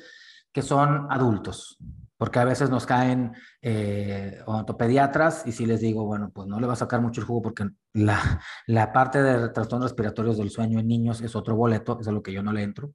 que 0.52 0.62
son 0.62 1.08
adultos, 1.10 1.78
porque 2.18 2.40
a 2.40 2.46
veces 2.46 2.70
nos 2.70 2.86
caen 2.86 3.34
eh, 3.62 4.40
odontopediatras 4.46 5.46
y 5.46 5.52
si 5.52 5.66
les 5.66 5.82
digo, 5.82 6.06
bueno, 6.06 6.32
pues 6.34 6.48
no 6.48 6.60
le 6.60 6.68
va 6.68 6.74
a 6.74 6.78
sacar 6.78 7.00
mucho 7.00 7.22
el 7.22 7.28
jugo 7.28 7.44
porque 7.44 7.68
la, 7.94 8.42
la 8.68 8.92
parte 8.92 9.22
de 9.22 9.50
trastornos 9.50 9.92
respiratorios 9.92 10.38
del 10.38 10.50
sueño 10.50 10.80
en 10.80 10.88
niños 10.88 11.22
es 11.22 11.36
otro 11.36 11.56
boleto, 11.56 11.98
es 12.02 12.08
a 12.08 12.12
lo 12.12 12.24
que 12.24 12.34
yo 12.34 12.42
no 12.42 12.52
le 12.52 12.64
entro, 12.64 12.94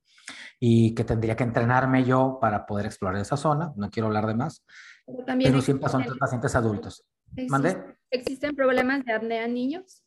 y 0.58 0.94
que 0.94 1.04
tendría 1.04 1.36
que 1.36 1.44
entrenarme 1.44 2.04
yo 2.04 2.38
para 2.40 2.66
poder 2.66 2.86
explorar 2.86 3.20
esa 3.20 3.36
zona, 3.36 3.72
no 3.76 3.90
quiero 3.90 4.08
hablar 4.08 4.26
de 4.26 4.34
más, 4.34 4.64
pero, 5.06 5.24
también 5.24 5.50
pero 5.50 5.62
siempre 5.62 5.88
son 5.88 6.04
pacientes 6.18 6.54
adultos. 6.56 7.04
¿Mande? 7.48 7.96
¿Existen 8.10 8.54
problemas 8.54 9.04
de 9.04 9.12
apnea 9.14 9.44
en 9.44 9.54
niños? 9.54 10.02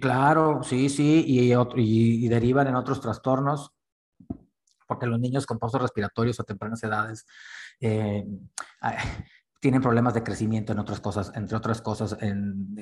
Claro, 0.00 0.62
sí, 0.62 0.88
sí, 0.88 1.24
y, 1.26 1.52
y, 1.52 2.24
y 2.24 2.28
derivan 2.28 2.68
en 2.68 2.76
otros 2.76 3.00
trastornos, 3.00 3.72
porque 4.90 5.06
los 5.06 5.20
niños 5.20 5.46
con 5.46 5.60
pozos 5.60 5.80
respiratorios 5.80 6.40
a 6.40 6.42
tempranas 6.42 6.82
edades 6.82 7.24
eh, 7.78 8.26
tienen 9.60 9.82
problemas 9.82 10.14
de 10.14 10.22
crecimiento 10.22 10.72
en 10.72 10.78
otras 10.78 11.00
cosas, 11.00 11.30
entre 11.34 11.56
otras 11.56 11.82
cosas, 11.82 12.16
en, 12.20 12.74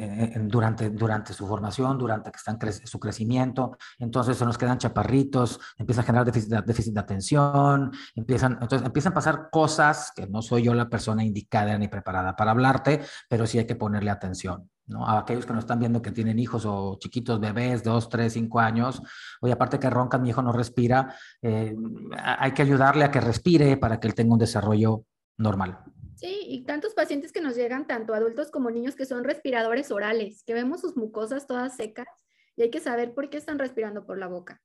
durante, 0.48 0.90
durante 0.90 1.32
su 1.32 1.46
formación, 1.46 1.98
durante 1.98 2.30
que 2.30 2.36
están 2.36 2.58
su 2.84 3.00
crecimiento. 3.00 3.76
Entonces 3.98 4.36
se 4.36 4.44
nos 4.44 4.56
quedan 4.56 4.78
chaparritos, 4.78 5.58
empieza 5.76 6.02
a 6.02 6.04
generar 6.04 6.24
déficit, 6.24 6.50
déficit, 6.64 6.94
de 6.94 7.00
atención, 7.00 7.90
empiezan, 8.14 8.52
entonces 8.60 8.86
empiezan 8.86 9.12
a 9.12 9.14
pasar 9.14 9.48
cosas 9.50 10.12
que 10.14 10.28
no 10.28 10.40
soy 10.40 10.62
yo 10.62 10.72
la 10.72 10.88
persona 10.88 11.24
indicada 11.24 11.76
ni 11.76 11.88
preparada 11.88 12.36
para 12.36 12.52
hablarte, 12.52 13.00
pero 13.28 13.46
sí 13.46 13.58
hay 13.58 13.66
que 13.66 13.74
ponerle 13.74 14.10
atención. 14.10 14.70
¿no? 14.86 15.04
A 15.04 15.18
aquellos 15.18 15.46
que 15.46 15.52
nos 15.52 15.64
están 15.64 15.80
viendo 15.80 16.00
que 16.00 16.12
tienen 16.12 16.38
hijos 16.38 16.64
o 16.64 16.96
chiquitos 17.00 17.40
bebés, 17.40 17.82
dos, 17.82 18.08
tres, 18.08 18.34
cinco 18.34 18.60
años, 18.60 19.02
oye, 19.40 19.52
aparte 19.52 19.80
que 19.80 19.90
roncan, 19.90 20.22
mi 20.22 20.30
hijo 20.30 20.42
no 20.42 20.52
respira, 20.52 21.14
eh, 21.42 21.74
hay 22.16 22.52
que 22.52 22.62
ayudarle 22.62 23.04
a 23.04 23.10
que 23.10 23.20
respire 23.20 23.76
para 23.76 23.98
que 23.98 24.06
él 24.06 24.14
tenga 24.14 24.32
un 24.32 24.38
desarrollo 24.38 25.04
normal. 25.36 25.80
Sí, 26.18 26.40
y 26.48 26.64
tantos 26.64 26.94
pacientes 26.94 27.30
que 27.30 27.40
nos 27.40 27.54
llegan, 27.54 27.86
tanto 27.86 28.12
adultos 28.12 28.50
como 28.50 28.72
niños, 28.72 28.96
que 28.96 29.06
son 29.06 29.22
respiradores 29.22 29.92
orales, 29.92 30.42
que 30.42 30.52
vemos 30.52 30.80
sus 30.80 30.96
mucosas 30.96 31.46
todas 31.46 31.76
secas 31.76 32.08
y 32.56 32.62
hay 32.62 32.70
que 32.70 32.80
saber 32.80 33.14
por 33.14 33.30
qué 33.30 33.36
están 33.36 33.60
respirando 33.60 34.04
por 34.04 34.18
la 34.18 34.26
boca. 34.26 34.60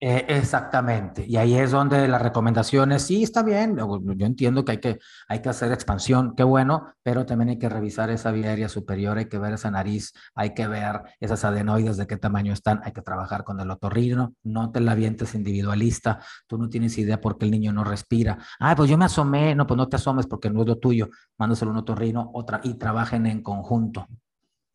Eh, 0.00 0.26
exactamente, 0.28 1.24
y 1.26 1.38
ahí 1.38 1.56
es 1.56 1.72
donde 1.72 2.06
las 2.06 2.22
recomendaciones, 2.22 3.02
sí, 3.02 3.24
está 3.24 3.42
bien, 3.42 3.76
yo 3.76 4.26
entiendo 4.26 4.64
que 4.64 4.70
hay, 4.70 4.78
que 4.78 5.00
hay 5.26 5.42
que 5.42 5.48
hacer 5.48 5.72
expansión, 5.72 6.36
qué 6.36 6.44
bueno, 6.44 6.94
pero 7.02 7.26
también 7.26 7.48
hay 7.48 7.58
que 7.58 7.68
revisar 7.68 8.08
esa 8.10 8.30
vía 8.30 8.50
aérea 8.50 8.68
superior, 8.68 9.18
hay 9.18 9.24
que 9.24 9.38
ver 9.38 9.54
esa 9.54 9.72
nariz, 9.72 10.12
hay 10.36 10.54
que 10.54 10.68
ver 10.68 11.00
esas 11.18 11.44
adenoides 11.44 11.96
de 11.96 12.06
qué 12.06 12.16
tamaño 12.16 12.52
están, 12.52 12.80
hay 12.84 12.92
que 12.92 13.02
trabajar 13.02 13.42
con 13.42 13.58
el 13.58 13.68
otorrino, 13.72 14.36
no 14.44 14.70
te 14.70 14.80
la 14.80 14.94
vientes 14.94 15.34
individualista, 15.34 16.20
tú 16.46 16.58
no 16.58 16.68
tienes 16.68 16.96
idea 16.96 17.20
por 17.20 17.36
qué 17.36 17.46
el 17.46 17.50
niño 17.50 17.72
no 17.72 17.82
respira. 17.82 18.38
Ah, 18.60 18.76
pues 18.76 18.88
yo 18.88 18.96
me 18.96 19.06
asomé, 19.06 19.56
no, 19.56 19.66
pues 19.66 19.78
no 19.78 19.88
te 19.88 19.96
asomes 19.96 20.28
porque 20.28 20.48
no 20.48 20.60
es 20.60 20.68
lo 20.68 20.78
tuyo, 20.78 21.08
mándaselo 21.38 21.72
un 21.72 21.78
otorrino 21.78 22.30
otra, 22.34 22.60
y 22.62 22.74
trabajen 22.74 23.26
en 23.26 23.42
conjunto. 23.42 24.06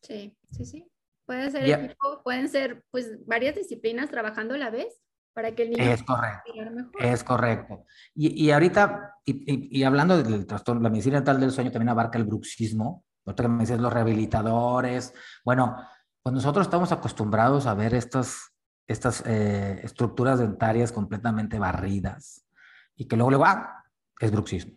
Sí, 0.01 0.36
sí, 0.51 0.65
sí. 0.65 0.86
Puede 1.26 1.49
ser 1.49 1.69
equipo, 1.69 2.21
pueden 2.26 2.49
ser 2.49 2.84
pues 2.91 3.26
varias 3.26 3.55
disciplinas 3.55 4.09
trabajando 4.09 4.55
a 4.55 4.57
la 4.57 4.69
vez 4.69 4.99
para 5.34 5.54
que 5.54 5.64
el 5.64 5.72
niño 5.72 5.84
es 5.84 6.04
correcto, 6.04 6.52
Es 7.00 7.24
correcto. 7.24 7.86
Y, 8.14 8.46
y 8.46 8.52
ahorita, 8.52 9.16
y, 9.26 9.80
y, 9.80 9.84
hablando 9.84 10.22
del 10.22 10.46
trastorno, 10.46 10.82
la 10.82 10.90
medicina 10.90 11.16
dental 11.18 11.40
del 11.40 11.52
sueño 11.52 11.72
también 11.72 11.90
abarca 11.90 12.18
el 12.18 12.26
bruxismo, 12.26 13.04
otra 13.26 13.48
me 13.48 13.62
dices 13.62 13.80
los 13.80 13.92
rehabilitadores. 13.92 15.14
Bueno, 15.44 15.78
pues 16.22 16.34
nosotros 16.34 16.68
estamos 16.68 16.92
acostumbrados 16.92 17.66
a 17.66 17.74
ver 17.74 17.94
estas, 17.94 18.54
estas 18.88 19.24
eh, 19.26 19.80
estructuras 19.84 20.40
dentarias 20.40 20.92
completamente 20.92 21.58
barridas 21.58 22.46
y 22.96 23.08
que 23.08 23.16
luego, 23.16 23.32
luego, 23.32 23.46
ah, 23.46 23.84
es 24.20 24.32
bruxismo. 24.32 24.74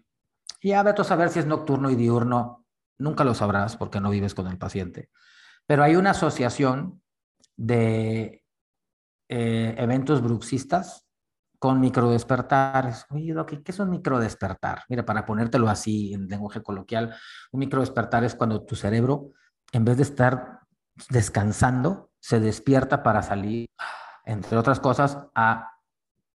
Y 0.61 0.73
a 0.73 0.83
ver, 0.83 0.95
tú 0.95 1.05
saber 1.05 1.29
si 1.29 1.41
es 1.41 1.47
nocturno 1.47 1.91
y 1.91 1.97
diurno, 1.97 2.65
nunca 2.99 3.25
lo 3.25 3.35
sabrás 3.35 3.77
porque 3.77 4.01
no 4.01 4.11
vives 4.11 4.35
con 4.35 4.47
el 4.47 4.59
paciente. 4.59 5.11
Pero 5.67 5.83
hay 5.83 5.97
una 5.97 6.11
asociación 6.11 7.03
de 7.57 8.46
eh, 9.29 9.75
eventos 9.79 10.23
bruxistas 10.23 11.07
con 11.59 11.81
microdespertares. 11.81 13.07
Oye, 13.11 13.35
¿qué 13.47 13.73
es 13.73 13.79
un 13.79 13.91
microdespertar? 13.91 14.85
Mira, 14.89 15.05
para 15.05 15.25
ponértelo 15.25 15.69
así 15.69 16.13
en 16.13 16.29
lenguaje 16.29 16.63
coloquial, 16.63 17.15
un 17.53 17.61
microdespertar 17.61 18.25
es 18.25 18.35
cuando 18.35 18.65
tu 18.65 18.77
cerebro, 18.77 19.33
en 19.73 19.85
vez 19.85 19.97
de 19.97 20.03
estar 20.03 20.61
descansando, 21.11 22.11
se 22.21 22.41
despierta 22.41 23.03
para 23.03 23.23
salir, 23.23 23.69
entre 24.25 24.59
otras 24.59 24.81
cosas, 24.81 25.19
a 25.35 25.73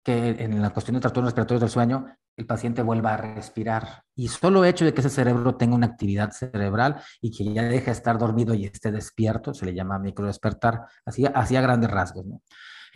que 0.02 0.30
en 0.38 0.62
la 0.62 0.70
cuestión 0.70 0.94
de 0.94 1.00
trastornos 1.00 1.30
respiratorios 1.30 1.60
del 1.60 1.70
sueño, 1.70 2.06
el 2.36 2.46
paciente 2.46 2.82
vuelva 2.82 3.14
a 3.14 3.16
respirar. 3.16 4.04
Y 4.14 4.28
solo 4.28 4.64
hecho 4.64 4.84
de 4.84 4.94
que 4.94 5.00
ese 5.00 5.10
cerebro 5.10 5.56
tenga 5.56 5.74
una 5.74 5.86
actividad 5.86 6.30
cerebral 6.30 7.02
y 7.20 7.36
que 7.36 7.52
ya 7.52 7.64
deje 7.64 7.86
de 7.86 7.90
estar 7.90 8.16
dormido 8.16 8.54
y 8.54 8.64
esté 8.64 8.92
despierto, 8.92 9.52
se 9.52 9.66
le 9.66 9.74
llama 9.74 9.98
microdespertar, 9.98 10.86
así, 11.04 11.26
así 11.26 11.56
a 11.56 11.60
grandes 11.60 11.90
rasgos. 11.90 12.24
¿no? 12.26 12.40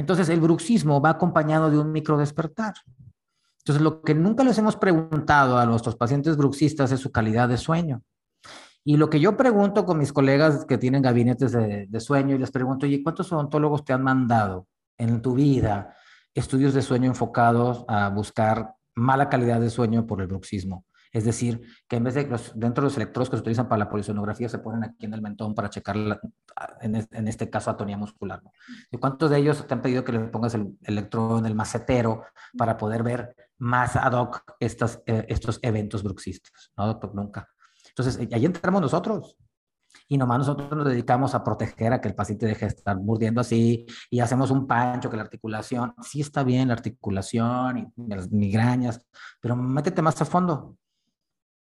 Entonces, 0.03 0.29
el 0.31 0.41
bruxismo 0.41 1.01
va 1.01 1.11
acompañado 1.11 1.71
de 1.71 1.79
un 1.79 1.93
microdespertar. 1.93 2.75
Entonces, 3.59 3.81
lo 3.81 4.03
que 4.03 4.17
nunca 4.17 4.43
les 4.43 4.59
hemos 4.59 4.75
preguntado 4.75 5.59
a 5.59 5.65
nuestros 5.65 5.95
pacientes 5.95 6.37
bruxistas 6.37 6.91
es 6.91 6.99
su 6.99 7.13
calidad 7.13 7.49
de 7.49 7.57
sueño. 7.57 8.03
Y 8.83 8.97
lo 8.97 9.09
que 9.09 9.21
yo 9.21 9.37
pregunto 9.37 9.87
con 9.87 9.99
mis 9.99 10.13
colegas 10.13 10.65
que 10.65 10.77
tienen 10.77 11.03
gabinetes 11.03 11.53
de, 11.53 12.01
sueño 12.01 12.35
y 12.35 12.39
les 12.39 12.51
pregunto, 12.51 12.85
oye, 12.85 13.01
¿cuántos 13.01 13.33
odontólogos 13.33 13.85
te 13.85 13.93
han 13.93 14.03
mandado 14.03 14.67
en 14.99 15.23
tu 15.23 15.35
vida 15.35 15.95
estudios 16.35 16.75
de 16.75 16.83
sueño 16.83 17.07
enfocados 17.07 17.85
a 17.87 18.09
buscar 18.09 18.75
mala 18.97 19.29
calidad 19.29 19.61
de 19.61 19.71
sueño 19.71 20.05
por 20.05 20.21
el 20.21 20.27
bruxismo? 20.27 20.85
Es 21.13 21.25
decir, 21.27 21.61
que 21.87 21.97
en 21.97 22.05
vez 22.05 22.15
de 22.15 22.27
los, 22.27 22.59
dentro 22.59 22.83
de 22.83 22.87
los 22.87 22.97
electrodos 22.97 23.29
que 23.29 23.37
se 23.37 23.43
utilizan 23.43 23.69
para 23.69 23.81
la 23.81 23.91
polisonografía, 23.91 24.49
se 24.49 24.59
ponen 24.59 24.83
aquí 24.83 25.05
en 25.05 25.13
el 25.13 25.21
mentón 25.21 25.55
para 25.55 25.69
checar, 25.69 25.95
en, 26.81 27.29
este 27.29 27.51
caso, 27.51 27.71
atonía 27.71 27.99
muscular. 27.99 28.43
¿Y 28.91 28.97
cuántos 28.97 29.31
de 29.31 29.39
ellos 29.39 29.67
te 29.67 29.75
han 29.75 29.83
pedido 29.83 30.05
que 30.05 30.13
le 30.13 30.21
pongas 30.21 30.55
el 30.55 30.79
electrodo 30.83 31.39
en 31.39 31.45
el 31.45 31.55
macetero 31.55 32.25
para 32.57 32.79
poder 32.79 33.03
ver 33.03 33.37
más 33.59 33.95
ad 33.95 34.15
hoc 34.15 34.43
eh, 34.59 35.27
estos 35.29 35.59
eventos 35.61 36.03
bruxistas? 36.03 36.73
No, 36.79 36.87
doctor, 36.87 37.15
nunca. 37.15 37.47
Entonces, 37.89 38.19
ahí 38.33 38.47
entramos 38.47 38.81
nosotros. 38.81 39.37
Y 40.09 40.17
nomás 40.17 40.39
nosotros 40.39 40.71
nos 40.71 40.87
dedicamos 40.87 41.35
a 41.35 41.45
proteger 41.45 41.93
a 41.93 42.01
que 42.01 42.09
el 42.09 42.15
paciente 42.15 42.47
deje 42.47 42.67
de 42.67 42.75
estar 42.75 42.99
mordiendo 42.99 43.43
así 43.43 43.87
y 44.11 44.21
hacemos 44.21 44.51
un 44.51 44.67
pancho 44.67 45.11
que 45.11 45.17
la 45.17 45.23
articulación, 45.23 45.95
sí 46.03 46.23
está 46.23 46.43
bien 46.43 46.69
la 46.69 46.75
articulación 46.75 47.79
y 47.79 47.93
las 48.09 48.31
migrañas, 48.31 49.07
pero 49.41 49.57
métete 49.57 50.01
más 50.01 50.21
a 50.21 50.25
fondo 50.25 50.77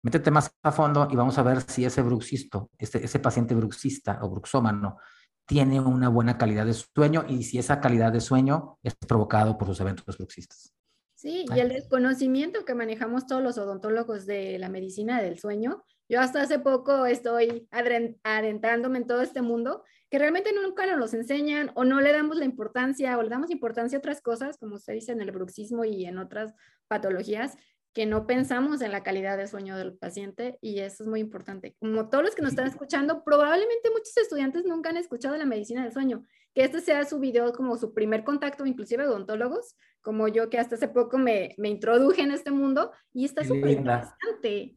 métete 0.02 0.30
más 0.30 0.50
a 0.62 0.72
fondo 0.72 1.08
y 1.10 1.16
vamos 1.16 1.38
a 1.38 1.42
ver 1.42 1.60
si 1.62 1.84
ese 1.84 2.02
bruxisto, 2.02 2.70
ese, 2.78 3.04
ese 3.04 3.18
paciente 3.18 3.54
bruxista 3.54 4.18
o 4.22 4.30
bruxómano, 4.30 4.98
tiene 5.46 5.80
una 5.80 6.08
buena 6.08 6.36
calidad 6.36 6.66
de 6.66 6.74
sueño 6.74 7.24
y 7.26 7.42
si 7.42 7.58
esa 7.58 7.80
calidad 7.80 8.12
de 8.12 8.20
sueño 8.20 8.78
es 8.82 8.94
provocado 8.94 9.56
por 9.56 9.66
sus 9.68 9.80
eventos 9.80 10.18
bruxistas. 10.18 10.74
Sí, 11.14 11.46
y 11.52 11.58
el 11.58 11.70
desconocimiento 11.70 12.64
que 12.64 12.76
manejamos 12.76 13.26
todos 13.26 13.42
los 13.42 13.58
odontólogos 13.58 14.24
de 14.24 14.58
la 14.58 14.68
medicina 14.68 15.20
del 15.20 15.38
sueño. 15.38 15.82
Yo 16.08 16.20
hasta 16.20 16.42
hace 16.42 16.60
poco 16.60 17.06
estoy 17.06 17.66
adentrándome 17.72 18.98
en 18.98 19.06
todo 19.06 19.22
este 19.22 19.42
mundo 19.42 19.82
que 20.10 20.18
realmente 20.18 20.52
nunca 20.52 20.86
nos 20.86 20.98
los 20.98 21.14
enseñan 21.14 21.72
o 21.74 21.84
no 21.84 22.00
le 22.00 22.12
damos 22.12 22.36
la 22.36 22.44
importancia 22.44 23.18
o 23.18 23.22
le 23.22 23.28
damos 23.30 23.50
importancia 23.50 23.98
a 23.98 24.00
otras 24.00 24.20
cosas, 24.22 24.58
como 24.58 24.78
se 24.78 24.92
dice 24.92 25.12
en 25.12 25.20
el 25.20 25.32
bruxismo 25.32 25.84
y 25.84 26.04
en 26.04 26.18
otras 26.18 26.54
patologías, 26.86 27.56
que 27.94 28.06
no 28.06 28.26
pensamos 28.26 28.80
en 28.82 28.92
la 28.92 29.02
calidad 29.02 29.36
de 29.36 29.46
sueño 29.46 29.76
del 29.76 29.96
paciente 29.96 30.58
y 30.60 30.80
eso 30.80 31.02
es 31.02 31.08
muy 31.08 31.20
importante. 31.20 31.74
Como 31.80 32.08
todos 32.08 32.24
los 32.24 32.34
que 32.34 32.42
nos 32.42 32.52
están 32.52 32.66
escuchando, 32.66 33.24
probablemente 33.24 33.90
muchos 33.90 34.16
estudiantes 34.16 34.64
nunca 34.64 34.90
han 34.90 34.96
escuchado 34.96 35.36
la 35.36 35.46
medicina 35.46 35.82
del 35.82 35.92
sueño, 35.92 36.24
que 36.54 36.64
este 36.64 36.80
sea 36.80 37.04
su 37.04 37.18
video 37.18 37.52
como 37.52 37.76
su 37.76 37.94
primer 37.94 38.24
contacto, 38.24 38.66
inclusive 38.66 39.06
odontólogos, 39.06 39.76
como 40.00 40.28
yo 40.28 40.48
que 40.48 40.58
hasta 40.58 40.76
hace 40.76 40.88
poco 40.88 41.18
me, 41.18 41.54
me 41.58 41.68
introduje 41.68 42.22
en 42.22 42.30
este 42.30 42.50
mundo 42.50 42.92
y 43.12 43.24
está 43.24 43.44
súper 43.44 43.70
interesante. 43.70 44.76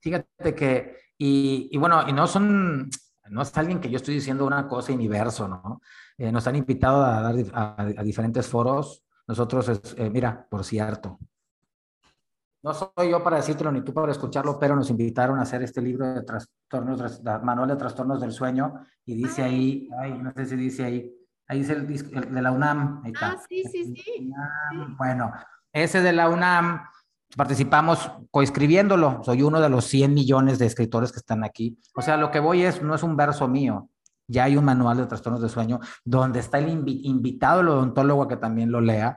Fíjate 0.00 0.54
que, 0.54 0.96
y, 1.18 1.68
y, 1.70 1.78
bueno, 1.78 2.04
y 2.08 2.12
no 2.12 2.26
son, 2.26 2.90
no 3.30 3.42
es 3.42 3.56
alguien 3.56 3.80
que 3.80 3.90
yo 3.90 3.96
estoy 3.96 4.14
diciendo 4.14 4.46
una 4.46 4.68
cosa 4.68 4.92
universo, 4.92 5.48
¿no? 5.48 5.80
Eh, 6.18 6.32
nos 6.32 6.46
han 6.46 6.56
invitado 6.56 7.04
a 7.04 7.20
dar 7.20 7.34
a, 7.52 8.02
diferentes 8.02 8.46
foros. 8.46 9.04
Nosotros, 9.26 9.94
eh, 9.96 10.10
mira, 10.10 10.46
por 10.48 10.64
cierto, 10.64 11.18
no 12.66 12.74
soy 12.74 13.10
yo 13.10 13.22
para 13.22 13.36
decírtelo 13.36 13.70
ni 13.70 13.82
tú 13.82 13.94
para 13.94 14.10
escucharlo, 14.10 14.58
pero 14.58 14.74
nos 14.74 14.90
invitaron 14.90 15.38
a 15.38 15.42
hacer 15.42 15.62
este 15.62 15.80
libro 15.80 16.04
de 16.04 16.22
trastornos, 16.22 17.22
manual 17.44 17.68
de 17.68 17.76
trastornos 17.76 18.20
del 18.20 18.32
sueño 18.32 18.80
y 19.04 19.14
dice 19.14 19.44
ahí, 19.44 19.88
ay, 20.00 20.18
no 20.20 20.32
sé 20.34 20.46
si 20.46 20.56
dice 20.56 20.84
ahí, 20.84 21.14
ahí 21.46 21.60
dice 21.60 21.74
el, 21.74 21.86
de 21.86 22.42
la 22.42 22.50
UNAM. 22.50 23.02
Ahí 23.04 23.12
está. 23.12 23.28
Ah, 23.28 23.42
sí, 23.48 23.62
sí, 23.70 23.94
sí. 23.94 24.32
Bueno, 24.98 25.32
ese 25.72 26.02
de 26.02 26.12
la 26.12 26.28
UNAM 26.28 26.80
participamos 27.36 28.10
coescribiéndolo. 28.32 29.22
Soy 29.22 29.42
uno 29.42 29.60
de 29.60 29.68
los 29.68 29.84
100 29.84 30.12
millones 30.12 30.58
de 30.58 30.66
escritores 30.66 31.12
que 31.12 31.20
están 31.20 31.44
aquí. 31.44 31.78
O 31.94 32.02
sea, 32.02 32.16
lo 32.16 32.32
que 32.32 32.40
voy 32.40 32.64
es, 32.64 32.82
no 32.82 32.96
es 32.96 33.04
un 33.04 33.16
verso 33.16 33.46
mío. 33.46 33.90
Ya 34.26 34.42
hay 34.42 34.56
un 34.56 34.64
manual 34.64 34.96
de 34.96 35.06
trastornos 35.06 35.40
de 35.40 35.48
sueño 35.48 35.78
donde 36.04 36.40
está 36.40 36.58
el 36.58 36.68
invitado, 36.68 37.60
el 37.60 37.68
odontólogo, 37.68 38.24
a 38.24 38.28
que 38.28 38.36
también 38.36 38.72
lo 38.72 38.80
lea 38.80 39.16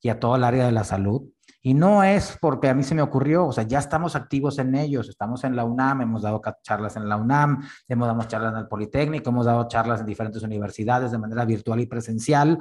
y 0.00 0.08
a 0.08 0.18
todo 0.18 0.34
el 0.34 0.42
área 0.42 0.66
de 0.66 0.72
la 0.72 0.82
salud 0.82 1.30
y 1.60 1.74
no 1.74 2.04
es 2.04 2.38
porque 2.40 2.68
a 2.68 2.74
mí 2.74 2.82
se 2.82 2.94
me 2.94 3.02
ocurrió, 3.02 3.46
o 3.46 3.52
sea, 3.52 3.64
ya 3.64 3.78
estamos 3.78 4.14
activos 4.14 4.58
en 4.58 4.74
ellos, 4.74 5.08
estamos 5.08 5.42
en 5.44 5.56
la 5.56 5.64
UNAM, 5.64 6.02
hemos 6.02 6.22
dado 6.22 6.40
charlas 6.62 6.96
en 6.96 7.08
la 7.08 7.16
UNAM, 7.16 7.62
hemos 7.88 8.06
dado 8.06 8.22
charlas 8.24 8.52
en 8.52 8.60
el 8.60 8.68
Politécnico, 8.68 9.30
hemos 9.30 9.46
dado 9.46 9.66
charlas 9.66 10.00
en 10.00 10.06
diferentes 10.06 10.42
universidades 10.42 11.10
de 11.10 11.18
manera 11.18 11.44
virtual 11.44 11.80
y 11.80 11.86
presencial. 11.86 12.58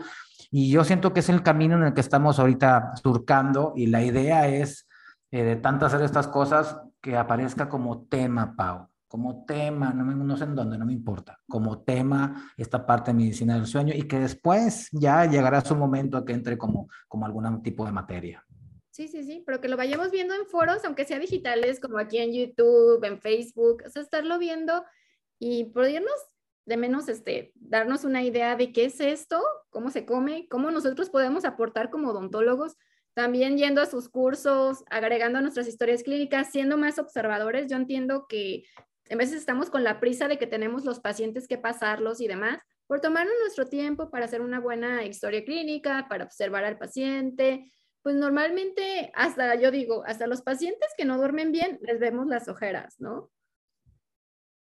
Y 0.49 0.71
yo 0.71 0.83
siento 0.83 1.13
que 1.13 1.19
es 1.19 1.29
el 1.29 1.43
camino 1.43 1.75
en 1.75 1.83
el 1.83 1.93
que 1.93 2.01
estamos 2.01 2.39
ahorita 2.39 2.93
surcando 3.01 3.73
y 3.75 3.87
la 3.87 4.03
idea 4.03 4.47
es, 4.47 4.87
eh, 5.31 5.43
de 5.43 5.55
tanto 5.57 5.85
hacer 5.85 6.01
estas 6.01 6.27
cosas, 6.27 6.81
que 7.01 7.15
aparezca 7.15 7.69
como 7.69 8.05
tema, 8.07 8.55
Pau 8.55 8.89
como 9.07 9.45
tema, 9.45 9.91
no, 9.91 10.03
no, 10.03 10.37
sé 10.37 10.43
en 10.43 10.55
dónde, 10.55 10.77
no 10.77 10.85
me 10.85 10.93
importa, 10.93 11.39
como 11.47 11.79
tema 11.79 12.51
esta 12.57 12.85
parte 12.85 13.11
de 13.11 13.17
medicina 13.17 13.55
del 13.55 13.65
sueño 13.65 13.93
y 13.95 14.03
que 14.03 14.19
después 14.19 14.89
ya 14.91 15.25
llegará 15.25 15.61
su 15.61 15.75
momento 15.75 16.17
a 16.17 16.25
que 16.25 16.33
entre 16.33 16.57
como, 16.57 16.89
como 17.07 17.25
algún 17.25 17.61
tipo 17.61 17.85
de 17.85 17.91
materia. 17.93 18.43
Sí, 18.97 19.07
sí, 19.07 19.23
sí, 19.23 19.43
pero 19.45 19.61
que 19.61 19.67
lo 19.67 19.77
vayamos 19.77 20.09
viendo 20.09 20.33
en 20.33 20.47
foros, 20.47 20.83
aunque 20.83 21.05
sea 21.05 21.19
digitales, 21.19 21.79
como 21.79 21.99
aquí 21.99 22.17
en 22.17 22.33
YouTube, 22.33 23.03
en 23.03 23.21
Facebook, 23.21 23.83
o 23.85 23.89
sea, 23.91 24.01
estarlo 24.01 24.39
viendo 24.39 24.83
y 25.37 25.65
podernos 25.65 26.15
de 26.65 26.77
menos 26.77 27.07
este, 27.07 27.51
darnos 27.53 28.05
una 28.05 28.23
idea 28.23 28.55
de 28.55 28.73
qué 28.73 28.85
es 28.85 28.99
esto, 28.99 29.39
cómo 29.69 29.91
se 29.91 30.07
come, 30.07 30.47
cómo 30.49 30.71
nosotros 30.71 31.11
podemos 31.11 31.45
aportar 31.45 31.91
como 31.91 32.09
odontólogos, 32.09 32.75
también 33.13 33.59
yendo 33.59 33.83
a 33.83 33.85
sus 33.85 34.09
cursos, 34.09 34.83
agregando 34.89 35.41
nuestras 35.41 35.67
historias 35.67 36.01
clínicas, 36.01 36.49
siendo 36.51 36.75
más 36.75 36.97
observadores. 36.97 37.67
Yo 37.69 37.77
entiendo 37.77 38.25
que 38.27 38.63
a 39.11 39.15
veces 39.15 39.35
estamos 39.35 39.69
con 39.69 39.83
la 39.83 39.99
prisa 39.99 40.27
de 40.27 40.39
que 40.39 40.47
tenemos 40.47 40.85
los 40.85 40.99
pacientes 40.99 41.47
que 41.47 41.59
pasarlos 41.59 42.19
y 42.19 42.27
demás, 42.27 42.57
por 42.87 42.99
tomarnos 42.99 43.35
nuestro 43.41 43.67
tiempo 43.67 44.09
para 44.09 44.25
hacer 44.25 44.41
una 44.41 44.59
buena 44.59 45.05
historia 45.05 45.45
clínica, 45.45 46.07
para 46.09 46.23
observar 46.23 46.65
al 46.65 46.79
paciente, 46.79 47.71
pues 48.07 48.15
normalmente 48.15 49.11
hasta, 49.15 49.55
yo 49.55 49.69
digo, 49.69 50.05
hasta 50.05 50.27
los 50.27 50.41
pacientes 50.41 50.87
que 50.97 51.03
no 51.03 51.17
duermen 51.17 51.51
bien, 51.51 51.77
les 51.81 51.99
vemos 51.99 52.25
las 52.25 52.47
ojeras, 52.47 52.95
¿no? 52.99 53.29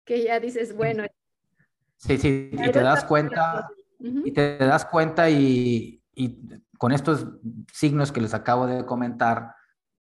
Que 0.04 0.22
ya 0.22 0.38
dices, 0.38 0.76
bueno. 0.76 1.02
Sí, 1.96 2.18
sí, 2.18 2.50
y 2.52 2.70
te 2.70 2.80
das 2.80 3.04
cuenta, 3.04 3.68
y 3.98 4.30
te 4.30 4.58
das 4.58 4.84
cuenta 4.84 5.28
y, 5.28 6.04
con 6.78 6.92
estos 6.92 7.26
signos 7.72 8.12
que 8.12 8.20
les 8.20 8.32
acabo 8.32 8.68
de 8.68 8.86
comentar, 8.86 9.56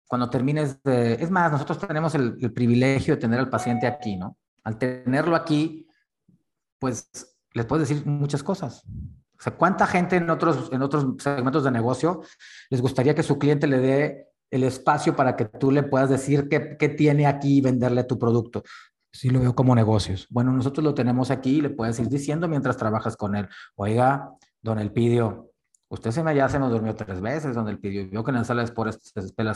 cuando 0.08 0.30
termines 0.30 0.82
de... 0.82 1.12
Es 1.12 1.30
más, 1.30 1.52
nosotros 1.52 1.78
tenemos 1.78 2.16
el, 2.16 2.38
el, 2.40 2.52
privilegio 2.52 3.14
de 3.14 3.20
tener 3.20 3.38
al 3.38 3.50
paciente 3.50 3.86
aquí, 3.86 4.16
¿no? 4.16 4.36
Al 4.64 4.78
tenerlo 4.78 5.36
aquí, 5.36 5.86
pues 6.80 7.08
les 7.52 7.66
puedes 7.66 7.88
decir 7.88 8.04
muchas 8.04 8.42
cosas. 8.42 8.82
O 9.38 9.42
sea, 9.42 9.54
¿cuánta 9.54 9.86
gente 9.86 10.16
en 10.16 10.28
otros, 10.30 10.70
en 10.72 10.82
otros 10.82 11.06
segmentos 11.18 11.62
de 11.64 11.70
negocio 11.70 12.22
les 12.70 12.82
gustaría 12.82 13.14
que 13.14 13.22
su 13.22 13.38
cliente 13.38 13.66
le 13.66 13.78
dé 13.78 14.26
el 14.50 14.64
espacio 14.64 15.14
para 15.14 15.36
que 15.36 15.44
tú 15.44 15.70
le 15.70 15.82
puedas 15.82 16.10
decir 16.10 16.48
qué, 16.48 16.76
qué 16.78 16.88
tiene 16.88 17.26
aquí 17.26 17.58
y 17.58 17.60
venderle 17.60 18.04
tu 18.04 18.18
producto? 18.18 18.62
Sí 19.12 19.30
lo 19.30 19.40
veo 19.40 19.54
como 19.54 19.74
negocios. 19.74 20.26
Bueno, 20.30 20.52
nosotros 20.52 20.84
lo 20.84 20.94
tenemos 20.94 21.30
aquí 21.30 21.58
y 21.58 21.60
le 21.60 21.70
puedes 21.70 21.98
ir 21.98 22.08
diciendo 22.08 22.48
mientras 22.48 22.76
trabajas 22.76 23.16
con 23.16 23.36
él. 23.36 23.48
Oiga, 23.76 24.32
don 24.60 24.78
Elpidio, 24.78 25.52
usted 25.88 26.10
se 26.10 26.22
me 26.22 26.34
ya 26.34 26.48
se 26.48 26.58
nos 26.58 26.70
durmió 26.70 26.94
tres 26.94 27.20
veces, 27.20 27.54
don 27.54 27.68
Elpidio. 27.68 28.08
Veo 28.10 28.24
que 28.24 28.30
en 28.30 28.36
la 28.36 28.44
sala 28.44 28.62
de 28.62 28.66
esporas 28.66 28.98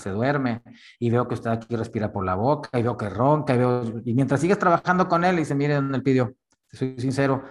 se 0.01 0.11
duerme 0.11 0.63
y 0.99 1.11
veo 1.11 1.29
que 1.29 1.35
usted 1.35 1.51
aquí 1.51 1.77
respira 1.77 2.13
por 2.13 2.25
la 2.25 2.35
boca 2.35 2.79
y 2.79 2.83
veo 2.83 2.97
que 2.97 3.09
ronca 3.09 3.55
y 3.55 3.59
veo... 3.59 4.01
Y 4.05 4.15
mientras 4.15 4.41
sigues 4.41 4.59
trabajando 4.59 5.09
con 5.09 5.25
él, 5.25 5.37
dice, 5.37 5.55
mire, 5.55 5.75
don 5.75 5.95
Elpidio, 5.95 6.35
soy 6.71 6.95
sincero, 6.99 7.45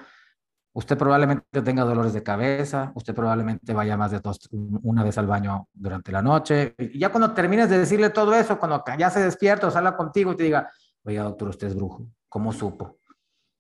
Usted 0.74 0.98
probablemente 0.98 1.62
tenga 1.62 1.84
dolores 1.84 2.14
de 2.14 2.24
cabeza, 2.24 2.94
usted 2.96 3.14
probablemente 3.14 3.74
vaya 3.74 3.98
más 3.98 4.12
de 4.12 4.22
dos, 4.22 4.40
una 4.52 5.04
vez 5.04 5.18
al 5.18 5.28
baño 5.28 5.68
durante 5.74 6.14
la 6.14 6.22
noche. 6.22 6.76
Y 6.78 6.98
ya 6.98 7.10
cuando 7.10 7.34
termines 7.34 7.70
de 7.70 7.78
decirle 7.78 8.10
todo 8.10 8.34
eso, 8.34 8.58
cuando 8.58 8.82
ya 8.98 9.10
se 9.10 9.22
despierta 9.22 9.68
o 9.68 9.72
salga 9.72 9.98
contigo 9.98 10.32
y 10.32 10.38
te 10.38 10.44
diga, 10.44 10.70
oiga, 11.04 11.24
doctor, 11.24 11.50
usted 11.50 11.68
es 11.68 11.76
brujo, 11.76 12.08
¿cómo 12.30 12.54
supo? 12.54 13.00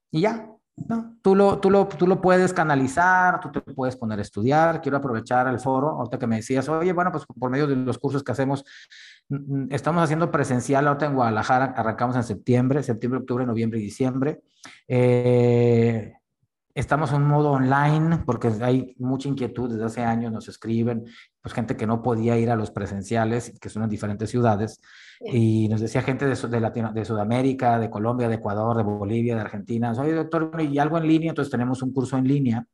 Y 0.10 0.22
ya, 0.22 0.50
¿no? 0.88 1.18
Tú 1.22 1.36
lo, 1.36 1.60
tú, 1.60 1.70
lo, 1.70 1.86
tú 1.88 2.08
lo 2.08 2.22
puedes 2.22 2.54
canalizar, 2.54 3.42
tú 3.42 3.52
te 3.52 3.60
puedes 3.60 3.98
poner 3.98 4.20
a 4.20 4.22
estudiar. 4.22 4.82
Quiero 4.82 4.98
aprovechar 4.98 5.48
el 5.48 5.60
foro, 5.60 5.90
ahorita 5.90 6.18
que 6.18 6.28
me 6.28 6.38
decías, 6.38 6.70
oye, 6.70 6.94
bueno, 6.94 7.12
pues 7.12 7.26
por 7.26 7.50
medio 7.50 7.68
de 7.68 7.76
los 7.76 7.98
cursos 7.98 8.24
que 8.24 8.32
hacemos, 8.32 8.64
estamos 9.70 10.02
haciendo 10.02 10.32
presencial 10.32 10.88
ahorita 10.88 11.08
en 11.08 11.16
Guadalajara, 11.16 11.74
arrancamos 11.76 12.16
en 12.16 12.24
septiembre, 12.24 12.84
septiembre, 12.84 13.20
octubre, 13.20 13.46
noviembre 13.46 13.80
y 13.80 13.84
diciembre. 13.84 14.42
Eh, 14.88 16.14
Estamos 16.74 17.12
en 17.12 17.24
un 17.24 17.28
modo 17.28 17.52
online 17.52 18.20
porque 18.26 18.50
hay 18.62 18.96
mucha 18.98 19.28
inquietud 19.28 19.70
desde 19.70 19.86
hace 19.86 20.04
años, 20.04 20.32
nos 20.32 20.48
escriben, 20.48 21.06
pues 21.42 21.54
gente 21.54 21.76
que 21.76 21.86
no 21.86 22.02
podía 22.02 22.38
ir 22.38 22.50
a 22.50 22.56
los 22.56 22.72
presenciales, 22.72 23.58
que 23.60 23.70
son 23.70 23.84
en 23.84 23.90
diferentes 23.90 24.30
ciudades, 24.30 24.80
y 25.20 25.68
nos 25.70 25.82
decía 25.82 26.02
gente 26.02 26.26
de, 26.26 26.36
de, 26.36 26.90
de 26.94 27.06
Sudamérica, 27.06 27.78
de 27.78 27.90
Colombia, 27.90 28.30
de 28.30 28.36
Ecuador, 28.36 28.78
de 28.78 28.84
Bolivia, 28.84 29.36
de 29.36 29.42
Argentina, 29.42 29.94
soy 29.94 30.12
doctor, 30.12 30.52
y 30.62 30.78
algo 30.80 30.98
en 30.98 31.08
línea, 31.08 31.30
entonces 31.30 31.52
tenemos 31.52 31.82
un 31.82 31.94
curso 31.94 32.18
en 32.18 32.28
línea, 32.28 32.66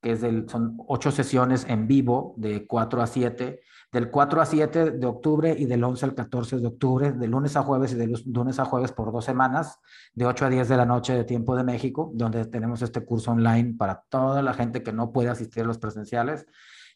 que 0.00 0.12
es 0.12 0.20
del, 0.20 0.48
son 0.48 0.76
ocho 0.86 1.10
sesiones 1.10 1.66
en 1.68 1.86
vivo 1.86 2.34
de 2.36 2.66
4 2.66 3.02
a 3.02 3.06
7, 3.06 3.60
del 3.90 4.10
4 4.10 4.40
a 4.40 4.46
7 4.46 4.90
de 4.92 5.06
octubre 5.06 5.54
y 5.56 5.64
del 5.64 5.82
11 5.82 6.04
al 6.06 6.14
14 6.14 6.58
de 6.58 6.66
octubre, 6.66 7.12
de 7.12 7.26
lunes 7.26 7.56
a 7.56 7.62
jueves 7.62 7.92
y 7.92 7.96
de 7.96 8.22
lunes 8.26 8.58
a 8.58 8.64
jueves 8.64 8.92
por 8.92 9.12
dos 9.12 9.24
semanas, 9.24 9.78
de 10.14 10.26
8 10.26 10.46
a 10.46 10.48
10 10.50 10.68
de 10.68 10.76
la 10.76 10.84
noche 10.84 11.14
de 11.14 11.24
tiempo 11.24 11.56
de 11.56 11.64
México, 11.64 12.10
donde 12.14 12.44
tenemos 12.46 12.82
este 12.82 13.04
curso 13.04 13.32
online 13.32 13.74
para 13.78 14.04
toda 14.08 14.42
la 14.42 14.52
gente 14.52 14.82
que 14.82 14.92
no 14.92 15.12
puede 15.12 15.30
asistir 15.30 15.62
a 15.62 15.66
los 15.66 15.78
presenciales 15.78 16.46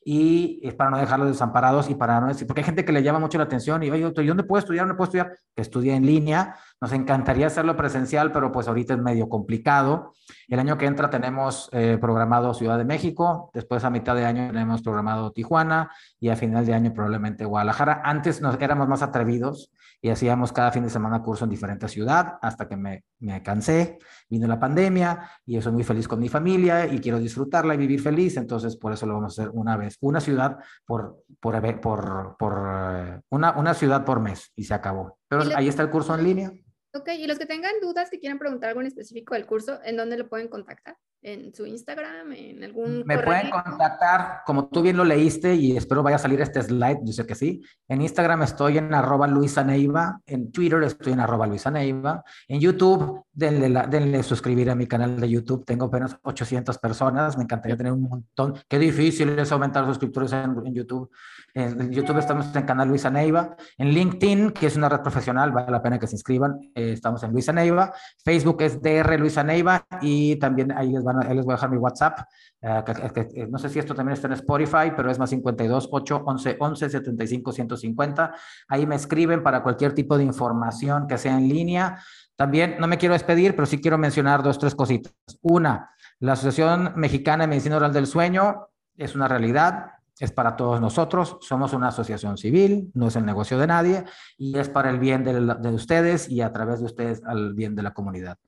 y 0.04 0.60
es 0.62 0.74
para 0.74 0.90
no 0.90 0.98
dejarlos 0.98 1.28
desamparados 1.28 1.88
y 1.88 1.94
para 1.94 2.20
no 2.20 2.28
decir, 2.28 2.46
porque 2.46 2.60
hay 2.60 2.66
gente 2.66 2.84
que 2.84 2.92
le 2.92 3.02
llama 3.02 3.20
mucho 3.20 3.38
la 3.38 3.44
atención 3.44 3.82
y, 3.82 3.90
oye, 3.90 4.02
¿dónde 4.02 4.42
puedo 4.42 4.58
estudiar? 4.58 4.86
¿Dónde 4.86 4.96
puedo 4.96 5.06
estudiar? 5.06 5.38
Que 5.54 5.62
estudie 5.62 5.94
en 5.94 6.04
línea. 6.04 6.56
Nos 6.82 6.92
encantaría 6.92 7.46
hacerlo 7.46 7.76
presencial, 7.76 8.32
pero 8.32 8.50
pues 8.50 8.66
ahorita 8.66 8.94
es 8.94 9.00
medio 9.00 9.28
complicado. 9.28 10.14
El 10.48 10.58
año 10.58 10.76
que 10.76 10.86
entra 10.86 11.10
tenemos 11.10 11.68
eh, 11.70 11.96
programado 12.00 12.52
Ciudad 12.54 12.76
de 12.76 12.84
México, 12.84 13.52
después 13.54 13.84
a 13.84 13.90
mitad 13.90 14.16
de 14.16 14.24
año 14.24 14.48
tenemos 14.48 14.82
programado 14.82 15.30
Tijuana 15.30 15.92
y 16.18 16.30
a 16.30 16.34
final 16.34 16.66
de 16.66 16.74
año 16.74 16.92
probablemente 16.92 17.44
Guadalajara. 17.44 18.02
Antes 18.04 18.40
nos 18.40 18.60
éramos 18.60 18.88
más 18.88 19.00
atrevidos 19.00 19.70
y 20.00 20.08
hacíamos 20.08 20.52
cada 20.52 20.72
fin 20.72 20.82
de 20.82 20.90
semana 20.90 21.22
curso 21.22 21.44
en 21.44 21.50
diferente 21.50 21.86
ciudad 21.86 22.40
hasta 22.42 22.66
que 22.66 22.76
me, 22.76 23.04
me 23.20 23.40
cansé, 23.44 23.98
vino 24.28 24.48
la 24.48 24.58
pandemia 24.58 25.30
y 25.46 25.54
yo 25.54 25.62
soy 25.62 25.70
muy 25.70 25.84
feliz 25.84 26.08
con 26.08 26.18
mi 26.18 26.28
familia 26.28 26.88
y 26.88 26.98
quiero 26.98 27.20
disfrutarla 27.20 27.74
y 27.74 27.76
vivir 27.76 28.02
feliz, 28.02 28.36
entonces 28.36 28.76
por 28.76 28.92
eso 28.92 29.06
lo 29.06 29.14
vamos 29.14 29.38
a 29.38 29.42
hacer 29.42 29.52
una 29.54 29.76
vez, 29.76 29.98
una 30.00 30.20
ciudad 30.20 30.58
por, 30.84 31.22
por, 31.38 31.80
por, 31.80 32.36
por 32.36 32.52
eh, 32.96 33.20
una, 33.28 33.52
una 33.52 33.72
ciudad 33.72 34.04
por 34.04 34.18
mes 34.18 34.50
y 34.56 34.64
se 34.64 34.74
acabó. 34.74 35.18
Pero 35.28 35.44
ahí 35.54 35.68
está 35.68 35.82
el 35.82 35.90
curso 35.90 36.12
en 36.16 36.24
línea. 36.24 36.52
Ok, 36.94 37.08
y 37.18 37.26
los 37.26 37.38
que 37.38 37.46
tengan 37.46 37.80
dudas, 37.80 38.10
que 38.10 38.18
quieran 38.18 38.38
preguntar 38.38 38.68
algo 38.68 38.80
en 38.82 38.86
específico 38.86 39.34
del 39.34 39.46
curso, 39.46 39.80
¿en 39.84 39.96
dónde 39.96 40.18
lo 40.18 40.28
pueden 40.28 40.48
contactar? 40.48 40.96
¿En 41.24 41.54
su 41.54 41.64
Instagram? 41.64 42.32
¿En 42.32 42.64
algún 42.64 43.04
Me 43.06 43.16
pueden 43.16 43.48
contactar, 43.48 44.40
como 44.44 44.66
tú 44.66 44.82
bien 44.82 44.96
lo 44.96 45.04
leíste, 45.04 45.54
y 45.54 45.76
espero 45.76 46.02
vaya 46.02 46.16
a 46.16 46.18
salir 46.18 46.40
este 46.40 46.60
slide, 46.60 46.98
yo 47.04 47.12
sé 47.12 47.24
que 47.24 47.36
sí. 47.36 47.62
En 47.86 48.02
Instagram 48.02 48.42
estoy 48.42 48.78
en 48.78 48.92
arroba 48.92 49.28
Luisa 49.28 49.62
Neiva, 49.62 50.20
en 50.26 50.50
Twitter 50.50 50.82
estoy 50.82 51.12
en 51.12 51.20
arroba 51.20 51.46
Luisa 51.46 51.70
Neiva, 51.70 52.24
en 52.48 52.58
YouTube, 52.58 53.24
denle, 53.32 53.68
la, 53.68 53.86
denle 53.86 54.20
suscribir 54.24 54.68
a 54.68 54.74
mi 54.74 54.88
canal 54.88 55.20
de 55.20 55.30
YouTube, 55.30 55.64
tengo 55.64 55.86
apenas 55.86 56.18
800 56.22 56.76
personas, 56.78 57.36
me 57.36 57.44
encantaría 57.44 57.76
tener 57.76 57.92
un 57.92 58.02
montón. 58.02 58.54
Qué 58.68 58.80
difícil 58.80 59.38
es 59.38 59.52
aumentar 59.52 59.86
suscriptores 59.86 60.32
en, 60.32 60.56
en 60.66 60.74
YouTube. 60.74 61.08
En 61.54 61.92
YouTube 61.92 62.18
estamos 62.18 62.54
en 62.56 62.62
canal 62.62 62.88
Luisa 62.88 63.10
Neiva. 63.10 63.56
En 63.76 63.90
LinkedIn, 63.90 64.52
que 64.52 64.66
es 64.66 64.76
una 64.76 64.88
red 64.88 65.00
profesional, 65.00 65.52
vale 65.52 65.70
la 65.70 65.82
pena 65.82 65.98
que 65.98 66.06
se 66.06 66.16
inscriban. 66.16 66.58
Eh, 66.74 66.92
estamos 66.92 67.22
en 67.22 67.32
Luisa 67.32 67.52
Neiva. 67.52 67.92
Facebook 68.24 68.62
es 68.62 68.80
DR 68.80 69.18
Luisa 69.18 69.44
Neiva 69.44 69.86
y 70.00 70.36
también 70.36 70.72
ahí 70.72 70.90
les, 70.90 71.04
van 71.12 71.26
a, 71.26 71.34
les 71.34 71.44
voy 71.44 71.52
a 71.52 71.56
dejar 71.56 71.70
mi 71.70 71.76
WhatsApp. 71.76 72.20
Eh, 72.60 73.46
no 73.50 73.58
sé 73.58 73.68
si 73.68 73.78
esto 73.78 73.94
también 73.94 74.14
está 74.14 74.26
en 74.28 74.34
Spotify, 74.34 74.92
pero 74.96 75.10
es 75.10 75.18
más 75.18 75.30
52 75.30 75.88
8 75.90 76.22
11 76.24 76.56
11 76.58 76.90
75 76.90 77.52
150. 77.52 78.34
Ahí 78.68 78.86
me 78.86 78.96
escriben 78.96 79.42
para 79.42 79.62
cualquier 79.62 79.94
tipo 79.94 80.16
de 80.16 80.24
información 80.24 81.06
que 81.06 81.18
sea 81.18 81.36
en 81.36 81.48
línea. 81.48 81.98
También 82.36 82.76
no 82.78 82.86
me 82.86 82.98
quiero 82.98 83.12
despedir, 83.12 83.54
pero 83.54 83.66
sí 83.66 83.80
quiero 83.80 83.98
mencionar 83.98 84.42
dos, 84.42 84.58
tres 84.58 84.74
cositas. 84.74 85.12
Una, 85.42 85.90
la 86.18 86.32
Asociación 86.32 86.92
Mexicana 86.96 87.44
de 87.44 87.48
Medicina 87.48 87.76
Oral 87.76 87.92
del 87.92 88.06
Sueño 88.06 88.68
es 88.96 89.14
una 89.14 89.28
realidad 89.28 89.92
es 90.22 90.30
para 90.30 90.54
todos 90.54 90.80
nosotros, 90.80 91.38
somos 91.40 91.72
una 91.72 91.88
asociación 91.88 92.38
civil, 92.38 92.92
no 92.94 93.08
es 93.08 93.16
el 93.16 93.26
negocio 93.26 93.58
de 93.58 93.66
nadie 93.66 94.04
y 94.38 94.56
es 94.56 94.68
para 94.68 94.88
el 94.88 95.00
bien 95.00 95.24
de, 95.24 95.32
de, 95.40 95.68
ustedes 95.70 96.28
y 96.28 96.42
a 96.42 96.52
través 96.52 96.78
de 96.78 96.86
ustedes 96.86 97.24
al 97.24 97.54
bien 97.54 97.74
de 97.74 97.82
la 97.82 97.92
comunidad. 97.92 98.38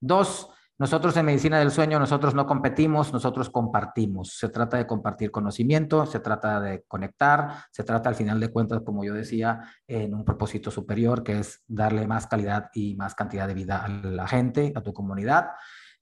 Dos, 0.00 0.50
nosotros 0.76 1.16
en 1.16 1.26
Medicina 1.26 1.60
del 1.60 1.70
Sueño, 1.70 2.00
nosotros 2.00 2.34
no 2.34 2.46
competimos, 2.46 3.12
nosotros 3.12 3.48
compartimos. 3.48 4.36
Se 4.36 4.48
trata 4.48 4.76
de 4.76 4.86
compartir 4.86 5.30
conocimiento, 5.30 6.04
se 6.04 6.18
trata 6.18 6.60
de 6.60 6.82
conectar, 6.88 7.64
se 7.70 7.84
trata 7.84 8.08
al 8.08 8.16
final 8.16 8.40
de 8.40 8.48
cuentas, 8.48 8.82
como 8.84 9.04
yo 9.04 9.14
decía, 9.14 9.60
en 9.86 10.14
un 10.14 10.24
propósito 10.24 10.72
superior 10.72 11.22
que 11.22 11.38
es 11.38 11.62
darle 11.68 12.06
más 12.08 12.26
calidad 12.26 12.70
y 12.74 12.96
más 12.96 13.14
cantidad 13.14 13.46
de 13.46 13.54
vida 13.54 13.84
a 13.84 13.88
la 13.88 14.26
gente, 14.26 14.72
a 14.74 14.80
tu 14.80 14.92
comunidad. 14.92 15.50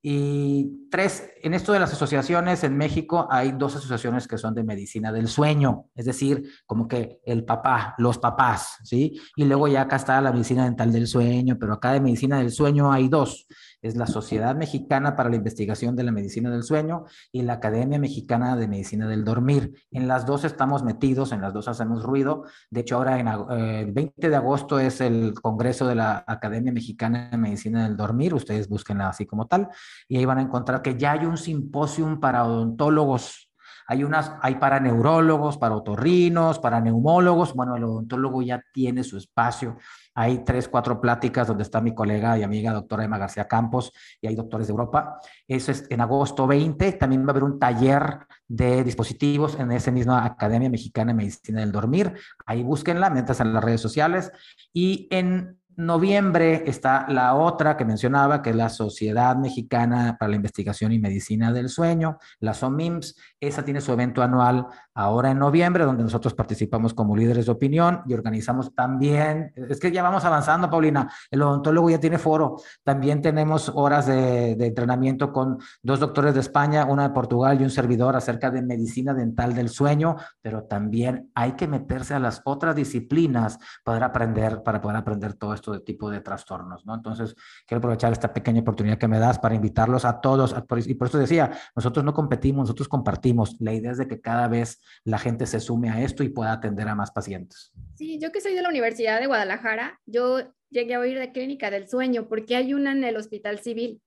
Y 0.04 0.88
tres, 0.90 1.30
en 1.42 1.54
esto 1.54 1.72
de 1.72 1.78
las 1.78 1.92
asociaciones 1.92 2.64
en 2.64 2.76
México 2.76 3.28
hay 3.30 3.52
dos 3.52 3.76
asociaciones 3.76 4.26
que 4.26 4.36
son 4.36 4.52
de 4.52 4.64
medicina 4.64 5.12
del 5.12 5.28
sueño, 5.28 5.90
es 5.94 6.06
decir, 6.06 6.42
como 6.66 6.88
que 6.88 7.20
el 7.24 7.44
papá, 7.44 7.94
los 7.98 8.18
papás, 8.18 8.78
¿sí? 8.82 9.20
Y 9.36 9.44
luego 9.44 9.68
ya 9.68 9.82
acá 9.82 9.96
está 9.96 10.20
la 10.20 10.32
medicina 10.32 10.64
dental 10.64 10.90
del 10.90 11.06
sueño, 11.06 11.56
pero 11.56 11.74
acá 11.74 11.92
de 11.92 12.00
medicina 12.00 12.38
del 12.38 12.50
sueño 12.50 12.90
hay 12.90 13.06
dos 13.06 13.46
es 13.82 13.96
la 13.96 14.06
Sociedad 14.06 14.54
Mexicana 14.54 15.16
para 15.16 15.28
la 15.28 15.36
Investigación 15.36 15.96
de 15.96 16.04
la 16.04 16.12
Medicina 16.12 16.50
del 16.50 16.62
Sueño 16.62 17.04
y 17.32 17.42
la 17.42 17.54
Academia 17.54 17.98
Mexicana 17.98 18.56
de 18.56 18.68
Medicina 18.68 19.08
del 19.08 19.24
Dormir. 19.24 19.74
En 19.90 20.06
las 20.06 20.24
dos 20.24 20.44
estamos 20.44 20.84
metidos, 20.84 21.32
en 21.32 21.40
las 21.40 21.52
dos 21.52 21.66
hacemos 21.66 22.04
ruido. 22.04 22.44
De 22.70 22.80
hecho, 22.80 22.96
ahora 22.96 23.18
en, 23.18 23.28
eh, 23.28 23.80
el 23.80 23.92
20 23.92 24.30
de 24.30 24.36
agosto 24.36 24.78
es 24.78 25.00
el 25.00 25.34
Congreso 25.34 25.86
de 25.86 25.96
la 25.96 26.24
Academia 26.26 26.72
Mexicana 26.72 27.28
de 27.30 27.36
Medicina 27.36 27.82
del 27.82 27.96
Dormir, 27.96 28.34
ustedes 28.34 28.68
búsquenla 28.68 29.08
así 29.08 29.26
como 29.26 29.46
tal, 29.46 29.68
y 30.06 30.16
ahí 30.16 30.24
van 30.24 30.38
a 30.38 30.42
encontrar 30.42 30.80
que 30.80 30.96
ya 30.96 31.12
hay 31.12 31.26
un 31.26 31.36
simposium 31.36 32.20
para 32.20 32.44
odontólogos 32.44 33.48
Hay 33.88 34.04
unas, 34.04 34.32
hay 34.40 34.54
para 34.54 34.78
neurólogos, 34.78 35.58
para 35.58 35.74
otorrinos, 35.74 36.60
para 36.60 36.80
neumólogos. 36.80 37.52
Bueno, 37.52 37.76
el 37.76 37.84
odontólogo 37.84 38.40
ya 38.40 38.62
tiene 38.72 39.02
su 39.02 39.16
espacio. 39.16 39.76
Hay 40.14 40.44
tres, 40.44 40.68
cuatro 40.68 41.00
pláticas 41.00 41.48
donde 41.48 41.62
está 41.62 41.80
mi 41.80 41.94
colega 41.94 42.36
y 42.38 42.42
amiga 42.42 42.72
doctora 42.72 43.04
Emma 43.04 43.18
García 43.18 43.48
Campos 43.48 43.92
y 44.20 44.26
hay 44.26 44.34
doctores 44.34 44.66
de 44.66 44.72
Europa. 44.72 45.20
Eso 45.48 45.72
es 45.72 45.86
en 45.88 46.00
agosto 46.00 46.46
20. 46.46 46.92
También 46.92 47.22
va 47.22 47.28
a 47.28 47.30
haber 47.30 47.44
un 47.44 47.58
taller 47.58 48.18
de 48.46 48.84
dispositivos 48.84 49.58
en 49.58 49.72
esa 49.72 49.90
misma 49.90 50.24
Academia 50.24 50.68
Mexicana 50.68 51.12
de 51.12 51.16
Medicina 51.16 51.60
del 51.60 51.72
Dormir. 51.72 52.12
Ahí 52.44 52.62
búsquenla 52.62 53.08
mientras 53.10 53.40
en 53.40 53.54
las 53.54 53.64
redes 53.64 53.80
sociales. 53.80 54.30
Y 54.72 55.08
en 55.10 55.61
noviembre 55.76 56.64
está 56.66 57.06
la 57.08 57.34
otra 57.34 57.76
que 57.76 57.84
mencionaba, 57.84 58.42
que 58.42 58.50
es 58.50 58.56
la 58.56 58.68
Sociedad 58.68 59.36
Mexicana 59.36 60.16
para 60.18 60.30
la 60.30 60.36
Investigación 60.36 60.92
y 60.92 60.98
Medicina 60.98 61.52
del 61.52 61.68
Sueño, 61.68 62.18
la 62.40 62.54
SOMIMS. 62.54 63.16
Esa 63.40 63.64
tiene 63.64 63.80
su 63.80 63.92
evento 63.92 64.22
anual 64.22 64.66
ahora 64.94 65.30
en 65.30 65.38
noviembre, 65.38 65.84
donde 65.84 66.02
nosotros 66.02 66.34
participamos 66.34 66.94
como 66.94 67.16
líderes 67.16 67.46
de 67.46 67.52
opinión 67.52 68.02
y 68.06 68.14
organizamos 68.14 68.74
también, 68.74 69.52
es 69.56 69.80
que 69.80 69.90
ya 69.90 70.02
vamos 70.02 70.24
avanzando, 70.24 70.68
Paulina, 70.68 71.10
el 71.30 71.42
odontólogo 71.42 71.90
ya 71.90 72.00
tiene 72.00 72.18
foro, 72.18 72.56
también 72.82 73.22
tenemos 73.22 73.70
horas 73.74 74.06
de, 74.06 74.52
entrenamiento 74.52 75.32
con 75.32 75.58
dos 75.82 76.00
doctores 76.00 76.34
de 76.34 76.40
España, 76.40 76.84
una 76.84 77.08
de 77.08 77.14
Portugal 77.14 77.60
y 77.60 77.64
un 77.64 77.70
servidor 77.70 78.16
acerca 78.16 78.50
de 78.50 78.62
medicina 78.62 79.14
dental 79.14 79.54
del 79.54 79.68
sueño, 79.68 80.16
pero 80.40 80.64
también 80.64 81.30
hay 81.34 81.52
que 81.52 81.68
meterse 81.68 82.14
a 82.14 82.18
las 82.18 82.42
otras 82.44 82.76
disciplinas 82.76 83.58
para 83.84 84.06
aprender, 84.06 84.62
para 84.62 84.80
poder 84.80 84.96
aprender 84.96 85.34
todo 85.34 85.54
esto 85.54 85.61
de 85.70 85.80
tipo 85.80 86.10
de 86.10 86.20
trastornos, 86.20 86.84
¿no? 86.84 86.96
Entonces, 86.96 87.36
quiero 87.66 87.78
aprovechar 87.78 88.10
esta 88.10 88.32
pequeña 88.32 88.62
oportunidad 88.62 88.98
que 88.98 89.06
me 89.06 89.20
das 89.20 89.38
para 89.38 89.54
invitarlos 89.54 90.04
a 90.04 90.20
todos, 90.20 90.56
y 90.86 90.94
por 90.94 91.06
eso 91.06 91.18
decía, 91.18 91.52
nosotros 91.76 92.04
no 92.04 92.12
competimos, 92.12 92.62
nosotros 92.62 92.88
compartimos, 92.88 93.56
la 93.60 93.72
idea 93.72 93.92
es 93.92 93.98
de 93.98 94.08
que 94.08 94.20
cada 94.20 94.48
vez 94.48 94.80
la 95.04 95.18
gente 95.18 95.46
se 95.46 95.60
sume 95.60 95.90
a 95.90 96.02
esto 96.02 96.24
y 96.24 96.30
pueda 96.30 96.52
atender 96.52 96.88
a 96.88 96.96
más 96.96 97.12
pacientes. 97.12 97.72
Sí, 97.94 98.18
yo 98.18 98.32
que 98.32 98.40
soy 98.40 98.54
de 98.54 98.62
la 98.62 98.70
Universidad 98.70 99.20
de 99.20 99.26
Guadalajara, 99.28 100.00
yo 100.06 100.40
llegué 100.70 100.94
a 100.94 101.00
oír 101.00 101.18
de 101.18 101.30
clínica 101.30 101.70
del 101.70 101.86
sueño 101.86 102.26
porque 102.28 102.56
hay 102.56 102.74
una 102.74 102.92
en 102.92 103.04
el 103.04 103.16
Hospital 103.16 103.58
Civil. 103.60 104.00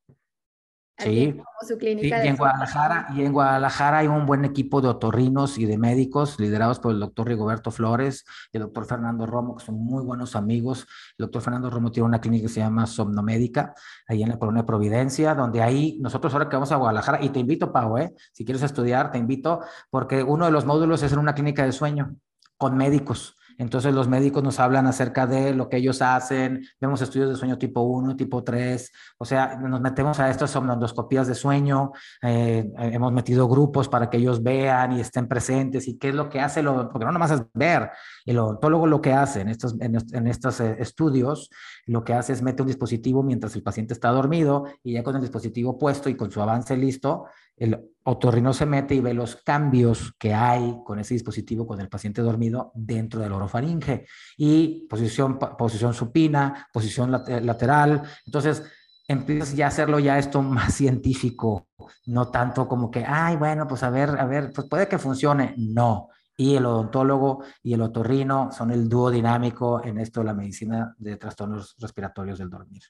Sí, 0.97 1.37
su 1.67 1.77
clínica 1.77 2.23
y, 2.23 2.29
en 2.29 2.37
Guadalajara, 2.37 3.07
y 3.13 3.25
en 3.25 3.33
Guadalajara 3.33 3.97
hay 3.97 4.07
un 4.07 4.25
buen 4.25 4.45
equipo 4.45 4.79
de 4.79 4.87
otorrinos 4.87 5.57
y 5.57 5.65
de 5.65 5.77
médicos 5.77 6.39
liderados 6.39 6.79
por 6.79 6.93
el 6.93 7.01
doctor 7.01 7.27
Rigoberto 7.27 7.69
Flores 7.69 8.23
y 8.53 8.57
el 8.57 8.63
doctor 8.63 8.85
Fernando 8.85 9.25
Romo, 9.25 9.57
que 9.57 9.65
son 9.65 9.75
muy 9.75 10.03
buenos 10.05 10.37
amigos. 10.37 10.87
El 11.17 11.25
doctor 11.25 11.41
Fernando 11.41 11.69
Romo 11.69 11.91
tiene 11.91 12.07
una 12.07 12.21
clínica 12.21 12.43
que 12.43 12.53
se 12.53 12.61
llama 12.61 12.87
Somnomédica, 12.87 13.73
ahí 14.07 14.23
en 14.23 14.29
la 14.29 14.39
colonia 14.39 14.65
Providencia, 14.65 15.35
donde 15.35 15.61
ahí 15.61 15.97
nosotros 15.99 16.31
ahora 16.31 16.47
que 16.47 16.55
vamos 16.55 16.71
a 16.71 16.77
Guadalajara, 16.77 17.21
y 17.21 17.29
te 17.29 17.39
invito, 17.39 17.73
Pau, 17.73 17.97
¿eh? 17.97 18.13
si 18.31 18.45
quieres 18.45 18.63
estudiar, 18.63 19.11
te 19.11 19.17
invito, 19.17 19.59
porque 19.89 20.23
uno 20.23 20.45
de 20.45 20.51
los 20.51 20.65
módulos 20.65 21.03
es 21.03 21.11
en 21.11 21.19
una 21.19 21.35
clínica 21.35 21.65
de 21.65 21.73
sueño 21.73 22.15
con 22.57 22.77
médicos. 22.77 23.35
Entonces 23.57 23.93
los 23.93 24.07
médicos 24.07 24.43
nos 24.43 24.59
hablan 24.59 24.87
acerca 24.87 25.27
de 25.27 25.53
lo 25.53 25.69
que 25.69 25.77
ellos 25.77 26.01
hacen, 26.01 26.65
vemos 26.79 27.01
estudios 27.01 27.29
de 27.29 27.35
sueño 27.35 27.57
tipo 27.57 27.81
1, 27.81 28.15
tipo 28.15 28.43
3, 28.43 28.91
o 29.17 29.25
sea, 29.25 29.57
nos 29.57 29.81
metemos 29.81 30.19
a 30.19 30.29
estas 30.29 30.51
somnodoscopías 30.51 31.27
de 31.27 31.35
sueño, 31.35 31.91
eh, 32.21 32.69
hemos 32.77 33.13
metido 33.13 33.47
grupos 33.47 33.87
para 33.87 34.09
que 34.09 34.17
ellos 34.17 34.43
vean 34.43 34.93
y 34.93 34.99
estén 34.99 35.27
presentes 35.27 35.87
y 35.87 35.97
qué 35.97 36.09
es 36.09 36.15
lo 36.15 36.29
que 36.29 36.39
hace, 36.39 36.61
lo, 36.61 36.89
porque 36.89 37.05
no 37.05 37.11
nomás 37.11 37.31
es 37.31 37.41
ver, 37.53 37.91
el 38.25 38.39
odontólogo 38.39 38.87
lo 38.87 39.01
que 39.01 39.13
hace 39.13 39.41
en 39.41 39.49
estos, 39.49 39.75
en, 39.79 40.27
estos 40.27 40.59
eh, 40.59 40.75
estudios, 40.79 41.49
lo 41.85 42.03
que 42.03 42.13
hace 42.13 42.33
es 42.33 42.41
mete 42.41 42.61
un 42.61 42.67
dispositivo 42.67 43.23
mientras 43.23 43.55
el 43.55 43.63
paciente 43.63 43.93
está 43.93 44.09
dormido 44.09 44.65
y 44.83 44.93
ya 44.93 45.03
con 45.03 45.15
el 45.15 45.21
dispositivo 45.21 45.77
puesto 45.77 46.09
y 46.09 46.15
con 46.15 46.31
su 46.31 46.41
avance 46.41 46.75
listo, 46.75 47.25
el 47.57 47.95
otorrino 48.03 48.53
se 48.53 48.65
mete 48.65 48.95
y 48.95 48.99
ve 48.99 49.13
los 49.13 49.37
cambios 49.37 50.13
que 50.19 50.33
hay 50.33 50.77
con 50.85 50.99
ese 50.99 51.13
dispositivo 51.13 51.65
con 51.65 51.79
el 51.79 51.89
paciente 51.89 52.21
dormido 52.21 52.71
dentro 52.75 53.19
del 53.19 53.31
orofaringe 53.31 54.05
y 54.37 54.87
posición, 54.87 55.39
posición 55.39 55.93
supina, 55.93 56.67
posición 56.71 57.11
lateral. 57.11 58.03
Entonces, 58.25 58.63
empiezas 59.07 59.55
ya 59.55 59.65
a 59.65 59.69
hacerlo 59.69 59.99
ya 59.99 60.19
esto 60.19 60.41
más 60.43 60.73
científico, 60.73 61.67
no 62.05 62.29
tanto 62.29 62.67
como 62.67 62.91
que, 62.91 63.03
ay, 63.05 63.37
bueno, 63.37 63.67
pues 63.67 63.83
a 63.83 63.89
ver, 63.89 64.09
a 64.19 64.25
ver, 64.25 64.51
pues 64.53 64.67
puede 64.67 64.87
que 64.87 64.99
funcione. 64.99 65.53
No. 65.57 66.09
Y 66.37 66.55
el 66.55 66.65
odontólogo 66.65 67.43
y 67.63 67.73
el 67.73 67.81
otorrino 67.81 68.51
son 68.51 68.71
el 68.71 68.89
dúo 68.89 69.09
dinámico 69.09 69.81
en 69.83 69.99
esto 69.99 70.19
de 70.19 70.25
la 70.25 70.33
medicina 70.33 70.93
de 70.97 71.15
trastornos 71.15 71.75
respiratorios 71.79 72.37
del 72.37 72.49
dormir. 72.49 72.83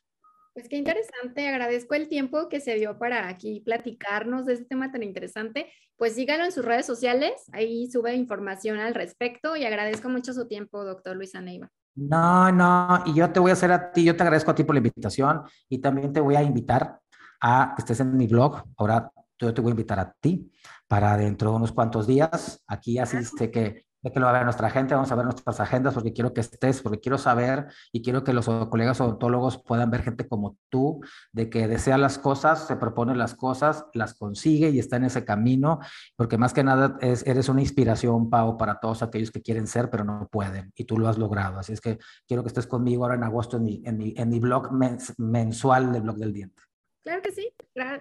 Pues 0.55 0.69
qué 0.69 0.77
interesante, 0.77 1.49
agradezco 1.49 1.95
el 1.95 2.07
tiempo 2.07 2.47
que 2.47 2.61
se 2.61 2.75
dio 2.75 2.97
para 2.97 3.27
aquí 3.27 3.59
platicarnos 3.59 4.45
de 4.45 4.53
este 4.53 4.63
tema 4.63 4.89
tan 4.89 5.03
interesante. 5.03 5.69
Pues 5.97 6.15
síganlo 6.15 6.45
en 6.45 6.53
sus 6.53 6.63
redes 6.63 6.85
sociales, 6.85 7.33
ahí 7.51 7.91
sube 7.91 8.15
información 8.15 8.79
al 8.79 8.95
respecto 8.95 9.57
y 9.57 9.65
agradezco 9.65 10.07
mucho 10.07 10.31
su 10.31 10.47
tiempo, 10.47 10.85
doctor 10.85 11.17
Luis 11.17 11.33
Neiva. 11.33 11.69
No, 11.95 12.53
no, 12.53 13.03
y 13.05 13.13
yo 13.15 13.29
te 13.33 13.41
voy 13.41 13.49
a 13.49 13.53
hacer 13.53 13.73
a 13.73 13.91
ti, 13.91 14.05
yo 14.05 14.15
te 14.15 14.23
agradezco 14.23 14.51
a 14.51 14.55
ti 14.55 14.63
por 14.63 14.75
la 14.75 14.79
invitación 14.79 15.41
y 15.67 15.79
también 15.79 16.13
te 16.13 16.21
voy 16.21 16.37
a 16.37 16.41
invitar 16.41 17.01
a 17.41 17.73
que 17.75 17.81
estés 17.81 17.99
en 17.99 18.15
mi 18.15 18.25
blog. 18.25 18.63
Ahora 18.77 19.11
yo 19.37 19.53
te 19.53 19.59
voy 19.59 19.71
a 19.71 19.73
invitar 19.73 19.99
a 19.99 20.13
ti 20.21 20.49
para 20.87 21.17
dentro 21.17 21.49
de 21.49 21.57
unos 21.57 21.73
cuantos 21.73 22.07
días. 22.07 22.63
Aquí 22.65 22.97
asiste 22.97 23.51
que 23.51 23.84
que 24.11 24.19
lo 24.19 24.25
va 24.25 24.31
a 24.31 24.33
ver 24.33 24.43
nuestra 24.43 24.69
gente, 24.69 24.93
vamos 24.93 25.11
a 25.11 25.15
ver 25.15 25.25
nuestras 25.25 25.59
agendas 25.59 25.93
porque 25.93 26.13
quiero 26.13 26.33
que 26.33 26.41
estés, 26.41 26.81
porque 26.81 26.99
quiero 26.99 27.17
saber 27.17 27.67
y 27.91 28.01
quiero 28.01 28.23
que 28.23 28.33
los 28.33 28.47
colegas 28.47 29.01
odontólogos 29.01 29.61
puedan 29.63 29.89
ver 29.91 30.03
gente 30.03 30.27
como 30.27 30.57
tú, 30.69 31.01
de 31.31 31.49
que 31.49 31.67
desea 31.67 31.97
las 31.97 32.17
cosas, 32.17 32.67
se 32.67 32.75
propone 32.75 33.15
las 33.15 33.35
cosas, 33.35 33.85
las 33.93 34.13
consigue 34.13 34.69
y 34.69 34.79
está 34.79 34.97
en 34.97 35.05
ese 35.05 35.25
camino, 35.25 35.79
porque 36.15 36.37
más 36.37 36.53
que 36.53 36.63
nada 36.63 36.97
es, 37.01 37.25
eres 37.25 37.49
una 37.49 37.61
inspiración, 37.61 38.29
Pau, 38.29 38.57
para 38.57 38.79
todos 38.79 39.03
aquellos 39.03 39.31
que 39.31 39.41
quieren 39.41 39.67
ser, 39.67 39.89
pero 39.89 40.03
no 40.03 40.27
pueden, 40.31 40.71
y 40.75 40.85
tú 40.85 40.97
lo 40.97 41.07
has 41.07 41.17
logrado. 41.17 41.59
Así 41.59 41.73
es 41.73 41.81
que 41.81 41.97
quiero 42.27 42.43
que 42.43 42.49
estés 42.49 42.67
conmigo 42.67 43.03
ahora 43.03 43.15
en 43.15 43.23
agosto 43.23 43.57
en 43.57 43.63
mi, 43.63 43.81
en 43.85 43.97
mi, 43.97 44.13
en 44.17 44.29
mi 44.29 44.39
blog 44.39 44.69
mensual 45.17 45.91
del 45.91 46.01
blog 46.03 46.17
del 46.17 46.33
diente. 46.33 46.61
Claro 47.03 47.21
que 47.21 47.31
sí, 47.31 47.53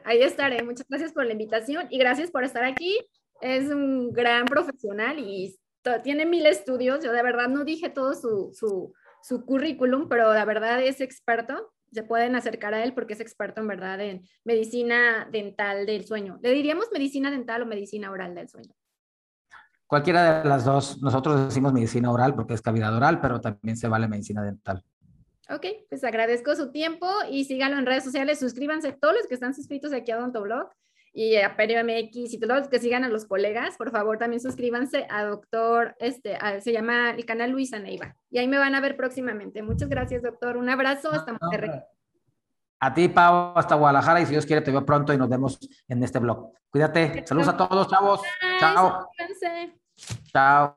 ahí 0.04 0.22
estaré. 0.22 0.62
Muchas 0.62 0.86
gracias 0.88 1.12
por 1.12 1.26
la 1.26 1.32
invitación 1.32 1.86
y 1.90 1.98
gracias 1.98 2.30
por 2.30 2.42
estar 2.42 2.64
aquí. 2.64 2.98
Es 3.40 3.68
un 3.68 4.12
gran 4.12 4.46
profesional 4.46 5.18
y 5.18 5.54
tiene 6.02 6.26
mil 6.26 6.46
estudios, 6.46 7.04
yo 7.04 7.12
de 7.12 7.22
verdad 7.22 7.48
no 7.48 7.64
dije 7.64 7.90
todo 7.90 8.14
su, 8.14 8.50
su, 8.54 8.92
su 9.22 9.44
currículum, 9.44 10.08
pero 10.08 10.32
la 10.32 10.44
verdad 10.44 10.82
es 10.82 11.00
experto, 11.00 11.72
se 11.92 12.02
pueden 12.02 12.34
acercar 12.34 12.74
a 12.74 12.82
él 12.82 12.92
porque 12.94 13.14
es 13.14 13.20
experto 13.20 13.60
en 13.60 13.68
verdad 13.68 14.00
en 14.00 14.26
medicina 14.44 15.28
dental 15.30 15.86
del 15.86 16.04
sueño. 16.06 16.38
¿Le 16.42 16.50
diríamos 16.50 16.86
medicina 16.92 17.30
dental 17.30 17.62
o 17.62 17.66
medicina 17.66 18.10
oral 18.10 18.34
del 18.34 18.48
sueño? 18.48 18.74
Cualquiera 19.86 20.42
de 20.42 20.48
las 20.48 20.64
dos. 20.64 21.00
Nosotros 21.02 21.46
decimos 21.46 21.72
medicina 21.72 22.10
oral 22.10 22.34
porque 22.34 22.54
es 22.54 22.62
cavidad 22.62 22.94
oral, 22.96 23.20
pero 23.20 23.40
también 23.40 23.76
se 23.76 23.86
vale 23.86 24.08
medicina 24.08 24.42
dental. 24.42 24.82
Ok, 25.50 25.66
pues 25.88 26.02
agradezco 26.04 26.56
su 26.56 26.72
tiempo 26.72 27.06
y 27.30 27.44
síganlo 27.44 27.78
en 27.78 27.86
redes 27.86 28.02
sociales. 28.02 28.40
Suscríbanse 28.40 28.92
todos 28.92 29.14
los 29.14 29.26
que 29.26 29.34
están 29.34 29.54
suscritos 29.54 29.92
aquí 29.92 30.10
a 30.10 30.18
Odontoblog 30.18 30.70
y 31.14 31.36
a 31.36 31.56
Perio 31.56 31.82
MX 31.84 32.34
y 32.34 32.40
todos 32.40 32.58
los 32.58 32.68
que 32.68 32.80
sigan 32.80 33.04
a 33.04 33.08
los 33.08 33.24
colegas, 33.24 33.76
por 33.76 33.92
favor 33.92 34.18
también 34.18 34.40
suscríbanse 34.40 35.06
a 35.08 35.24
doctor, 35.24 35.94
este, 36.00 36.36
se 36.60 36.72
llama 36.72 37.10
el 37.10 37.24
canal 37.24 37.52
Luisa 37.52 37.78
Neiva. 37.78 38.16
Y 38.30 38.38
ahí 38.38 38.48
me 38.48 38.58
van 38.58 38.74
a 38.74 38.80
ver 38.80 38.96
próximamente. 38.96 39.62
Muchas 39.62 39.88
gracias, 39.88 40.22
doctor. 40.22 40.56
Un 40.56 40.68
abrazo 40.68 41.12
hasta 41.12 41.36
Monterrey. 41.40 41.70
A 42.80 42.92
ti, 42.92 43.08
Pau, 43.08 43.56
hasta 43.56 43.76
Guadalajara 43.76 44.20
y 44.20 44.26
si 44.26 44.32
Dios 44.32 44.44
quiere 44.44 44.60
te 44.60 44.72
veo 44.72 44.84
pronto 44.84 45.14
y 45.14 45.16
nos 45.16 45.28
vemos 45.28 45.58
en 45.86 46.02
este 46.02 46.18
blog. 46.18 46.52
Cuídate. 46.68 47.24
Saludos 47.24 47.48
a 47.48 47.56
todos, 47.56 47.88
chavos. 47.88 48.20
Chao. 48.58 49.08
Chao. 50.32 50.76